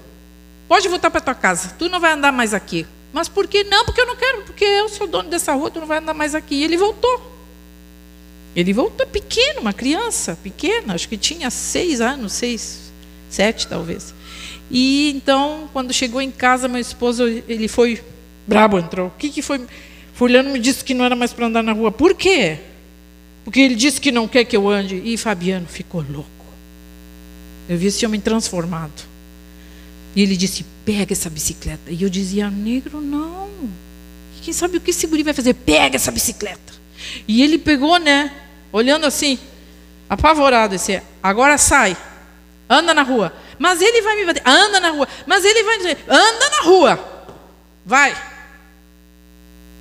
Pode 0.65 0.87
voltar 0.87 1.11
para 1.11 1.19
tua 1.19 1.35
casa. 1.35 1.75
Tu 1.77 1.89
não 1.89 1.99
vai 1.99 2.13
andar 2.13 2.31
mais 2.31 2.53
aqui. 2.53 2.85
Mas 3.11 3.27
por 3.27 3.47
que 3.47 3.63
não? 3.63 3.85
Porque 3.85 4.01
eu 4.01 4.05
não 4.05 4.15
quero, 4.15 4.41
porque 4.43 4.63
eu 4.63 4.89
sou 4.89 5.07
dono 5.07 5.29
dessa 5.29 5.53
rua, 5.53 5.71
tu 5.71 5.79
não 5.79 5.87
vai 5.87 5.99
andar 5.99 6.13
mais 6.13 6.35
aqui. 6.35 6.55
E 6.55 6.63
ele 6.63 6.77
voltou. 6.77 7.21
Ele 8.55 8.73
voltou 8.73 9.05
pequeno, 9.07 9.61
uma 9.61 9.73
criança 9.73 10.37
pequena, 10.41 10.95
acho 10.95 11.07
que 11.07 11.17
tinha 11.17 11.49
seis 11.49 12.01
anos, 12.01 12.33
seis, 12.33 12.91
sete 13.29 13.67
talvez. 13.67 14.13
E 14.71 15.11
então, 15.15 15.69
quando 15.73 15.93
chegou 15.93 16.21
em 16.21 16.31
casa, 16.31 16.67
meu 16.67 16.81
esposo, 16.81 17.27
ele 17.27 17.67
foi 17.67 18.01
brabo, 18.45 18.77
entrou. 18.77 19.07
O 19.07 19.11
que, 19.11 19.29
que 19.29 19.41
foi? 19.41 19.65
Fulano 20.13 20.49
me 20.51 20.59
disse 20.59 20.83
que 20.83 20.93
não 20.93 21.05
era 21.05 21.15
mais 21.15 21.31
para 21.31 21.47
andar 21.47 21.63
na 21.63 21.71
rua. 21.71 21.91
Por 21.91 22.13
quê? 22.13 22.59
Porque 23.43 23.59
ele 23.59 23.75
disse 23.75 24.01
que 24.01 24.11
não 24.11 24.27
quer 24.27 24.43
que 24.43 24.55
eu 24.55 24.67
ande. 24.67 25.01
E 25.03 25.17
Fabiano 25.17 25.65
ficou 25.65 26.03
louco. 26.07 26.29
Eu 27.67 27.77
vi 27.77 27.87
esse 27.87 28.05
homem 28.05 28.19
transformado. 28.19 29.07
E 30.15 30.21
ele 30.21 30.35
disse: 30.35 30.65
pega 30.85 31.13
essa 31.13 31.29
bicicleta. 31.29 31.91
E 31.91 32.01
eu 32.03 32.09
dizia: 32.09 32.49
negro, 32.49 33.01
não. 33.01 33.49
Quem 34.41 34.53
sabe 34.53 34.77
o 34.77 34.81
que 34.81 34.91
esse 34.91 35.05
guri 35.07 35.23
vai 35.23 35.33
fazer? 35.33 35.53
Pega 35.53 35.95
essa 35.95 36.11
bicicleta. 36.11 36.73
E 37.27 37.41
ele 37.43 37.57
pegou, 37.57 37.97
né? 37.97 38.31
Olhando 38.71 39.05
assim, 39.05 39.37
apavorado, 40.09 40.75
disse: 40.75 41.01
agora 41.21 41.57
sai, 41.57 41.95
anda 42.69 42.93
na 42.93 43.03
rua. 43.03 43.33
Mas 43.57 43.81
ele 43.81 44.01
vai 44.01 44.15
me 44.15 44.25
bater. 44.25 44.41
Anda 44.45 44.79
na 44.79 44.89
rua. 44.89 45.07
Mas 45.25 45.43
ele 45.45 45.63
vai 45.63 45.77
dizer: 45.77 45.97
anda 46.07 46.49
na 46.49 46.61
rua. 46.63 47.25
Vai. 47.85 48.15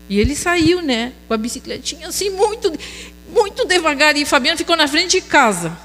E 0.09 0.19
ele 0.19 0.35
saiu, 0.35 0.81
né? 0.83 1.13
Com 1.27 1.35
a 1.35 1.37
bicicletinha 1.37 2.09
assim, 2.09 2.31
muito, 2.31 2.73
muito 3.31 3.67
devagar. 3.67 4.17
E 4.17 4.25
Fabiano 4.25 4.57
ficou 4.59 4.77
na 4.77 4.89
frente 4.89 5.21
de 5.21 5.21
casa, 5.21 5.77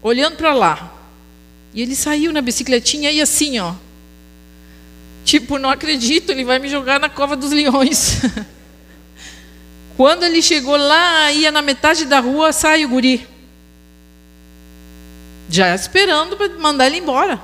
olhando 0.00 0.36
para 0.36 0.54
lá. 0.54 0.92
E 1.74 1.82
ele 1.82 1.96
saiu 1.96 2.32
na 2.32 2.40
bicicletinha 2.40 3.10
e 3.10 3.20
assim, 3.20 3.58
ó. 3.58 3.74
Tipo, 5.24 5.58
não 5.58 5.68
acredito, 5.68 6.30
ele 6.30 6.44
vai 6.44 6.58
me 6.58 6.68
jogar 6.68 7.00
na 7.00 7.08
cova 7.08 7.34
dos 7.34 7.50
leões. 7.50 8.20
Quando 9.96 10.22
ele 10.22 10.40
chegou 10.40 10.76
lá, 10.76 11.32
ia 11.32 11.50
na 11.50 11.62
metade 11.62 12.04
da 12.04 12.20
rua, 12.20 12.52
sai 12.52 12.84
o 12.84 12.88
guri 12.88 13.34
já 15.48 15.74
esperando 15.74 16.36
para 16.36 16.48
mandar 16.58 16.86
ele 16.86 16.98
embora. 16.98 17.40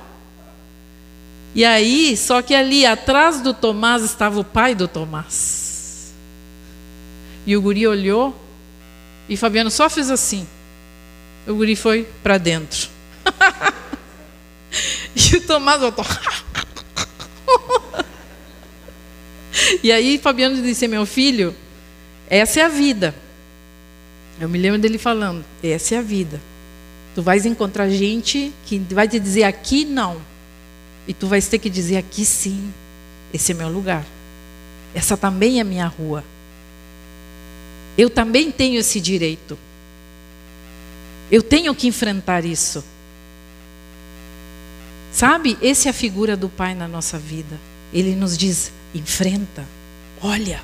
E 1.53 1.63
aí, 1.65 2.15
só 2.15 2.41
que 2.41 2.55
ali 2.55 2.85
atrás 2.85 3.41
do 3.41 3.53
Tomás 3.53 4.03
estava 4.03 4.39
o 4.39 4.43
pai 4.43 4.73
do 4.73 4.87
Tomás. 4.87 6.13
E 7.45 7.55
o 7.55 7.61
guri 7.61 7.87
olhou 7.87 8.35
e 9.27 9.35
Fabiano 9.35 9.71
só 9.71 9.89
fez 9.89 10.09
assim. 10.09 10.47
O 11.47 11.55
guri 11.55 11.75
foi 11.75 12.07
para 12.23 12.37
dentro. 12.37 12.89
e 15.33 15.37
o 15.37 15.41
Tomás 15.41 15.81
voltou. 15.81 16.05
e 19.83 19.91
aí 19.91 20.17
Fabiano 20.17 20.61
disse: 20.61 20.87
Meu 20.87 21.05
filho, 21.05 21.55
essa 22.29 22.61
é 22.61 22.63
a 22.63 22.69
vida. 22.69 23.13
Eu 24.39 24.49
me 24.49 24.57
lembro 24.57 24.79
dele 24.79 24.97
falando: 24.97 25.43
Essa 25.63 25.95
é 25.95 25.97
a 25.97 26.01
vida. 26.01 26.39
Tu 27.13 27.21
vais 27.21 27.45
encontrar 27.45 27.89
gente 27.89 28.53
que 28.65 28.79
vai 28.91 29.07
te 29.07 29.19
dizer 29.19 29.43
aqui 29.43 29.83
não. 29.83 30.21
E 31.07 31.13
tu 31.13 31.27
vais 31.27 31.47
ter 31.47 31.59
que 31.59 31.69
dizer 31.69 31.97
aqui 31.97 32.23
sim. 32.23 32.71
Esse 33.33 33.51
é 33.51 33.55
meu 33.55 33.69
lugar. 33.69 34.05
Essa 34.93 35.17
também 35.17 35.59
é 35.59 35.63
minha 35.63 35.87
rua. 35.87 36.23
Eu 37.97 38.09
também 38.09 38.49
tenho 38.49 38.79
esse 38.79 39.01
direito. 39.01 39.57
Eu 41.29 41.43
tenho 41.43 41.75
que 41.75 41.87
enfrentar 41.87 42.45
isso. 42.45 42.83
Sabe, 45.11 45.57
essa 45.61 45.89
é 45.89 45.91
a 45.91 45.93
figura 45.93 46.37
do 46.37 46.47
Pai 46.47 46.73
na 46.73 46.87
nossa 46.87 47.19
vida. 47.19 47.59
Ele 47.93 48.15
nos 48.15 48.37
diz: 48.37 48.71
enfrenta, 48.95 49.65
olha, 50.21 50.61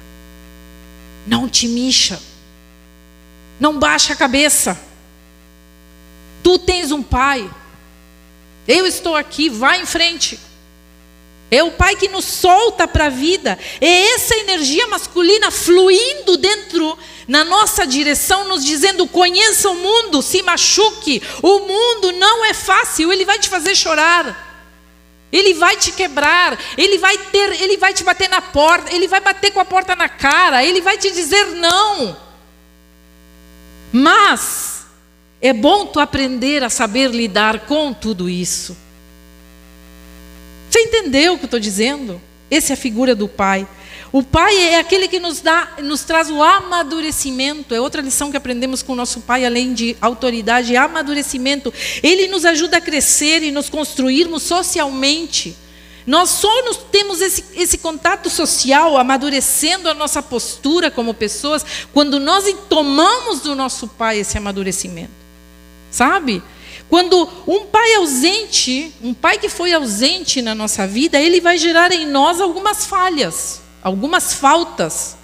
não 1.26 1.50
te 1.50 1.68
mixa, 1.68 2.22
não 3.60 3.78
baixa 3.78 4.14
a 4.14 4.16
cabeça. 4.16 4.80
Tu 6.42 6.58
tens 6.60 6.92
um 6.92 7.04
pai. 7.04 7.50
Eu 8.68 8.86
estou 8.86 9.16
aqui, 9.16 9.50
vai 9.50 9.82
em 9.82 9.86
frente. 9.86 10.40
É 11.50 11.64
o 11.64 11.72
pai 11.72 11.96
que 11.96 12.10
nos 12.10 12.26
solta 12.26 12.88
para 12.88 13.06
a 13.06 13.10
vida. 13.10 13.58
É 13.80 14.16
essa 14.16 14.36
energia 14.36 14.86
masculina 14.88 15.50
fluindo 15.50 16.36
dentro 16.36 16.98
na 17.28 17.46
nossa 17.46 17.88
direção, 17.88 18.48
nos 18.48 18.66
dizendo: 18.66 19.08
conheça 19.08 19.70
o 19.70 19.76
mundo, 19.76 20.22
se 20.22 20.42
machuque. 20.42 21.22
O 21.42 21.60
mundo 21.60 22.12
não 22.14 22.46
é 22.46 22.54
fácil, 22.54 23.14
ele 23.14 23.24
vai 23.24 23.40
te 23.40 23.48
fazer 23.48 23.76
chorar. 23.76 24.46
Ele 25.32 25.54
vai 25.54 25.76
te 25.76 25.92
quebrar, 25.92 26.58
ele 26.78 26.98
vai 26.98 27.18
ter, 27.18 27.62
ele 27.62 27.76
vai 27.78 27.94
te 27.94 28.04
bater 28.04 28.30
na 28.30 28.42
porta, 28.42 28.94
ele 28.94 29.10
vai 29.10 29.20
bater 29.20 29.52
com 29.52 29.60
a 29.60 29.66
porta 29.66 29.94
na 29.94 30.08
cara, 30.08 30.64
ele 30.64 30.80
vai 30.80 30.98
te 30.98 31.12
dizer 31.12 31.48
não. 31.48 32.16
Mas 33.92 34.86
é 35.42 35.52
bom 35.52 35.86
tu 35.86 36.00
aprender 36.00 36.64
a 36.64 36.70
saber 36.70 37.10
lidar 37.10 37.62
com 37.62 37.94
tudo 37.94 38.30
isso. 38.30 38.87
Você 40.70 40.80
entendeu 40.80 41.34
o 41.34 41.38
que 41.38 41.44
eu 41.44 41.48
estou 41.48 41.60
dizendo? 41.60 42.22
Essa 42.50 42.74
é 42.74 42.76
a 42.76 42.78
figura 42.78 43.16
do 43.16 43.28
pai. 43.28 43.68
O 44.12 44.24
pai 44.24 44.56
é 44.56 44.80
aquele 44.80 45.08
que 45.08 45.20
nos 45.20 45.42
dá, 45.42 45.76
nos 45.84 46.04
traz 46.04 46.30
o 46.30 46.42
amadurecimento. 46.42 47.76
É 47.76 47.82
outra 47.82 48.02
lição 48.02 48.32
que 48.32 48.38
aprendemos 48.38 48.82
com 48.82 48.94
o 48.94 48.96
nosso 48.96 49.22
pai, 49.22 49.46
além 49.46 49.74
de 49.74 49.98
autoridade, 50.00 50.74
é 50.74 50.78
amadurecimento. 50.78 51.74
Ele 52.02 52.28
nos 52.28 52.46
ajuda 52.46 52.78
a 52.78 52.82
crescer 52.82 53.44
e 53.44 53.52
nos 53.52 53.70
construirmos 53.70 54.44
socialmente. 54.44 55.56
Nós 56.06 56.30
só 56.30 56.64
nos 56.64 56.78
temos 56.78 57.20
esse, 57.20 57.44
esse 57.54 57.78
contato 57.80 58.30
social, 58.30 58.98
amadurecendo 58.98 59.90
a 59.90 59.94
nossa 59.94 60.24
postura 60.24 60.90
como 60.90 61.14
pessoas, 61.14 61.66
quando 61.94 62.18
nós 62.18 62.46
tomamos 62.70 63.42
do 63.42 63.54
nosso 63.54 63.90
pai 63.90 64.20
esse 64.20 64.38
amadurecimento. 64.38 65.12
Sabe? 65.92 66.42
Quando 66.90 67.30
um 67.46 67.66
pai 67.66 67.96
ausente, 67.96 68.94
um 69.02 69.14
pai 69.14 69.38
que 69.38 69.50
foi 69.50 69.74
ausente 69.74 70.42
na 70.42 70.56
nossa 70.56 70.88
vida, 70.88 71.20
ele 71.20 71.42
vai 71.42 71.58
gerar 71.58 71.92
em 71.92 72.06
nós 72.06 72.40
algumas 72.40 72.86
falhas, 72.86 73.62
algumas 73.84 74.34
faltas. 74.34 75.18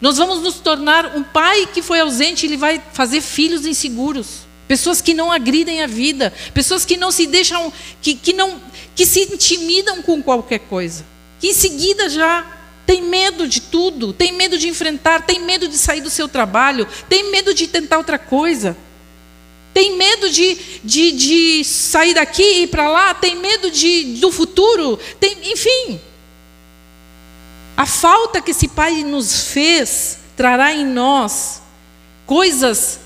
Nós 0.00 0.16
vamos 0.16 0.40
nos 0.40 0.56
tornar 0.60 1.16
um 1.16 1.22
pai 1.22 1.66
que 1.66 1.82
foi 1.82 2.00
ausente, 2.00 2.46
ele 2.46 2.56
vai 2.56 2.80
fazer 2.92 3.20
filhos 3.20 3.66
inseguros. 3.66 4.48
pessoas 4.68 5.00
que 5.00 5.12
não 5.12 5.32
agridem 5.32 5.82
a 5.82 5.86
vida, 5.88 6.32
pessoas 6.54 6.84
que 6.84 6.96
não 6.96 7.10
se 7.10 7.26
deixam, 7.26 7.72
que, 8.00 8.14
que 8.14 8.32
não, 8.32 8.60
que 8.94 9.04
se 9.04 9.22
intimidam 9.22 10.00
com 10.00 10.22
qualquer 10.22 10.60
coisa, 10.60 11.04
que 11.40 11.48
em 11.48 11.52
seguida 11.52 12.08
já 12.08 12.46
tem 12.86 13.02
medo 13.02 13.48
de 13.48 13.60
tudo, 13.60 14.12
tem 14.12 14.32
medo 14.32 14.56
de 14.56 14.68
enfrentar, 14.68 15.22
tem 15.22 15.40
medo 15.40 15.66
de 15.66 15.76
sair 15.76 16.00
do 16.00 16.08
seu 16.08 16.28
trabalho, 16.28 16.86
tem 17.08 17.32
medo 17.32 17.52
de 17.52 17.66
tentar 17.66 17.98
outra 17.98 18.16
coisa, 18.16 18.76
tem 19.72 19.96
medo 19.96 20.28
de, 20.28 20.56
de, 20.82 21.12
de 21.12 21.64
sair 21.64 22.14
daqui 22.14 22.42
e 22.42 22.62
ir 22.62 22.66
para 22.68 22.88
lá, 22.88 23.14
tem 23.14 23.36
medo 23.36 23.70
de, 23.70 24.16
do 24.20 24.32
futuro, 24.32 24.98
tem, 25.18 25.36
enfim. 25.52 26.00
A 27.76 27.86
falta 27.86 28.42
que 28.42 28.50
esse 28.50 28.68
pai 28.68 29.04
nos 29.04 29.44
fez 29.52 30.18
trará 30.36 30.72
em 30.72 30.84
nós 30.84 31.62
coisas 32.26 33.00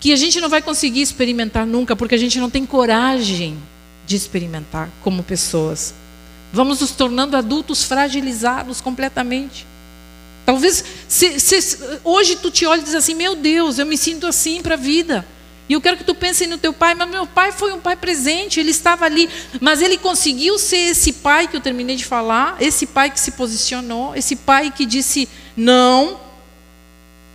que 0.00 0.12
a 0.12 0.16
gente 0.16 0.40
não 0.40 0.48
vai 0.48 0.62
conseguir 0.62 1.02
experimentar 1.02 1.66
nunca, 1.66 1.96
porque 1.96 2.14
a 2.14 2.18
gente 2.18 2.38
não 2.38 2.48
tem 2.48 2.64
coragem 2.64 3.58
de 4.06 4.16
experimentar 4.16 4.88
como 5.02 5.22
pessoas. 5.22 5.92
Vamos 6.52 6.80
nos 6.80 6.92
tornando 6.92 7.36
adultos 7.36 7.84
fragilizados 7.84 8.80
completamente. 8.80 9.66
Talvez 10.46 10.82
se, 11.06 11.38
se, 11.38 11.78
hoje 12.02 12.36
tu 12.36 12.50
te 12.50 12.64
olha 12.64 12.80
e 12.80 12.84
diz 12.84 12.94
assim: 12.94 13.14
Meu 13.14 13.36
Deus, 13.36 13.78
eu 13.78 13.84
me 13.84 13.98
sinto 13.98 14.26
assim 14.26 14.62
para 14.62 14.74
a 14.74 14.78
vida. 14.78 15.26
E 15.68 15.74
eu 15.74 15.80
quero 15.80 15.98
que 15.98 16.04
tu 16.04 16.14
pense 16.14 16.46
no 16.46 16.56
teu 16.56 16.72
pai, 16.72 16.94
mas 16.94 17.10
meu 17.10 17.26
pai 17.26 17.52
foi 17.52 17.72
um 17.72 17.80
pai 17.80 17.94
presente, 17.94 18.58
ele 18.58 18.70
estava 18.70 19.04
ali, 19.04 19.28
mas 19.60 19.82
ele 19.82 19.98
conseguiu 19.98 20.58
ser 20.58 20.92
esse 20.92 21.12
pai 21.12 21.46
que 21.46 21.56
eu 21.56 21.60
terminei 21.60 21.94
de 21.94 22.06
falar, 22.06 22.56
esse 22.58 22.86
pai 22.86 23.10
que 23.10 23.20
se 23.20 23.32
posicionou, 23.32 24.16
esse 24.16 24.34
pai 24.34 24.70
que 24.70 24.86
disse 24.86 25.28
não, 25.54 26.18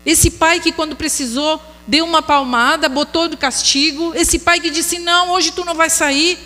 esse 0.04 0.32
pai 0.32 0.60
que 0.60 0.72
quando 0.72 0.96
precisou 0.96 1.62
deu 1.88 2.06
uma 2.06 2.22
palmada, 2.24 2.90
botou 2.90 3.30
do 3.30 3.38
castigo, 3.38 4.14
esse 4.16 4.40
pai 4.40 4.60
que 4.60 4.72
disse 4.72 4.98
não, 4.98 5.32
hoje 5.32 5.52
tu 5.52 5.64
não 5.64 5.76
vai 5.76 5.90
sair. 5.90 6.40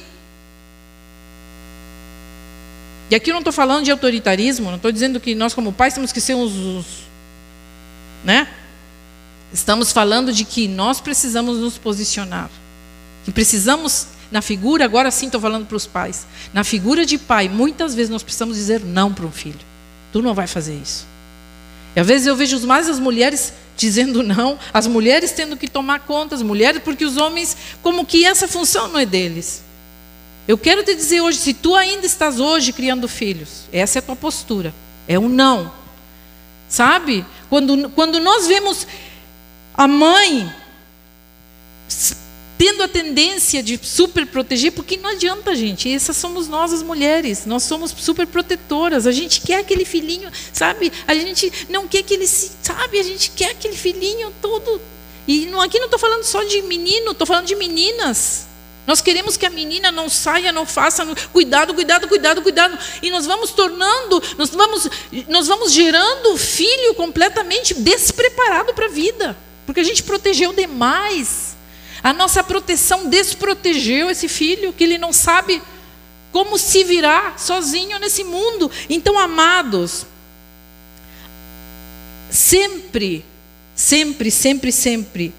E 3.09 3.15
aqui 3.15 3.29
eu 3.29 3.33
não 3.33 3.39
estou 3.39 3.53
falando 3.53 3.85
de 3.85 3.91
autoritarismo, 3.91 4.67
não 4.67 4.75
estou 4.75 4.91
dizendo 4.91 5.19
que 5.21 5.33
nós 5.33 5.53
como 5.53 5.71
pais 5.71 5.93
temos 5.93 6.11
que 6.11 6.19
ser 6.19 6.35
uns, 6.35 6.51
uns 6.51 6.85
né? 8.25 8.47
Estamos 9.53 9.91
falando 9.91 10.33
de 10.33 10.43
que 10.43 10.67
nós 10.67 10.99
precisamos 10.99 11.57
nos 11.57 11.77
posicionar. 11.77 12.49
Que 13.23 13.31
precisamos, 13.31 14.07
na 14.31 14.41
figura, 14.41 14.85
agora 14.85 15.09
sim 15.11 15.27
estou 15.27 15.39
falando 15.39 15.65
para 15.65 15.77
os 15.77 15.85
pais. 15.85 16.25
Na 16.53 16.63
figura 16.63 17.05
de 17.05 17.17
pai, 17.17 17.47
muitas 17.47 17.95
vezes 17.95 18.09
nós 18.09 18.23
precisamos 18.23 18.57
dizer 18.57 18.83
não 18.83 19.13
para 19.13 19.25
um 19.25 19.31
filho. 19.31 19.59
Tu 20.11 20.21
não 20.21 20.33
vai 20.33 20.47
fazer 20.47 20.75
isso. 20.75 21.05
E 21.95 21.99
às 21.99 22.07
vezes 22.07 22.27
eu 22.27 22.35
vejo 22.35 22.59
mais 22.67 22.87
as 22.89 22.99
mulheres 22.99 23.53
dizendo 23.75 24.23
não, 24.23 24.57
as 24.73 24.87
mulheres 24.87 25.31
tendo 25.31 25.55
que 25.55 25.67
tomar 25.67 25.99
conta, 26.01 26.35
as 26.35 26.41
mulheres, 26.41 26.81
porque 26.83 27.05
os 27.05 27.15
homens, 27.15 27.55
como 27.83 28.05
que 28.05 28.25
essa 28.25 28.47
função 28.47 28.87
não 28.87 28.99
é 28.99 29.05
deles. 29.05 29.63
Eu 30.47 30.57
quero 30.57 30.83
te 30.83 30.95
dizer 30.95 31.21
hoje, 31.21 31.37
se 31.37 31.53
tu 31.53 31.75
ainda 31.75 32.05
estás 32.05 32.39
hoje 32.39 32.71
criando 32.71 33.07
filhos, 33.07 33.65
essa 33.71 33.97
é 33.97 33.99
a 33.99 34.01
tua 34.01 34.15
postura. 34.15 34.73
É 35.07 35.19
um 35.19 35.27
não. 35.27 35.71
Sabe? 36.69 37.25
Quando, 37.49 37.89
quando 37.89 38.19
nós 38.19 38.47
vemos 38.47 38.87
a 39.77 39.87
mãe 39.87 40.51
tendo 42.57 42.81
a 42.81 42.87
tendência 42.87 43.61
de 43.61 43.79
super 43.81 44.25
proteger, 44.25 44.71
porque 44.71 44.97
não 44.97 45.11
adianta, 45.11 45.55
gente. 45.55 45.93
Essas 45.93 46.17
somos 46.17 46.47
nós, 46.47 46.73
as 46.73 46.81
mulheres. 46.81 47.45
Nós 47.45 47.63
somos 47.63 47.91
super 47.91 48.25
protetoras. 48.25 49.05
A 49.05 49.11
gente 49.11 49.41
quer 49.41 49.59
aquele 49.59 49.85
filhinho, 49.85 50.29
sabe? 50.51 50.91
A 51.07 51.13
gente 51.13 51.53
não 51.69 51.87
quer 51.87 52.01
que 52.01 52.15
ele 52.15 52.25
se, 52.25 52.51
sabe? 52.63 52.99
A 52.99 53.03
gente 53.03 53.31
quer 53.31 53.51
aquele 53.51 53.75
filhinho 53.75 54.33
todo. 54.41 54.81
E 55.27 55.45
não, 55.45 55.61
aqui 55.61 55.77
não 55.77 55.85
estou 55.85 55.99
falando 55.99 56.23
só 56.23 56.43
de 56.43 56.61
menino, 56.63 57.11
estou 57.11 57.27
falando 57.27 57.45
de 57.45 57.55
meninas. 57.55 58.47
Nós 58.87 59.01
queremos 59.01 59.35
que 59.35 59.45
a 59.45 59.49
menina 59.49 59.91
não 59.91 60.07
saia, 60.09 60.51
não 60.51 60.65
faça, 60.65 61.05
cuidado, 61.33 61.73
cuidado, 61.73 62.07
cuidado, 62.07 62.41
cuidado. 62.41 62.79
E 63.03 63.11
nós 63.11 63.25
vamos 63.25 63.51
tornando, 63.51 64.23
nós 64.37 64.49
vamos, 64.49 64.89
nós 65.27 65.47
vamos 65.47 65.73
gerando 65.73 66.37
filho 66.37 66.95
completamente 66.95 67.73
despreparado 67.73 68.73
para 68.73 68.85
a 68.85 68.89
vida. 68.89 69.37
Porque 69.67 69.81
a 69.81 69.83
gente 69.83 70.01
protegeu 70.01 70.53
demais. 70.53 71.55
A 72.01 72.13
nossa 72.13 72.43
proteção 72.43 73.07
desprotegeu 73.07 74.09
esse 74.09 74.27
filho, 74.27 74.73
que 74.73 74.83
ele 74.83 74.97
não 74.97 75.13
sabe 75.13 75.61
como 76.31 76.57
se 76.57 76.83
virar 76.83 77.37
sozinho 77.37 77.99
nesse 77.99 78.23
mundo. 78.23 78.71
Então, 78.89 79.19
amados, 79.19 80.05
sempre, 82.29 83.25
sempre, 83.75 84.31
sempre, 84.31 84.71
sempre, 84.71 85.33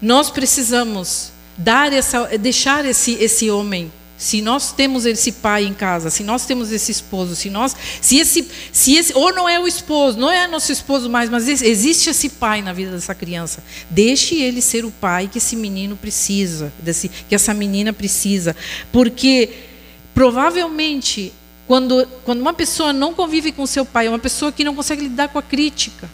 nós 0.00 0.30
precisamos 0.30 1.30
dar 1.56 1.92
essa, 1.92 2.26
deixar 2.38 2.84
esse, 2.84 3.12
esse 3.14 3.50
homem 3.50 3.92
se 4.16 4.40
nós 4.40 4.72
temos 4.72 5.04
esse 5.04 5.32
pai 5.32 5.64
em 5.64 5.74
casa, 5.74 6.08
se 6.08 6.22
nós 6.22 6.46
temos 6.46 6.70
esse 6.70 6.92
esposo, 6.92 7.34
se 7.34 7.50
nós, 7.50 7.76
se 8.00 8.18
esse, 8.18 8.48
se 8.72 8.94
esse, 8.94 9.12
ou 9.14 9.34
não 9.34 9.48
é 9.48 9.58
o 9.58 9.66
esposo, 9.66 10.18
não 10.18 10.30
é 10.30 10.46
nosso 10.46 10.70
esposo 10.70 11.10
mais, 11.10 11.28
mas 11.28 11.48
existe 11.48 12.08
esse 12.10 12.28
pai 12.28 12.62
na 12.62 12.72
vida 12.72 12.92
dessa 12.92 13.14
criança. 13.14 13.62
Deixe 13.90 14.36
ele 14.36 14.62
ser 14.62 14.84
o 14.84 14.90
pai 14.90 15.28
que 15.30 15.38
esse 15.38 15.56
menino 15.56 15.96
precisa, 15.96 16.72
desse, 16.78 17.08
que 17.08 17.34
essa 17.34 17.52
menina 17.52 17.92
precisa, 17.92 18.54
porque 18.92 19.50
provavelmente 20.14 21.32
quando, 21.66 22.06
quando 22.24 22.40
uma 22.40 22.54
pessoa 22.54 22.92
não 22.92 23.14
convive 23.14 23.50
com 23.50 23.66
seu 23.66 23.84
pai, 23.84 24.06
é 24.06 24.10
uma 24.10 24.18
pessoa 24.18 24.52
que 24.52 24.64
não 24.64 24.74
consegue 24.74 25.02
lidar 25.02 25.28
com 25.28 25.38
a 25.38 25.42
crítica, 25.42 26.08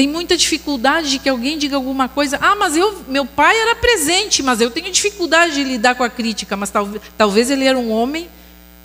tem 0.00 0.08
muita 0.08 0.34
dificuldade 0.34 1.10
de 1.10 1.18
que 1.18 1.28
alguém 1.28 1.58
diga 1.58 1.76
alguma 1.76 2.08
coisa. 2.08 2.38
Ah, 2.40 2.56
mas 2.56 2.74
eu, 2.74 3.04
meu 3.06 3.26
pai 3.26 3.54
era 3.54 3.74
presente, 3.76 4.42
mas 4.42 4.58
eu 4.58 4.70
tenho 4.70 4.90
dificuldade 4.90 5.56
de 5.56 5.62
lidar 5.62 5.94
com 5.94 6.02
a 6.02 6.08
crítica. 6.08 6.56
Mas 6.56 6.70
talvez, 6.70 7.02
talvez 7.18 7.50
ele 7.50 7.66
era 7.66 7.76
um 7.76 7.90
homem 7.90 8.26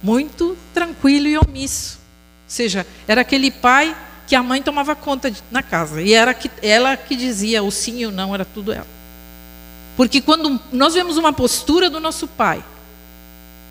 muito 0.03 0.57
tranquilo 0.73 1.25
e 1.25 1.37
omisso. 1.37 1.99
Ou 1.99 2.49
seja, 2.49 2.85
era 3.07 3.21
aquele 3.21 3.49
pai 3.49 3.95
que 4.27 4.35
a 4.35 4.43
mãe 4.43 4.61
tomava 4.61 4.93
conta 4.93 5.31
de, 5.31 5.41
na 5.49 5.63
casa. 5.63 6.01
E 6.01 6.13
era 6.13 6.33
que, 6.33 6.51
ela 6.61 6.97
que 6.97 7.15
dizia 7.15 7.63
o 7.63 7.71
sim 7.71 7.99
e 7.99 8.05
o 8.05 8.11
não, 8.11 8.33
era 8.33 8.43
tudo 8.43 8.73
ela. 8.73 8.87
Porque 9.95 10.19
quando 10.19 10.59
nós 10.69 10.95
vemos 10.95 11.15
uma 11.15 11.31
postura 11.31 11.89
do 11.89 12.01
nosso 12.01 12.27
pai, 12.27 12.61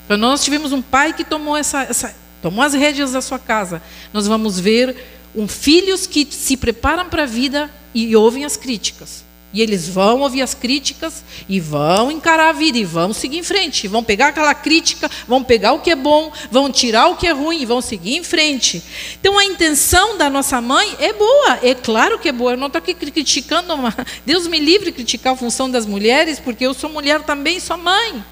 quando 0.07 0.23
nós 0.23 0.43
tivemos 0.43 0.73
um 0.73 0.81
pai 0.81 1.13
que 1.13 1.25
tomou, 1.25 1.59
essa, 1.59 1.83
essa, 1.83 2.17
tomou 2.41 2.65
as 2.65 2.73
rédeas 2.73 3.13
da 3.13 3.21
sua 3.21 3.39
casa, 3.39 3.83
nós 4.15 4.27
vamos 4.27 4.59
ver 4.59 4.97
um, 5.35 5.49
filhos 5.49 6.07
que 6.07 6.27
se 6.31 6.57
preparam 6.57 7.09
para 7.09 7.25
a 7.25 7.27
vida 7.27 7.71
e 7.95 8.15
ouvem 8.17 8.45
as 8.45 8.57
críticas. 8.57 9.25
E 9.55 9.63
eles 9.63 9.89
vão 9.89 10.23
ouvir 10.23 10.43
as 10.43 10.53
críticas 10.53 11.23
e 11.49 11.61
vão 11.61 12.11
encarar 12.11 12.49
a 12.49 12.53
vida 12.53 12.77
e 12.77 12.85
vão 12.85 13.13
seguir 13.13 13.39
em 13.39 13.43
frente. 13.45 13.87
Vão 13.87 14.03
pegar 14.03 14.29
aquela 14.29 14.53
crítica, 14.53 15.09
vão 15.29 15.45
pegar 15.45 15.73
o 15.75 15.79
que 15.79 15.93
é 15.93 15.95
bom, 15.95 16.33
vão 16.51 16.73
tirar 16.73 17.07
o 17.07 17.17
que 17.17 17.29
é 17.29 17.31
ruim 17.31 17.63
e 17.63 17.65
vão 17.65 17.81
seguir 17.81 18.17
em 18.17 18.25
frente. 18.25 18.83
Então 19.21 19.39
a 19.39 19.45
intenção 19.45 20.19
da 20.19 20.29
nossa 20.29 20.61
mãe 20.61 20.97
é 20.99 21.13
boa, 21.13 21.61
é 21.63 21.73
claro 21.73 22.19
que 22.19 22.29
é 22.29 22.33
boa. 22.33 22.55
Eu 22.55 22.57
não 22.57 22.67
estou 22.67 22.81
aqui 22.81 22.95
criticando, 22.95 23.73
uma... 23.75 23.95
Deus 24.27 24.49
me 24.49 24.59
livre 24.59 24.87
de 24.87 24.93
criticar 24.93 25.35
a 25.35 25.37
função 25.37 25.71
das 25.71 25.87
mulheres, 25.87 26.41
porque 26.41 26.67
eu 26.67 26.75
sou 26.75 26.91
mulher 26.91 27.23
também, 27.23 27.61
sou 27.61 27.77
mãe. 27.77 28.25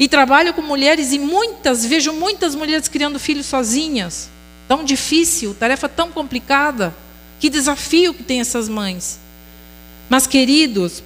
E 0.00 0.08
trabalho 0.08 0.52
com 0.52 0.62
mulheres 0.62 1.12
e 1.12 1.18
muitas, 1.20 1.86
vejo 1.86 2.12
muitas 2.12 2.56
mulheres 2.56 2.88
criando 2.88 3.20
filhos 3.20 3.46
sozinhas 3.46 4.30
tão 4.68 4.84
difícil, 4.84 5.54
tarefa 5.54 5.88
tão 5.88 6.12
complicada. 6.12 6.94
Que 7.40 7.48
desafio 7.48 8.12
que 8.12 8.22
tem 8.22 8.40
essas 8.40 8.68
mães. 8.68 9.18
Mas, 10.08 10.26
queridos, 10.26 11.02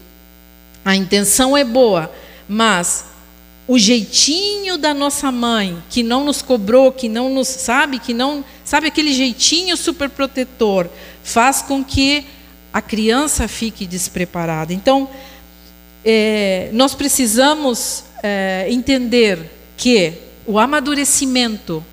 a 0.84 0.96
intenção 0.96 1.56
é 1.56 1.64
boa, 1.64 2.12
mas 2.48 3.04
o 3.68 3.78
jeitinho 3.78 4.76
da 4.76 4.92
nossa 4.92 5.30
mãe, 5.30 5.80
que 5.88 6.02
não 6.02 6.24
nos 6.24 6.42
cobrou, 6.42 6.90
que 6.90 7.08
não 7.08 7.30
nos 7.30 7.48
sabe, 7.48 7.98
que 7.98 8.12
não 8.12 8.44
sabe 8.64 8.88
aquele 8.88 9.12
jeitinho 9.12 9.76
super 9.76 10.10
protetor, 10.10 10.88
faz 11.22 11.62
com 11.62 11.84
que 11.84 12.26
a 12.72 12.82
criança 12.82 13.46
fique 13.46 13.86
despreparada. 13.86 14.72
Então, 14.72 15.08
é, 16.04 16.70
nós 16.72 16.94
precisamos 16.94 18.04
é, 18.22 18.66
entender 18.68 19.38
que 19.76 20.14
o 20.46 20.58
amadurecimento 20.58 21.84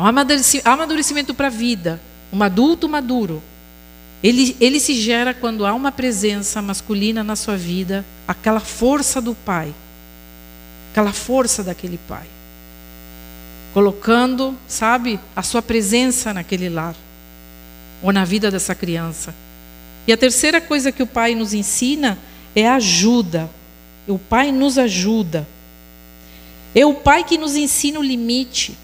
o 0.00 0.68
amadurecimento 0.70 1.34
para 1.34 1.48
a 1.48 1.50
vida, 1.50 2.00
um 2.32 2.42
adulto 2.42 2.88
maduro, 2.88 3.42
ele, 4.22 4.56
ele 4.60 4.78
se 4.78 4.94
gera 4.94 5.32
quando 5.34 5.66
há 5.66 5.74
uma 5.74 5.90
presença 5.90 6.60
masculina 6.60 7.24
na 7.24 7.36
sua 7.36 7.56
vida, 7.56 8.04
aquela 8.28 8.60
força 8.60 9.20
do 9.20 9.34
pai, 9.34 9.74
aquela 10.90 11.12
força 11.12 11.62
daquele 11.62 11.98
pai, 12.08 12.26
colocando, 13.72 14.56
sabe, 14.68 15.18
a 15.34 15.42
sua 15.42 15.62
presença 15.62 16.34
naquele 16.34 16.68
lar, 16.68 16.94
ou 18.02 18.12
na 18.12 18.24
vida 18.24 18.50
dessa 18.50 18.74
criança. 18.74 19.34
E 20.06 20.12
a 20.12 20.16
terceira 20.16 20.60
coisa 20.60 20.90
que 20.90 21.02
o 21.02 21.06
pai 21.06 21.34
nos 21.34 21.52
ensina 21.52 22.18
é 22.54 22.66
ajuda. 22.68 23.50
O 24.08 24.18
pai 24.18 24.50
nos 24.50 24.78
ajuda. 24.78 25.46
É 26.74 26.84
o 26.86 26.94
pai 26.94 27.22
que 27.22 27.36
nos 27.36 27.54
ensina 27.54 28.00
o 28.00 28.02
limite. 28.02 28.76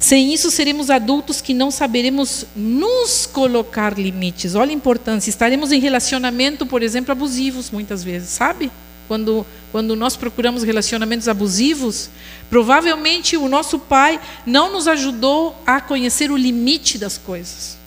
Sem 0.00 0.32
isso, 0.32 0.50
seremos 0.50 0.88
adultos 0.88 1.42
que 1.42 1.52
não 1.52 1.70
saberemos 1.70 2.46
nos 2.56 3.26
colocar 3.26 3.98
limites. 3.98 4.54
Olha 4.54 4.70
a 4.70 4.74
importância. 4.74 5.28
Estaremos 5.28 5.70
em 5.72 5.78
relacionamento, 5.78 6.64
por 6.64 6.82
exemplo, 6.82 7.12
abusivos, 7.12 7.70
muitas 7.70 8.02
vezes, 8.02 8.30
sabe? 8.30 8.72
Quando, 9.06 9.46
quando 9.70 9.94
nós 9.94 10.16
procuramos 10.16 10.62
relacionamentos 10.62 11.28
abusivos, 11.28 12.08
provavelmente 12.48 13.36
o 13.36 13.46
nosso 13.46 13.78
pai 13.78 14.18
não 14.46 14.72
nos 14.72 14.88
ajudou 14.88 15.54
a 15.66 15.82
conhecer 15.82 16.30
o 16.30 16.36
limite 16.36 16.96
das 16.96 17.18
coisas. 17.18 17.79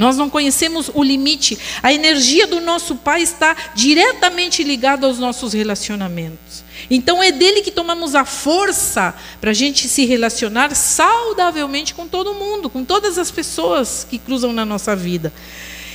Nós 0.00 0.16
não 0.16 0.30
conhecemos 0.30 0.90
o 0.94 1.02
limite. 1.02 1.58
A 1.82 1.92
energia 1.92 2.46
do 2.46 2.58
nosso 2.58 2.96
Pai 2.96 3.20
está 3.20 3.54
diretamente 3.74 4.64
ligada 4.64 5.06
aos 5.06 5.18
nossos 5.18 5.52
relacionamentos. 5.52 6.64
Então 6.88 7.22
é 7.22 7.30
dele 7.30 7.60
que 7.60 7.70
tomamos 7.70 8.14
a 8.14 8.24
força 8.24 9.14
para 9.42 9.50
a 9.50 9.52
gente 9.52 9.86
se 9.90 10.06
relacionar 10.06 10.74
saudavelmente 10.74 11.92
com 11.92 12.08
todo 12.08 12.32
mundo, 12.32 12.70
com 12.70 12.82
todas 12.82 13.18
as 13.18 13.30
pessoas 13.30 14.06
que 14.08 14.16
cruzam 14.16 14.54
na 14.54 14.64
nossa 14.64 14.96
vida. 14.96 15.34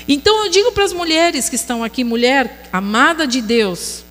Então 0.08 0.45
eu 0.45 0.51
digo 0.51 0.72
para 0.72 0.84
as 0.84 0.93
mulheres 0.93 1.49
que 1.49 1.56
estão 1.56 1.84
aqui, 1.84 2.03
mulher 2.03 2.70
amada 2.72 3.26
de 3.26 3.41
Deus, 3.41 4.03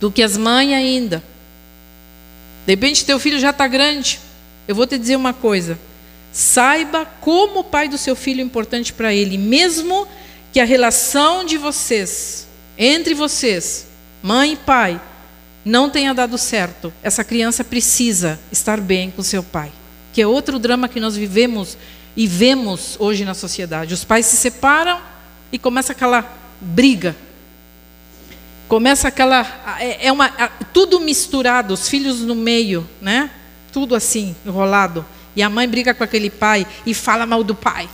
do 0.00 0.10
que 0.10 0.24
as 0.24 0.36
mães 0.36 0.74
ainda. 0.74 1.22
De 2.66 2.72
repente 2.72 3.04
teu 3.04 3.20
filho 3.20 3.38
já 3.38 3.50
está 3.50 3.68
grande. 3.68 4.18
Eu 4.66 4.74
vou 4.74 4.88
te 4.88 4.98
dizer 4.98 5.14
uma 5.14 5.32
coisa. 5.32 5.78
Saiba 6.32 7.06
como 7.20 7.60
o 7.60 7.64
pai 7.64 7.88
do 7.88 7.98
seu 7.98 8.14
filho 8.14 8.40
é 8.40 8.44
importante 8.44 8.92
para 8.92 9.12
ele, 9.14 9.38
mesmo 9.38 10.06
que 10.52 10.60
a 10.60 10.64
relação 10.64 11.44
de 11.44 11.56
vocês, 11.56 12.46
entre 12.76 13.14
vocês, 13.14 13.86
mãe 14.22 14.52
e 14.52 14.56
pai, 14.56 15.00
não 15.64 15.90
tenha 15.90 16.14
dado 16.14 16.38
certo. 16.38 16.92
Essa 17.02 17.22
criança 17.24 17.62
precisa 17.62 18.38
estar 18.50 18.80
bem 18.80 19.10
com 19.10 19.22
seu 19.22 19.42
pai, 19.42 19.70
que 20.12 20.22
é 20.22 20.26
outro 20.26 20.58
drama 20.58 20.88
que 20.88 21.00
nós 21.00 21.16
vivemos 21.16 21.76
e 22.16 22.26
vemos 22.26 22.96
hoje 22.98 23.24
na 23.24 23.34
sociedade. 23.34 23.94
Os 23.94 24.04
pais 24.04 24.26
se 24.26 24.36
separam 24.36 25.00
e 25.52 25.58
começa 25.58 25.92
aquela 25.92 26.36
briga. 26.60 27.14
Começa 28.66 29.08
aquela 29.08 29.78
é, 29.80 30.08
é 30.08 30.12
uma 30.12 30.28
tudo 30.72 31.00
misturado, 31.00 31.72
os 31.72 31.88
filhos 31.88 32.20
no 32.20 32.34
meio, 32.34 32.88
né? 33.00 33.30
Tudo 33.72 33.94
assim, 33.94 34.34
enrolado. 34.44 35.06
E 35.38 35.42
a 35.42 35.48
mãe 35.48 35.68
briga 35.68 35.94
com 35.94 36.02
aquele 36.02 36.30
pai 36.30 36.66
e 36.84 36.92
fala 36.92 37.24
mal 37.24 37.44
do 37.44 37.54
pai. 37.54 37.88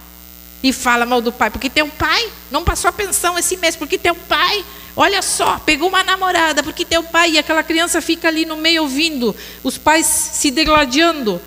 E 0.63 0.73
fala 0.73 1.05
mal 1.05 1.21
do 1.21 1.31
pai, 1.31 1.51
porque 1.51 1.69
teu 1.69 1.87
pai 1.87 2.27
não 2.51 2.65
passou 2.65 2.89
a 2.89 2.93
pensão 2.93 3.39
esse 3.39 3.59
mês, 3.59 3.77
porque 3.77 3.99
teu 3.99 4.15
pai, 4.15 4.65
olha 4.97 5.21
só, 5.21 5.59
pegou 5.59 5.91
uma 5.91 6.03
namorada, 6.03 6.63
porque 6.63 6.87
teu 6.87 7.03
pai, 7.03 7.33
e 7.33 7.39
aquela 7.39 7.63
criança 7.63 8.01
fica 8.01 8.29
ali 8.29 8.47
no 8.47 8.57
meio 8.57 8.85
ouvindo, 8.85 9.37
os 9.63 9.77
pais 9.77 10.07
se 10.07 10.51
degladiando, 10.51 11.39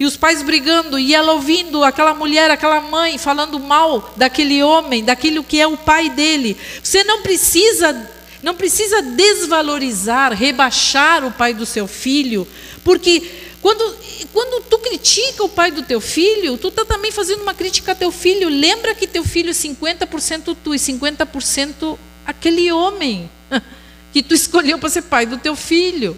e 0.00 0.04
os 0.04 0.16
pais 0.16 0.42
brigando, 0.42 0.98
e 0.98 1.14
ela 1.14 1.34
ouvindo 1.34 1.84
aquela 1.84 2.14
mulher, 2.14 2.50
aquela 2.50 2.80
mãe 2.80 3.16
falando 3.16 3.60
mal 3.60 4.12
daquele 4.16 4.60
homem, 4.60 5.04
daquilo 5.04 5.44
que 5.44 5.60
é 5.60 5.68
o 5.68 5.76
pai 5.76 6.10
dele. 6.10 6.56
Você 6.82 7.04
não 7.04 7.22
precisa 7.22 8.10
não 8.42 8.54
precisa 8.54 9.00
desvalorizar, 9.00 10.34
rebaixar 10.34 11.24
o 11.24 11.30
pai 11.30 11.54
do 11.54 11.64
seu 11.64 11.86
filho, 11.86 12.46
porque 12.84 13.43
quando, 13.64 13.96
quando 14.30 14.62
tu 14.64 14.78
critica 14.78 15.42
o 15.42 15.48
pai 15.48 15.70
do 15.70 15.82
teu 15.82 15.98
filho, 15.98 16.58
tu 16.58 16.68
está 16.68 16.84
também 16.84 17.10
fazendo 17.10 17.40
uma 17.40 17.54
crítica 17.54 17.92
a 17.92 17.94
teu 17.94 18.12
filho. 18.12 18.50
Lembra 18.50 18.94
que 18.94 19.06
teu 19.06 19.24
filho 19.24 19.48
é 19.48 19.54
50% 19.54 20.54
tu 20.62 20.74
e 20.74 20.78
50% 20.78 21.98
aquele 22.26 22.70
homem 22.70 23.30
que 24.12 24.22
tu 24.22 24.34
escolheu 24.34 24.78
para 24.78 24.90
ser 24.90 25.00
pai 25.00 25.24
do 25.24 25.38
teu 25.38 25.56
filho. 25.56 26.14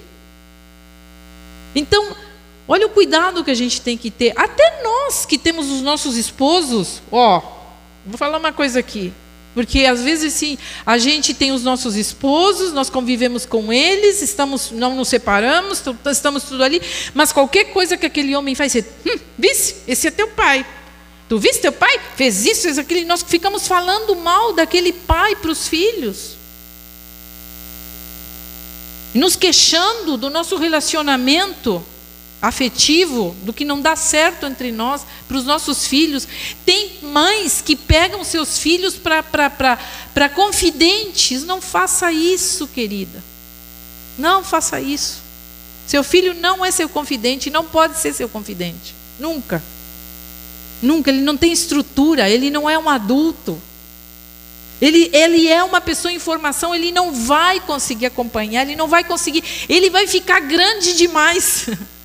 Então, 1.72 2.16
olha 2.66 2.88
o 2.88 2.90
cuidado 2.90 3.44
que 3.44 3.51
a 3.53 3.55
gente 3.55 3.80
tem 3.80 3.97
que 3.97 4.11
ter. 4.11 4.32
Até 4.34 4.82
nós 4.82 5.24
que 5.24 5.38
temos 5.38 5.70
os 5.70 5.82
nossos 5.82 6.16
esposos, 6.16 7.01
ó, 7.12 7.40
vou 8.05 8.18
falar 8.18 8.38
uma 8.38 8.53
coisa 8.53 8.80
aqui. 8.80 9.12
Porque 9.57 9.86
às 9.86 10.02
vezes 10.02 10.34
sim, 10.34 10.59
a 10.84 10.98
gente 10.98 11.32
tem 11.32 11.50
os 11.50 11.62
nossos 11.62 11.96
esposos, 11.96 12.74
nós 12.74 12.90
convivemos 12.90 13.46
com 13.46 13.72
eles, 13.72 14.20
estamos, 14.20 14.70
não 14.70 14.94
nos 14.94 15.09
separamos, 15.09 15.82
estamos 16.12 16.42
tudo 16.42 16.62
ali, 16.62 16.78
mas 17.14 17.32
qualquer 17.32 17.72
coisa 17.72 17.96
que 17.96 18.04
aquele 18.04 18.36
homem 18.36 18.54
faz, 18.54 18.72
você, 18.72 18.84
hum, 19.07 19.18
esse 19.88 20.09
é 20.09 20.11
teu 20.11 20.28
pai. 20.28 20.66
Tu 21.26 21.38
viste 21.38 21.62
teu 21.62 21.72
pai? 21.72 21.98
Fez 22.16 22.44
isso, 22.44 22.64
fez 22.64 22.78
aquilo, 22.78 23.07
nós 23.07 23.22
ficamos 23.22 23.66
falando 23.66 24.14
mal 24.16 24.52
daquele 24.52 24.92
pai 24.92 25.34
para 25.36 25.50
os 25.50 25.66
filhos. 25.66 26.36
Nos 29.14 29.36
queixando 29.36 30.18
do 30.18 30.28
nosso 30.28 30.59
relacionamento 30.59 31.82
afetivo, 32.47 33.34
do 33.42 33.53
que 33.53 33.64
não 33.64 33.80
dá 33.80 33.97
certo 33.97 34.47
entre 34.47 34.70
nós, 34.70 35.05
para 35.26 35.36
os 35.36 35.44
nossos 35.44 35.86
filhos. 35.86 36.26
Tem 36.64 36.99
mães 37.03 37.61
que 37.61 37.74
pegam 37.74 38.22
seus 38.22 38.59
filhos 38.59 38.94
para 38.94 40.28
confidentes. 40.28 41.42
Não 41.44 41.61
faça 41.61 42.12
isso, 42.12 42.68
querida. 42.68 43.22
Não 44.16 44.44
faça 44.44 44.80
isso. 44.80 45.22
Seu 45.86 46.05
filho 46.05 46.34
não 46.34 46.64
é 46.64 46.70
seu 46.70 46.88
confidente, 46.88 47.51
não 47.51 47.64
pode 47.64 47.99
ser 47.99 48.12
seu 48.12 48.28
confidente. 48.28 48.94
Nunca. 49.18 49.62
Nunca. 50.80 51.11
Ele 51.11 51.22
não 51.22 51.36
tem 51.36 51.53
estrutura, 51.53 52.30
ele 52.30 52.49
não 52.49 52.70
é 52.70 52.78
um 52.78 52.88
adulto. 52.88 53.61
Ele, 54.80 55.11
ele 55.12 55.49
é 55.49 55.64
uma 55.64 55.80
pessoa 55.80 56.12
em 56.12 56.18
formação, 56.18 56.74
ele 56.74 56.92
não 56.92 57.11
vai 57.11 57.59
conseguir 57.61 58.07
acompanhar, 58.07 58.62
ele 58.62 58.76
não 58.76 58.86
vai 58.86 59.03
conseguir, 59.03 59.42
ele 59.68 59.88
vai 59.88 60.07
ficar 60.07 60.38
grande 60.40 60.94
demais. 60.94 61.66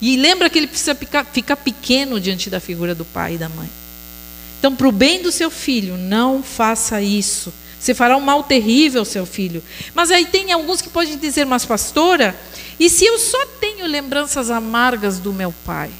E 0.00 0.16
lembra 0.16 0.48
que 0.48 0.58
ele 0.58 0.66
precisa 0.66 0.94
ficar, 0.94 1.24
ficar 1.24 1.56
pequeno 1.56 2.18
diante 2.18 2.48
da 2.48 2.58
figura 2.58 2.94
do 2.94 3.04
pai 3.04 3.34
e 3.34 3.38
da 3.38 3.48
mãe. 3.48 3.68
Então, 4.58 4.74
para 4.74 4.88
o 4.88 4.92
bem 4.92 5.22
do 5.22 5.30
seu 5.30 5.50
filho, 5.50 5.96
não 5.96 6.42
faça 6.42 7.00
isso. 7.00 7.52
Você 7.78 7.94
fará 7.94 8.16
um 8.16 8.20
mal 8.20 8.42
terrível 8.42 9.00
ao 9.00 9.06
seu 9.06 9.24
filho. 9.24 9.62
Mas 9.94 10.10
aí 10.10 10.26
tem 10.26 10.52
alguns 10.52 10.82
que 10.82 10.90
podem 10.90 11.16
dizer, 11.16 11.46
mas 11.46 11.64
pastora, 11.64 12.38
e 12.78 12.90
se 12.90 13.06
eu 13.06 13.18
só 13.18 13.46
tenho 13.58 13.86
lembranças 13.86 14.50
amargas 14.50 15.18
do 15.18 15.32
meu 15.32 15.52
pai? 15.64 15.90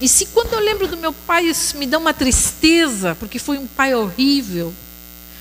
E 0.00 0.08
se 0.08 0.26
quando 0.26 0.52
eu 0.52 0.60
lembro 0.60 0.88
do 0.88 0.96
meu 0.96 1.12
pai, 1.12 1.46
isso 1.46 1.76
me 1.78 1.86
dá 1.86 1.96
uma 1.96 2.12
tristeza, 2.12 3.14
porque 3.14 3.38
foi 3.38 3.56
um 3.56 3.66
pai 3.66 3.94
horrível? 3.94 4.74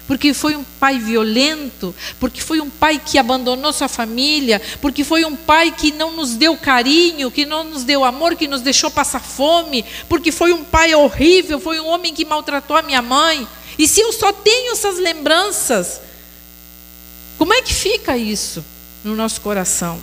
Porque 0.08 0.34
foi 0.34 0.56
um 0.56 0.64
pai 0.64 1.00
violento, 1.00 1.96
porque 2.20 2.42
foi 2.42 2.60
um 2.60 2.70
pai 2.70 3.02
que 3.04 3.18
abandonou 3.18 3.74
sua 3.74 3.88
família, 3.88 4.62
porque 4.82 5.04
foi 5.04 5.26
um 5.26 5.36
pai 5.36 5.72
que 5.72 5.92
não 5.92 6.12
nos 6.12 6.36
deu 6.36 6.56
carinho, 6.56 7.32
que 7.32 7.46
não 7.46 7.64
nos 7.64 7.84
deu 7.84 8.04
amor, 8.04 8.36
que 8.36 8.48
nos 8.48 8.62
deixou 8.62 8.92
passar 8.92 9.22
fome, 9.22 9.84
porque 10.08 10.32
foi 10.32 10.54
um 10.54 10.64
pai 10.64 10.94
horrível, 10.94 11.60
foi 11.60 11.80
um 11.80 11.88
homem 11.88 12.14
que 12.14 12.24
maltratou 12.24 12.78
a 12.78 12.82
minha 12.82 13.02
mãe. 13.02 13.48
E 13.78 13.88
se 13.88 14.02
eu 14.02 14.14
só 14.14 14.32
tenho 14.32 14.74
essas 14.74 14.98
lembranças, 14.98 16.02
como 17.38 17.54
é 17.54 17.62
que 17.62 17.74
fica 17.74 18.16
isso 18.16 18.64
no 19.04 19.16
nosso 19.16 19.42
coração? 19.42 20.02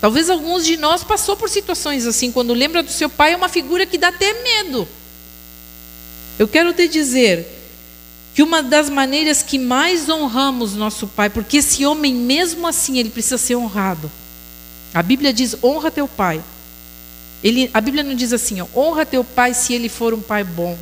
Talvez 0.00 0.30
alguns 0.30 0.64
de 0.64 0.78
nós 0.78 1.04
passou 1.04 1.36
por 1.36 1.50
situações 1.50 2.06
assim, 2.06 2.32
quando 2.32 2.54
lembra 2.54 2.82
do 2.82 2.90
seu 2.90 3.10
pai 3.10 3.34
é 3.34 3.36
uma 3.36 3.50
figura 3.50 3.84
que 3.84 3.98
dá 3.98 4.08
até 4.08 4.32
medo. 4.42 4.88
Eu 6.38 6.48
quero 6.48 6.72
te 6.72 6.88
dizer, 6.88 7.59
que 8.34 8.42
uma 8.42 8.62
das 8.62 8.88
maneiras 8.88 9.42
que 9.42 9.58
mais 9.58 10.08
honramos 10.08 10.74
nosso 10.74 11.06
pai, 11.06 11.28
porque 11.28 11.58
esse 11.58 11.84
homem, 11.84 12.14
mesmo 12.14 12.66
assim, 12.66 12.98
ele 12.98 13.10
precisa 13.10 13.38
ser 13.38 13.56
honrado. 13.56 14.10
A 14.94 15.02
Bíblia 15.02 15.32
diz: 15.32 15.56
honra 15.62 15.90
teu 15.90 16.06
pai. 16.06 16.42
Ele, 17.42 17.70
a 17.72 17.80
Bíblia 17.80 18.04
não 18.04 18.14
diz 18.14 18.32
assim: 18.32 18.60
ó, 18.60 18.66
honra 18.74 19.04
teu 19.04 19.24
pai 19.24 19.54
se 19.54 19.72
ele 19.72 19.88
for 19.88 20.14
um 20.14 20.20
pai 20.20 20.44
bom. 20.44 20.78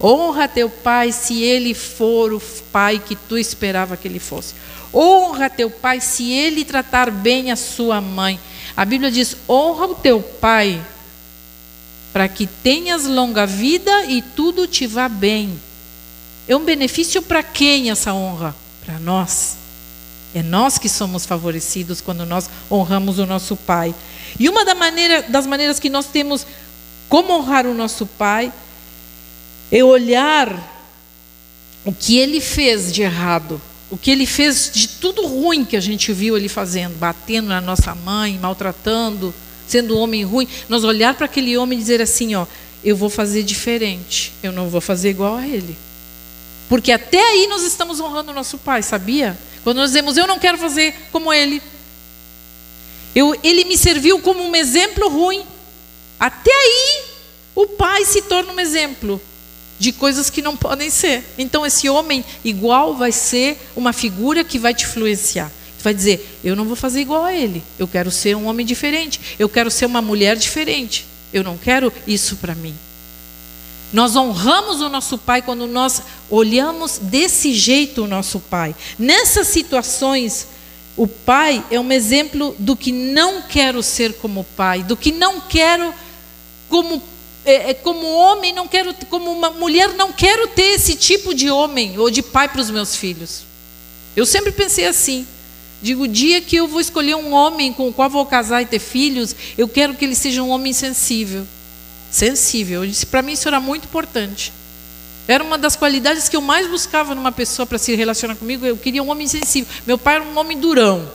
Honra 0.00 0.46
teu 0.46 0.70
pai 0.70 1.10
se 1.10 1.42
ele 1.42 1.74
for 1.74 2.32
o 2.32 2.40
pai 2.72 3.02
que 3.04 3.16
tu 3.16 3.36
esperava 3.36 3.96
que 3.96 4.06
ele 4.06 4.20
fosse. 4.20 4.54
Honra 4.94 5.50
teu 5.50 5.70
pai 5.70 6.00
se 6.00 6.30
ele 6.30 6.64
tratar 6.64 7.10
bem 7.10 7.50
a 7.50 7.56
sua 7.56 8.00
mãe. 8.00 8.38
A 8.76 8.84
Bíblia 8.84 9.10
diz: 9.10 9.36
honra 9.48 9.86
o 9.86 9.94
teu 9.94 10.22
pai 10.22 10.80
para 12.12 12.28
que 12.28 12.46
tenhas 12.46 13.04
longa 13.04 13.46
vida 13.46 14.06
e 14.06 14.22
tudo 14.22 14.66
te 14.66 14.86
vá 14.86 15.08
bem. 15.08 15.60
É 16.48 16.56
um 16.56 16.64
benefício 16.64 17.20
para 17.20 17.42
quem 17.42 17.90
essa 17.90 18.14
honra? 18.14 18.56
Para 18.84 18.98
nós. 18.98 19.56
É 20.34 20.42
nós 20.42 20.78
que 20.78 20.88
somos 20.88 21.26
favorecidos 21.26 22.00
quando 22.00 22.24
nós 22.24 22.48
honramos 22.70 23.18
o 23.18 23.26
nosso 23.26 23.54
Pai. 23.54 23.94
E 24.38 24.48
uma 24.48 24.64
da 24.64 24.74
maneira, 24.74 25.22
das 25.22 25.46
maneiras 25.46 25.78
que 25.78 25.90
nós 25.90 26.06
temos 26.06 26.46
como 27.08 27.32
honrar 27.32 27.66
o 27.66 27.74
nosso 27.74 28.06
Pai 28.06 28.52
é 29.70 29.84
olhar 29.84 30.76
o 31.84 31.92
que 31.92 32.18
ele 32.18 32.40
fez 32.40 32.92
de 32.92 33.02
errado, 33.02 33.60
o 33.90 33.96
que 33.96 34.10
ele 34.10 34.26
fez 34.26 34.70
de 34.72 34.88
tudo 34.88 35.26
ruim 35.26 35.64
que 35.64 35.76
a 35.76 35.80
gente 35.80 36.12
viu 36.12 36.36
ele 36.36 36.48
fazendo, 36.48 36.96
batendo 36.98 37.48
na 37.48 37.60
nossa 37.60 37.94
mãe, 37.94 38.38
maltratando, 38.38 39.34
sendo 39.66 39.96
um 39.96 40.00
homem 40.00 40.24
ruim. 40.24 40.48
Nós 40.68 40.84
olhar 40.84 41.14
para 41.14 41.26
aquele 41.26 41.56
homem 41.56 41.78
e 41.78 41.82
dizer 41.82 42.00
assim: 42.00 42.34
ó, 42.34 42.46
eu 42.84 42.96
vou 42.96 43.10
fazer 43.10 43.42
diferente, 43.42 44.32
eu 44.42 44.52
não 44.52 44.68
vou 44.68 44.80
fazer 44.80 45.10
igual 45.10 45.36
a 45.36 45.46
ele. 45.46 45.76
Porque 46.68 46.92
até 46.92 47.20
aí 47.20 47.46
nós 47.46 47.62
estamos 47.62 47.98
honrando 47.98 48.30
o 48.30 48.34
nosso 48.34 48.58
pai, 48.58 48.82
sabia? 48.82 49.38
Quando 49.64 49.78
nós 49.78 49.90
dizemos, 49.90 50.16
eu 50.16 50.26
não 50.26 50.38
quero 50.38 50.58
fazer 50.58 50.94
como 51.10 51.32
ele. 51.32 51.62
Eu, 53.14 53.38
ele 53.42 53.64
me 53.64 53.76
serviu 53.76 54.20
como 54.20 54.42
um 54.42 54.54
exemplo 54.54 55.08
ruim. 55.08 55.42
Até 56.20 56.52
aí, 56.52 57.02
o 57.54 57.66
pai 57.66 58.04
se 58.04 58.22
torna 58.22 58.52
um 58.52 58.60
exemplo 58.60 59.20
de 59.78 59.92
coisas 59.92 60.28
que 60.28 60.42
não 60.42 60.56
podem 60.56 60.90
ser. 60.90 61.24
Então, 61.38 61.64
esse 61.64 61.88
homem 61.88 62.24
igual 62.44 62.94
vai 62.94 63.12
ser 63.12 63.58
uma 63.74 63.92
figura 63.92 64.44
que 64.44 64.58
vai 64.58 64.74
te 64.74 64.84
influenciar. 64.84 65.50
Vai 65.82 65.94
dizer: 65.94 66.38
Eu 66.44 66.54
não 66.54 66.64
vou 66.64 66.76
fazer 66.76 67.00
igual 67.00 67.24
a 67.24 67.34
ele. 67.34 67.62
Eu 67.78 67.88
quero 67.88 68.10
ser 68.10 68.36
um 68.36 68.46
homem 68.46 68.66
diferente. 68.66 69.20
Eu 69.38 69.48
quero 69.48 69.70
ser 69.70 69.86
uma 69.86 70.02
mulher 70.02 70.36
diferente. 70.36 71.06
Eu 71.32 71.42
não 71.42 71.56
quero 71.56 71.92
isso 72.06 72.36
para 72.36 72.54
mim. 72.54 72.74
Nós 73.92 74.16
honramos 74.16 74.80
o 74.80 74.88
nosso 74.88 75.16
pai 75.16 75.40
quando 75.40 75.66
nós 75.66 76.02
olhamos 76.28 76.98
desse 76.98 77.54
jeito 77.54 78.04
o 78.04 78.06
nosso 78.06 78.38
pai. 78.38 78.74
Nessas 78.98 79.48
situações, 79.48 80.46
o 80.96 81.06
pai 81.06 81.64
é 81.70 81.80
um 81.80 81.90
exemplo 81.90 82.54
do 82.58 82.76
que 82.76 82.92
não 82.92 83.42
quero 83.42 83.82
ser 83.82 84.14
como 84.14 84.44
pai, 84.56 84.82
do 84.82 84.96
que 84.96 85.10
não 85.10 85.40
quero 85.40 85.94
como 86.68 87.02
é, 87.46 87.70
é, 87.70 87.74
como 87.74 88.06
homem, 88.06 88.52
não 88.52 88.68
quero 88.68 88.92
como 89.08 89.32
uma 89.32 89.48
mulher 89.48 89.94
não 89.94 90.12
quero 90.12 90.48
ter 90.48 90.74
esse 90.74 90.94
tipo 90.94 91.34
de 91.34 91.50
homem 91.50 91.98
ou 91.98 92.10
de 92.10 92.20
pai 92.20 92.46
para 92.46 92.60
os 92.60 92.70
meus 92.70 92.94
filhos. 92.94 93.44
Eu 94.14 94.26
sempre 94.26 94.52
pensei 94.52 94.86
assim. 94.86 95.26
Digo, 95.80 96.02
o 96.02 96.08
dia 96.08 96.42
que 96.42 96.56
eu 96.56 96.66
vou 96.66 96.80
escolher 96.80 97.14
um 97.14 97.32
homem 97.32 97.72
com 97.72 97.88
o 97.88 97.92
qual 97.92 98.10
vou 98.10 98.26
casar 98.26 98.60
e 98.60 98.66
ter 98.66 98.80
filhos, 98.80 99.34
eu 99.56 99.68
quero 99.68 99.94
que 99.94 100.04
ele 100.04 100.14
seja 100.14 100.42
um 100.42 100.50
homem 100.50 100.72
sensível 100.72 101.46
sensível. 102.10 102.84
Eu 102.84 102.90
disse, 102.90 103.06
para 103.06 103.22
mim 103.22 103.32
isso 103.32 103.48
era 103.48 103.60
muito 103.60 103.84
importante. 103.84 104.52
Era 105.26 105.44
uma 105.44 105.58
das 105.58 105.76
qualidades 105.76 106.28
que 106.28 106.36
eu 106.36 106.40
mais 106.40 106.66
buscava 106.66 107.14
numa 107.14 107.30
pessoa 107.30 107.66
para 107.66 107.76
se 107.76 107.94
relacionar 107.94 108.34
comigo. 108.34 108.64
Eu 108.64 108.76
queria 108.76 109.02
um 109.02 109.10
homem 109.10 109.28
sensível. 109.28 109.68
Meu 109.86 109.98
pai 109.98 110.16
era 110.16 110.24
um 110.24 110.38
homem 110.38 110.58
durão. 110.58 111.06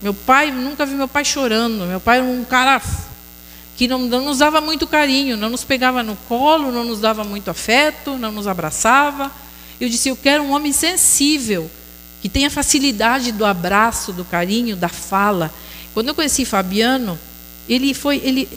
Meu 0.00 0.14
pai, 0.14 0.50
nunca 0.50 0.86
vi 0.86 0.94
meu 0.94 1.08
pai 1.08 1.24
chorando. 1.24 1.84
Meu 1.84 2.00
pai 2.00 2.18
era 2.18 2.26
um 2.26 2.42
cara 2.42 2.80
que 3.76 3.86
não, 3.86 3.98
não 3.98 4.24
nos 4.24 4.38
dava 4.38 4.60
muito 4.60 4.86
carinho, 4.86 5.36
não 5.36 5.50
nos 5.50 5.64
pegava 5.64 6.02
no 6.02 6.16
colo, 6.28 6.70
não 6.70 6.84
nos 6.84 7.00
dava 7.00 7.24
muito 7.24 7.50
afeto, 7.50 8.16
não 8.16 8.32
nos 8.32 8.46
abraçava. 8.46 9.30
Eu 9.80 9.88
disse, 9.88 10.08
eu 10.08 10.16
quero 10.16 10.42
um 10.42 10.52
homem 10.52 10.72
sensível, 10.72 11.70
que 12.20 12.28
tenha 12.28 12.50
facilidade 12.50 13.32
do 13.32 13.44
abraço, 13.44 14.12
do 14.12 14.24
carinho, 14.24 14.76
da 14.76 14.88
fala. 14.88 15.52
Quando 15.94 16.08
eu 16.08 16.14
conheci 16.14 16.44
Fabiano, 16.44 17.18
ele 17.68 17.94
foi, 17.94 18.20
ele, 18.22 18.48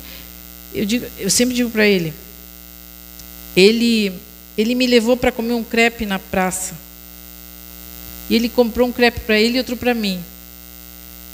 eu, 0.74 0.86
digo, 0.86 1.06
eu 1.18 1.30
sempre 1.30 1.54
digo 1.56 1.70
para 1.70 1.86
ele, 1.86 2.14
ele, 3.56 4.14
ele 4.58 4.76
me 4.76 4.88
levou 4.88 5.16
para 5.16 5.32
comer 5.32 5.54
um 5.54 5.64
crepe 5.64 6.06
na 6.06 6.20
praça. 6.20 6.76
E 8.30 8.36
ele 8.36 8.50
comprou 8.50 8.88
um 8.88 8.92
crepe 8.92 9.20
para 9.22 9.40
ele 9.40 9.56
e 9.56 9.60
outro 9.60 9.78
para 9.78 9.94
mim. 9.94 10.20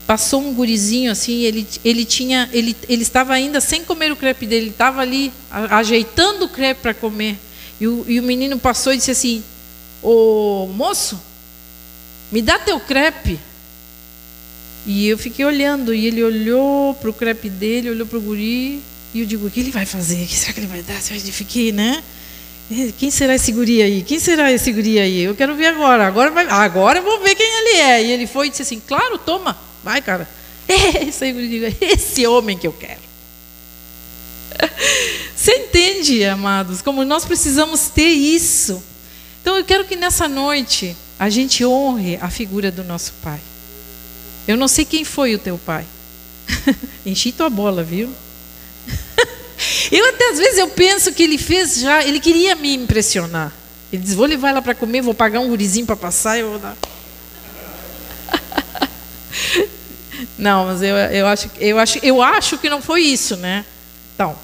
Passou 0.05 0.41
um 0.41 0.53
gurizinho 0.53 1.11
assim, 1.11 1.43
ele, 1.43 1.67
ele 1.85 2.03
tinha, 2.03 2.49
ele, 2.51 2.75
ele 2.87 3.03
estava 3.03 3.33
ainda 3.33 3.61
sem 3.61 3.83
comer 3.83 4.11
o 4.11 4.15
crepe 4.15 4.45
dele, 4.47 4.63
ele 4.63 4.71
estava 4.71 5.01
ali 5.01 5.31
ajeitando 5.49 6.45
o 6.45 6.49
crepe 6.49 6.81
para 6.81 6.93
comer. 6.93 7.37
E 7.79 7.87
o, 7.87 8.03
e 8.07 8.19
o 8.19 8.23
menino 8.23 8.57
passou 8.57 8.91
e 8.91 8.97
disse 8.97 9.11
assim: 9.11 9.43
Ô 10.01 10.67
moço, 10.73 11.21
me 12.31 12.41
dá 12.41 12.57
teu 12.57 12.79
crepe. 12.79 13.39
E 14.85 15.07
eu 15.07 15.17
fiquei 15.17 15.45
olhando, 15.45 15.93
e 15.93 16.07
ele 16.07 16.23
olhou 16.23 16.95
para 16.95 17.09
o 17.09 17.13
crepe 17.13 17.49
dele, 17.49 17.91
olhou 17.91 18.07
para 18.07 18.17
o 18.17 18.21
guri, 18.21 18.81
e 19.13 19.21
eu 19.21 19.25
digo, 19.25 19.47
o 19.47 19.51
que 19.51 19.59
ele 19.59 19.71
vai 19.71 19.85
fazer? 19.85 20.23
O 20.23 20.27
que 20.27 20.35
será 20.35 20.53
que 20.53 20.59
ele 20.59 20.67
vai 20.67 20.81
dar? 20.83 20.95
Eu 20.95 21.19
fiquei, 21.33 21.71
né? 21.71 22.03
Quem 22.99 23.09
será 23.09 23.33
esse 23.33 23.51
guri 23.51 23.81
aí? 23.81 24.03
Quem 24.03 24.19
será 24.19 24.51
esse 24.51 24.71
guri 24.71 24.99
aí? 24.99 25.21
Eu 25.21 25.33
quero 25.35 25.55
ver 25.55 25.67
agora. 25.67 26.05
Agora, 26.05 26.29
vai, 26.29 26.47
agora 26.47 26.99
eu 26.99 27.03
vou 27.03 27.19
ver 27.19 27.33
quem 27.33 27.45
ele 27.47 27.79
é. 27.79 28.03
E 28.03 28.11
ele 28.11 28.27
foi 28.27 28.47
e 28.47 28.49
disse 28.51 28.61
assim, 28.61 28.79
claro, 28.79 29.17
toma. 29.17 29.57
Vai, 29.83 30.01
cara. 30.01 30.29
Esse 31.07 31.23
aí, 31.23 31.33
digo, 31.33 31.65
esse 31.81 32.27
homem 32.27 32.55
que 32.55 32.67
eu 32.67 32.73
quero. 32.73 32.99
Você 35.35 35.51
entende, 35.55 36.23
amados, 36.25 36.79
como 36.81 37.03
nós 37.03 37.25
precisamos 37.25 37.87
ter 37.87 38.09
isso. 38.09 38.83
Então 39.41 39.57
eu 39.57 39.63
quero 39.63 39.85
que 39.85 39.95
nessa 39.95 40.27
noite 40.27 40.95
a 41.17 41.27
gente 41.27 41.65
honre 41.65 42.19
a 42.21 42.29
figura 42.29 42.69
do 42.69 42.83
nosso 42.83 43.13
pai. 43.23 43.39
Eu 44.47 44.55
não 44.55 44.67
sei 44.67 44.85
quem 44.85 45.03
foi 45.03 45.33
o 45.33 45.39
teu 45.39 45.57
pai. 45.57 45.85
Enchi 47.03 47.31
tua 47.31 47.49
bola, 47.49 47.81
viu? 47.81 48.13
Eu 49.91 50.09
até 50.09 50.29
às 50.29 50.37
vezes 50.37 50.57
eu 50.57 50.67
penso 50.67 51.11
que 51.13 51.23
ele 51.23 51.37
fez 51.37 51.79
já, 51.79 52.03
ele 52.03 52.19
queria 52.19 52.55
me 52.55 52.75
impressionar. 52.75 53.53
Ele 53.91 54.01
diz: 54.01 54.13
"Vou 54.13 54.25
levar 54.25 54.49
ela 54.49 54.61
para 54.61 54.75
comer, 54.75 55.01
vou 55.01 55.13
pagar 55.13 55.39
um 55.39 55.49
gurizinho 55.49 55.85
para 55.85 55.95
passar 55.95 56.39
eu 56.39 56.51
vou 56.51 56.59
dar". 56.59 56.75
Não, 60.37 60.67
mas 60.67 60.81
eu, 60.81 60.95
eu, 60.95 61.27
acho, 61.27 61.49
eu, 61.59 61.79
acho, 61.79 61.99
eu 62.03 62.21
acho 62.21 62.57
que 62.57 62.69
não 62.69 62.81
foi 62.81 63.01
isso, 63.01 63.35
né? 63.37 63.65
Então, 64.13 64.35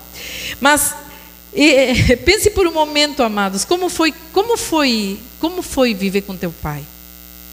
mas 0.60 0.94
e, 1.54 2.16
pense 2.26 2.50
por 2.50 2.68
um 2.68 2.74
momento, 2.74 3.24
amados, 3.24 3.64
como 3.64 3.90
foi, 3.90 4.14
como 4.34 4.58
foi, 4.58 5.20
como 5.40 5.62
foi 5.62 5.94
viver 5.94 6.22
com 6.22 6.36
teu 6.36 6.54
pai? 6.62 6.84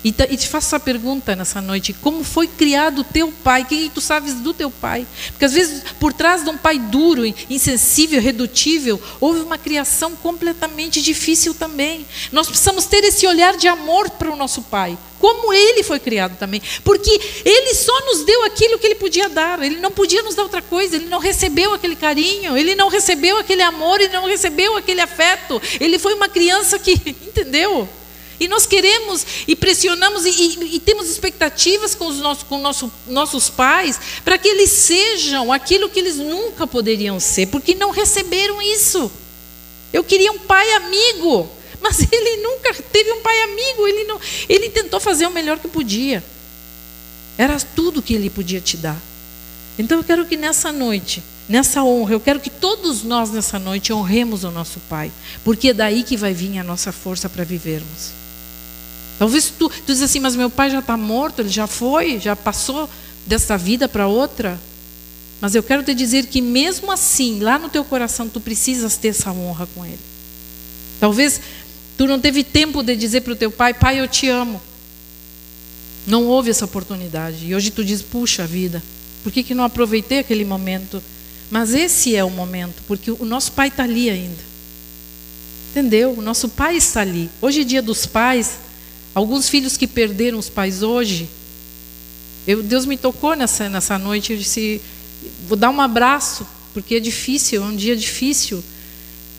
E, 0.04 0.10
te 0.12 0.48
faço 0.48 0.68
essa 0.68 0.80
pergunta 0.80 1.36
nessa 1.36 1.60
noite: 1.60 1.92
como 1.92 2.24
foi 2.24 2.46
criado 2.46 3.00
o 3.00 3.04
teu 3.04 3.32
pai? 3.44 3.62
O 3.62 3.66
que 3.66 3.88
tu 3.88 4.00
sabes 4.00 4.34
do 4.34 4.52
teu 4.52 4.70
pai? 4.70 5.06
Porque 5.30 5.44
às 5.44 5.52
vezes, 5.52 5.82
por 6.00 6.12
trás 6.12 6.42
de 6.42 6.50
um 6.50 6.56
pai 6.56 6.78
duro, 6.78 7.24
insensível, 7.48 8.20
redutível, 8.20 9.00
houve 9.20 9.40
uma 9.40 9.56
criação 9.56 10.16
completamente 10.16 11.00
difícil 11.00 11.54
também. 11.54 12.04
Nós 12.32 12.48
precisamos 12.48 12.84
ter 12.86 13.04
esse 13.04 13.26
olhar 13.26 13.56
de 13.56 13.68
amor 13.68 14.10
para 14.10 14.30
o 14.30 14.36
nosso 14.36 14.62
pai, 14.62 14.98
como 15.20 15.52
ele 15.52 15.84
foi 15.84 16.00
criado 16.00 16.36
também. 16.36 16.60
Porque 16.82 17.10
ele 17.44 17.74
só 17.74 18.06
nos 18.06 18.24
deu 18.24 18.44
aquilo 18.44 18.78
que 18.80 18.86
ele 18.86 18.96
podia 18.96 19.28
dar, 19.28 19.62
ele 19.62 19.76
não 19.76 19.92
podia 19.92 20.22
nos 20.22 20.34
dar 20.34 20.42
outra 20.42 20.62
coisa, 20.62 20.96
ele 20.96 21.06
não 21.06 21.20
recebeu 21.20 21.72
aquele 21.74 21.94
carinho, 21.94 22.56
ele 22.56 22.74
não 22.74 22.88
recebeu 22.88 23.38
aquele 23.38 23.62
amor, 23.62 24.00
ele 24.00 24.12
não 24.12 24.26
recebeu 24.26 24.76
aquele 24.76 25.00
afeto. 25.00 25.62
Ele 25.80 25.96
foi 25.98 26.14
uma 26.14 26.28
criança 26.28 26.76
que, 26.76 26.92
entendeu? 27.06 27.88
E 28.42 28.48
nós 28.48 28.66
queremos 28.66 29.24
e 29.46 29.54
pressionamos 29.54 30.26
e, 30.26 30.30
e, 30.30 30.74
e 30.74 30.80
temos 30.80 31.08
expectativas 31.08 31.94
com 31.94 32.08
os 32.08 32.16
nossos, 32.16 32.42
com 32.42 32.58
nosso, 32.58 32.92
nossos 33.06 33.48
pais 33.48 34.00
para 34.24 34.36
que 34.36 34.48
eles 34.48 34.68
sejam 34.68 35.52
aquilo 35.52 35.88
que 35.88 36.00
eles 36.00 36.16
nunca 36.16 36.66
poderiam 36.66 37.20
ser, 37.20 37.46
porque 37.46 37.72
não 37.72 37.92
receberam 37.92 38.60
isso. 38.60 39.08
Eu 39.92 40.02
queria 40.02 40.32
um 40.32 40.40
pai 40.40 40.72
amigo, 40.72 41.48
mas 41.80 42.00
ele 42.10 42.42
nunca 42.42 42.74
teve 42.74 43.12
um 43.12 43.22
pai 43.22 43.42
amigo. 43.42 43.86
Ele, 43.86 44.04
não, 44.04 44.20
ele 44.48 44.70
tentou 44.70 44.98
fazer 44.98 45.24
o 45.26 45.30
melhor 45.30 45.60
que 45.60 45.68
podia. 45.68 46.20
Era 47.38 47.60
tudo 47.60 48.02
que 48.02 48.12
ele 48.12 48.28
podia 48.28 48.60
te 48.60 48.76
dar. 48.76 49.00
Então 49.78 49.98
eu 49.98 50.04
quero 50.04 50.26
que 50.26 50.36
nessa 50.36 50.72
noite, 50.72 51.22
nessa 51.48 51.84
honra, 51.84 52.14
eu 52.14 52.20
quero 52.20 52.40
que 52.40 52.50
todos 52.50 53.04
nós 53.04 53.30
nessa 53.30 53.60
noite 53.60 53.92
honremos 53.92 54.42
o 54.42 54.50
nosso 54.50 54.80
Pai, 54.88 55.12
porque 55.44 55.68
é 55.68 55.72
daí 55.72 56.02
que 56.02 56.16
vai 56.16 56.34
vir 56.34 56.58
a 56.58 56.64
nossa 56.64 56.90
força 56.90 57.28
para 57.28 57.44
vivermos. 57.44 58.21
Talvez 59.18 59.52
tu, 59.56 59.68
tu 59.68 59.92
diz 59.92 60.02
assim, 60.02 60.20
mas 60.20 60.34
meu 60.34 60.50
pai 60.50 60.70
já 60.70 60.80
está 60.80 60.96
morto, 60.96 61.40
ele 61.40 61.48
já 61.48 61.66
foi, 61.66 62.18
já 62.18 62.34
passou 62.34 62.88
dessa 63.26 63.56
vida 63.56 63.88
para 63.88 64.06
outra. 64.06 64.58
Mas 65.40 65.54
eu 65.54 65.62
quero 65.62 65.82
te 65.82 65.94
dizer 65.94 66.26
que 66.26 66.40
mesmo 66.40 66.90
assim, 66.90 67.40
lá 67.40 67.58
no 67.58 67.68
teu 67.68 67.84
coração, 67.84 68.28
tu 68.28 68.40
precisas 68.40 68.96
ter 68.96 69.08
essa 69.08 69.32
honra 69.32 69.68
com 69.74 69.84
ele. 69.84 69.98
Talvez 71.00 71.40
tu 71.96 72.06
não 72.06 72.20
teve 72.20 72.44
tempo 72.44 72.82
de 72.82 72.94
dizer 72.96 73.22
para 73.22 73.32
o 73.32 73.36
teu 73.36 73.50
pai, 73.50 73.74
pai, 73.74 74.00
eu 74.00 74.06
te 74.06 74.28
amo. 74.28 74.60
Não 76.06 76.26
houve 76.26 76.50
essa 76.50 76.64
oportunidade. 76.64 77.46
E 77.46 77.54
hoje 77.54 77.70
tu 77.70 77.84
diz, 77.84 78.02
puxa 78.02 78.46
vida, 78.46 78.82
por 79.22 79.32
que, 79.32 79.42
que 79.42 79.54
não 79.54 79.64
aproveitei 79.64 80.18
aquele 80.18 80.44
momento? 80.44 81.02
Mas 81.50 81.74
esse 81.74 82.16
é 82.16 82.24
o 82.24 82.30
momento, 82.30 82.82
porque 82.86 83.10
o 83.10 83.24
nosso 83.24 83.52
pai 83.52 83.68
está 83.68 83.82
ali 83.82 84.08
ainda. 84.08 84.42
Entendeu? 85.70 86.14
O 86.16 86.22
nosso 86.22 86.48
pai 86.48 86.76
está 86.76 87.00
ali. 87.00 87.30
Hoje 87.40 87.62
é 87.62 87.64
dia 87.64 87.82
dos 87.82 88.06
pais. 88.06 88.58
Alguns 89.14 89.48
filhos 89.48 89.76
que 89.76 89.86
perderam 89.86 90.38
os 90.38 90.48
pais 90.48 90.82
hoje, 90.82 91.28
eu, 92.46 92.62
Deus 92.62 92.86
me 92.86 92.96
tocou 92.96 93.36
nessa, 93.36 93.68
nessa 93.68 93.98
noite. 93.98 94.32
Eu 94.32 94.38
disse: 94.38 94.80
vou 95.46 95.56
dar 95.56 95.70
um 95.70 95.80
abraço, 95.80 96.46
porque 96.72 96.96
é 96.96 97.00
difícil, 97.00 97.62
é 97.62 97.66
um 97.66 97.76
dia 97.76 97.96
difícil. 97.96 98.62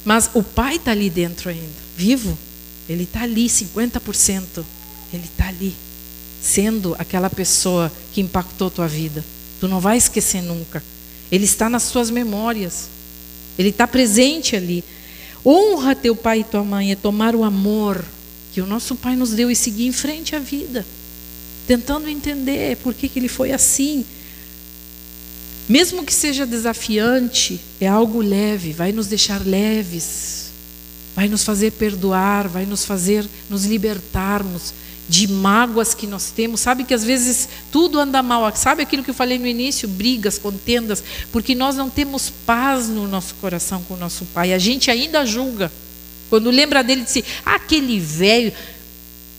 Mas 0.06 0.30
o 0.34 0.44
pai 0.44 0.76
está 0.76 0.92
ali 0.92 1.10
dentro 1.10 1.50
ainda, 1.50 1.82
vivo. 1.98 2.38
Ele 2.88 3.04
está 3.04 3.24
ali, 3.24 3.48
50%. 3.48 4.64
Ele 5.14 5.24
está 5.26 5.48
ali, 5.48 5.76
sendo 6.42 6.96
aquela 7.00 7.30
pessoa 7.30 7.92
que 8.12 8.20
impactou 8.22 8.70
tua 8.70 8.88
vida. 8.88 9.24
Tu 9.60 9.68
não 9.68 9.80
vai 9.80 9.98
esquecer 9.98 10.42
nunca. 10.42 10.84
Ele 11.32 11.46
está 11.46 11.70
nas 11.70 11.84
suas 11.84 12.10
memórias. 12.10 12.90
Ele 13.58 13.70
está 13.70 13.88
presente 13.88 14.56
ali. 14.56 14.84
Honra 15.46 15.96
teu 15.96 16.16
pai 16.16 16.40
e 16.40 16.44
tua 16.44 16.64
mãe 16.64 16.92
é 16.92 16.96
tomar 16.96 17.36
o 17.36 17.44
amor 17.44 18.04
que 18.54 18.62
o 18.62 18.68
nosso 18.68 18.96
Pai 18.96 19.16
nos 19.16 19.32
deu 19.32 19.50
e 19.50 19.56
seguir 19.56 19.88
em 19.88 19.92
frente 19.92 20.36
à 20.36 20.40
vida, 20.40 20.86
tentando 21.66 22.08
entender 22.08 22.78
por 22.78 22.94
que, 22.94 23.10
que 23.10 23.18
ele 23.18 23.28
foi 23.28 23.52
assim. 23.52 24.06
Mesmo 25.68 26.04
que 26.04 26.14
seja 26.14 26.46
desafiante, 26.46 27.60
é 27.82 27.88
algo 27.88 28.22
leve, 28.22 28.72
vai 28.72 28.92
nos 28.92 29.08
deixar 29.08 29.44
leves, 29.44 30.52
vai 31.16 31.28
nos 31.28 31.44
fazer 31.44 31.72
perdoar, 31.72 32.48
vai 32.48 32.66
nos 32.66 32.86
fazer 32.86 33.28
nos 33.50 33.66
libertarmos 33.66 34.74
de 35.10 35.28
mágoas 35.28 35.94
que 35.96 36.06
nós 36.06 36.32
temos. 36.32 36.60
Sabe 36.60 36.84
que 36.84 36.94
às 36.94 37.04
vezes 37.04 37.50
tudo 37.72 38.00
anda 38.00 38.22
mal. 38.22 38.56
Sabe 38.56 38.84
aquilo 38.84 39.04
que 39.04 39.10
eu 39.10 39.16
falei 39.16 39.40
no 39.40 39.48
início? 39.48 39.88
Brigas, 39.88 40.38
contendas, 40.38 41.04
porque 41.32 41.56
nós 41.56 41.76
não 41.76 41.90
temos 41.90 42.30
paz 42.46 42.88
no 42.88 43.08
nosso 43.08 43.34
coração 43.36 43.82
com 43.84 43.96
o 43.96 43.98
nosso 43.98 44.26
pai. 44.26 44.54
A 44.54 44.60
gente 44.60 44.92
ainda 44.92 45.26
julga. 45.26 45.72
Quando 46.34 46.50
lembra 46.50 46.84
dele, 46.84 47.06
ah, 47.46 47.54
aquele 47.54 48.00
velho 48.00 48.52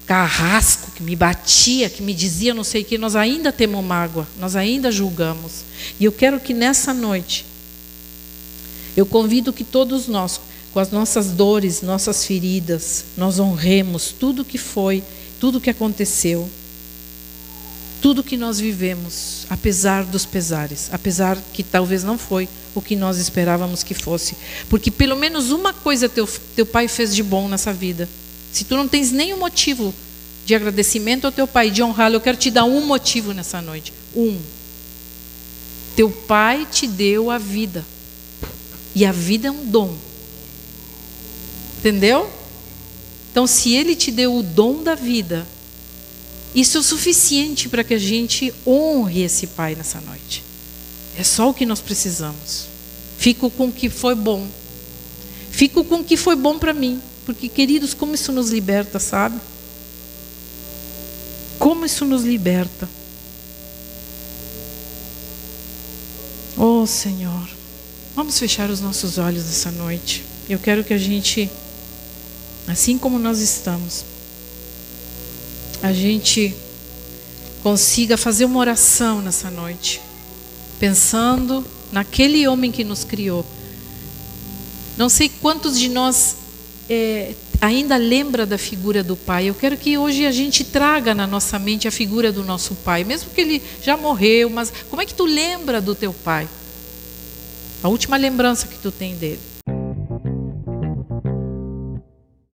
carrasco 0.07 0.93
que 0.93 1.03
me 1.03 1.17
batia, 1.17 1.91
que 1.91 2.01
me 2.01 2.15
dizia 2.15 2.55
não 2.55 2.63
sei 2.63 2.83
o 2.83 2.85
que, 2.85 2.97
nós 2.97 3.17
ainda 3.17 3.51
temos 3.51 3.85
mágoa, 3.85 4.29
nós 4.39 4.55
ainda 4.55 4.93
julgamos. 4.93 5.65
E 5.99 6.05
eu 6.05 6.13
quero 6.13 6.39
que 6.39 6.55
nessa 6.55 6.95
noite, 6.95 7.45
eu 8.97 9.05
convido 9.05 9.53
que 9.53 9.65
todos 9.65 10.07
nós, 10.07 10.41
com 10.73 10.79
as 10.79 10.93
nossas 10.93 11.33
dores, 11.33 11.83
nossas 11.83 12.25
feridas, 12.25 13.07
nós 13.17 13.41
honremos 13.41 14.15
tudo 14.17 14.45
que 14.45 14.57
foi, 14.57 15.03
tudo 15.41 15.61
que 15.61 15.71
aconteceu, 15.71 16.49
tudo 18.01 18.23
que 18.23 18.37
nós 18.37 18.61
vivemos, 18.61 19.49
apesar 19.51 20.05
dos 20.05 20.25
pesares, 20.25 20.91
apesar 20.93 21.37
que 21.53 21.65
talvez 21.65 22.05
não 22.05 22.17
foi 22.17 22.49
o 22.75 22.83
que 22.83 22.97
nós 22.97 23.19
esperávamos 23.19 23.83
que 23.83 23.95
fosse, 23.95 24.37
porque 24.69 24.91
pelo 24.91 25.17
menos 25.17 25.51
uma 25.51 25.73
coisa 25.73 26.09
teu, 26.09 26.29
teu 26.57 26.67
pai 26.67 26.89
fez 26.89 27.15
de 27.15 27.23
bom 27.23 27.49
nessa 27.49 27.73
vida. 27.73 28.09
Se 28.53 28.65
tu 28.65 28.77
não 28.77 28.87
tens 28.87 29.11
nenhum 29.11 29.39
motivo 29.39 29.95
de 30.45 30.55
agradecimento 30.55 31.25
ao 31.25 31.33
teu 31.33 31.47
pai, 31.47 31.71
de 31.71 31.83
honrá-lo, 31.83 32.17
eu 32.17 32.21
quero 32.21 32.37
te 32.37 32.51
dar 32.51 32.65
um 32.65 32.85
motivo 32.87 33.33
nessa 33.33 33.61
noite. 33.61 33.93
Um. 34.15 34.39
Teu 35.97 36.11
pai 36.11 36.67
te 36.71 36.87
deu 36.87 37.31
a 37.31 37.39
vida. 37.39 37.85
E 38.95 39.05
a 39.05 39.11
vida 39.11 39.49
é 39.49 39.51
um 39.51 39.65
dom. 39.65 39.97
Entendeu? 41.79 42.31
Então, 43.31 43.47
se 43.47 43.75
ele 43.75 43.97
te 43.97 44.13
deu 44.13 44.37
o 44.37 44.43
dom 44.43 44.83
da 44.83 44.95
vida, 44.95 45.47
isso 46.55 46.77
é 46.77 46.81
o 46.81 46.85
suficiente 46.85 47.69
para 47.69 47.83
que 47.83 47.95
a 47.95 47.99
gente 47.99 48.55
honre 48.65 49.23
esse 49.23 49.49
pai 49.49 49.75
nessa 49.75 50.01
noite. 50.01 50.44
É 51.17 51.23
só 51.23 51.51
o 51.51 51.55
que 51.55 51.65
nós 51.65 51.81
precisamos. 51.81 52.67
Fico 53.17 53.51
com 53.51 53.67
o 53.67 53.73
que 53.73 53.89
foi 53.89 54.15
bom. 54.15 54.47
Fico 55.51 55.85
com 55.85 55.97
o 55.97 56.05
que 56.05 56.17
foi 56.17 56.37
bom 56.37 56.59
para 56.59 56.73
mim. 56.73 57.01
Porque, 57.25 57.49
queridos, 57.49 57.95
como 57.95 58.15
isso 58.15 58.33
nos 58.33 58.51
liberta, 58.51 58.99
sabe? 58.99 59.41
Como 61.59 61.87
isso 61.87 62.05
nos 62.05 62.25
liberta. 62.25 62.89
Oh, 66.57 66.87
Senhor. 66.87 67.49
Vamos 68.15 68.39
fechar 68.39 68.71
os 68.71 68.81
nossos 68.81 69.19
olhos 69.19 69.49
essa 69.49 69.71
noite. 69.71 70.25
Eu 70.49 70.59
quero 70.59 70.85
que 70.85 70.93
a 70.93 70.99
gente, 70.99 71.51
assim 72.69 72.99
como 72.99 73.19
nós 73.19 73.41
estamos, 73.41 74.05
a 75.83 75.93
gente 75.93 76.55
consiga 77.63 78.17
fazer 78.17 78.45
uma 78.45 78.61
oração 78.61 79.21
nessa 79.23 79.51
noite, 79.51 80.01
pensando 80.79 81.65
naquele 81.93 82.47
homem 82.47 82.71
que 82.73 82.85
nos 82.85 83.05
criou. 83.05 83.45
Não 84.97 85.09
sei 85.09 85.29
quantos 85.29 85.79
de 85.79 85.89
nós 85.89 86.37
é, 86.89 87.35
ainda 87.61 87.97
lembra 87.97 88.45
da 88.45 88.59
figura 88.59 89.03
do 89.03 89.17
pai. 89.17 89.49
Eu 89.49 89.55
quero 89.55 89.77
que 89.77 89.97
hoje 89.97 90.27
a 90.27 90.33
gente 90.33 90.65
traga 90.65 91.15
na 91.15 91.27
nossa 91.27 91.59
mente 91.59 91.89
a 91.89 91.91
figura 91.91 92.31
do 92.31 92.45
nosso 92.45 92.75
pai, 92.77 93.05
mesmo 93.05 93.31
que 93.31 93.41
ele 93.41 93.63
já 93.83 93.97
morreu, 93.97 94.51
mas 94.51 94.73
como 94.91 95.03
é 95.03 95.07
que 95.07 95.15
tu 95.15 95.25
lembra 95.25 95.81
do 95.81 95.95
teu 95.95 96.13
pai? 96.13 96.49
A 97.83 97.89
última 97.89 98.17
lembrança 98.17 98.67
que 98.67 98.79
tu 98.79 98.91
tem 98.91 99.17
dele. 99.17 99.54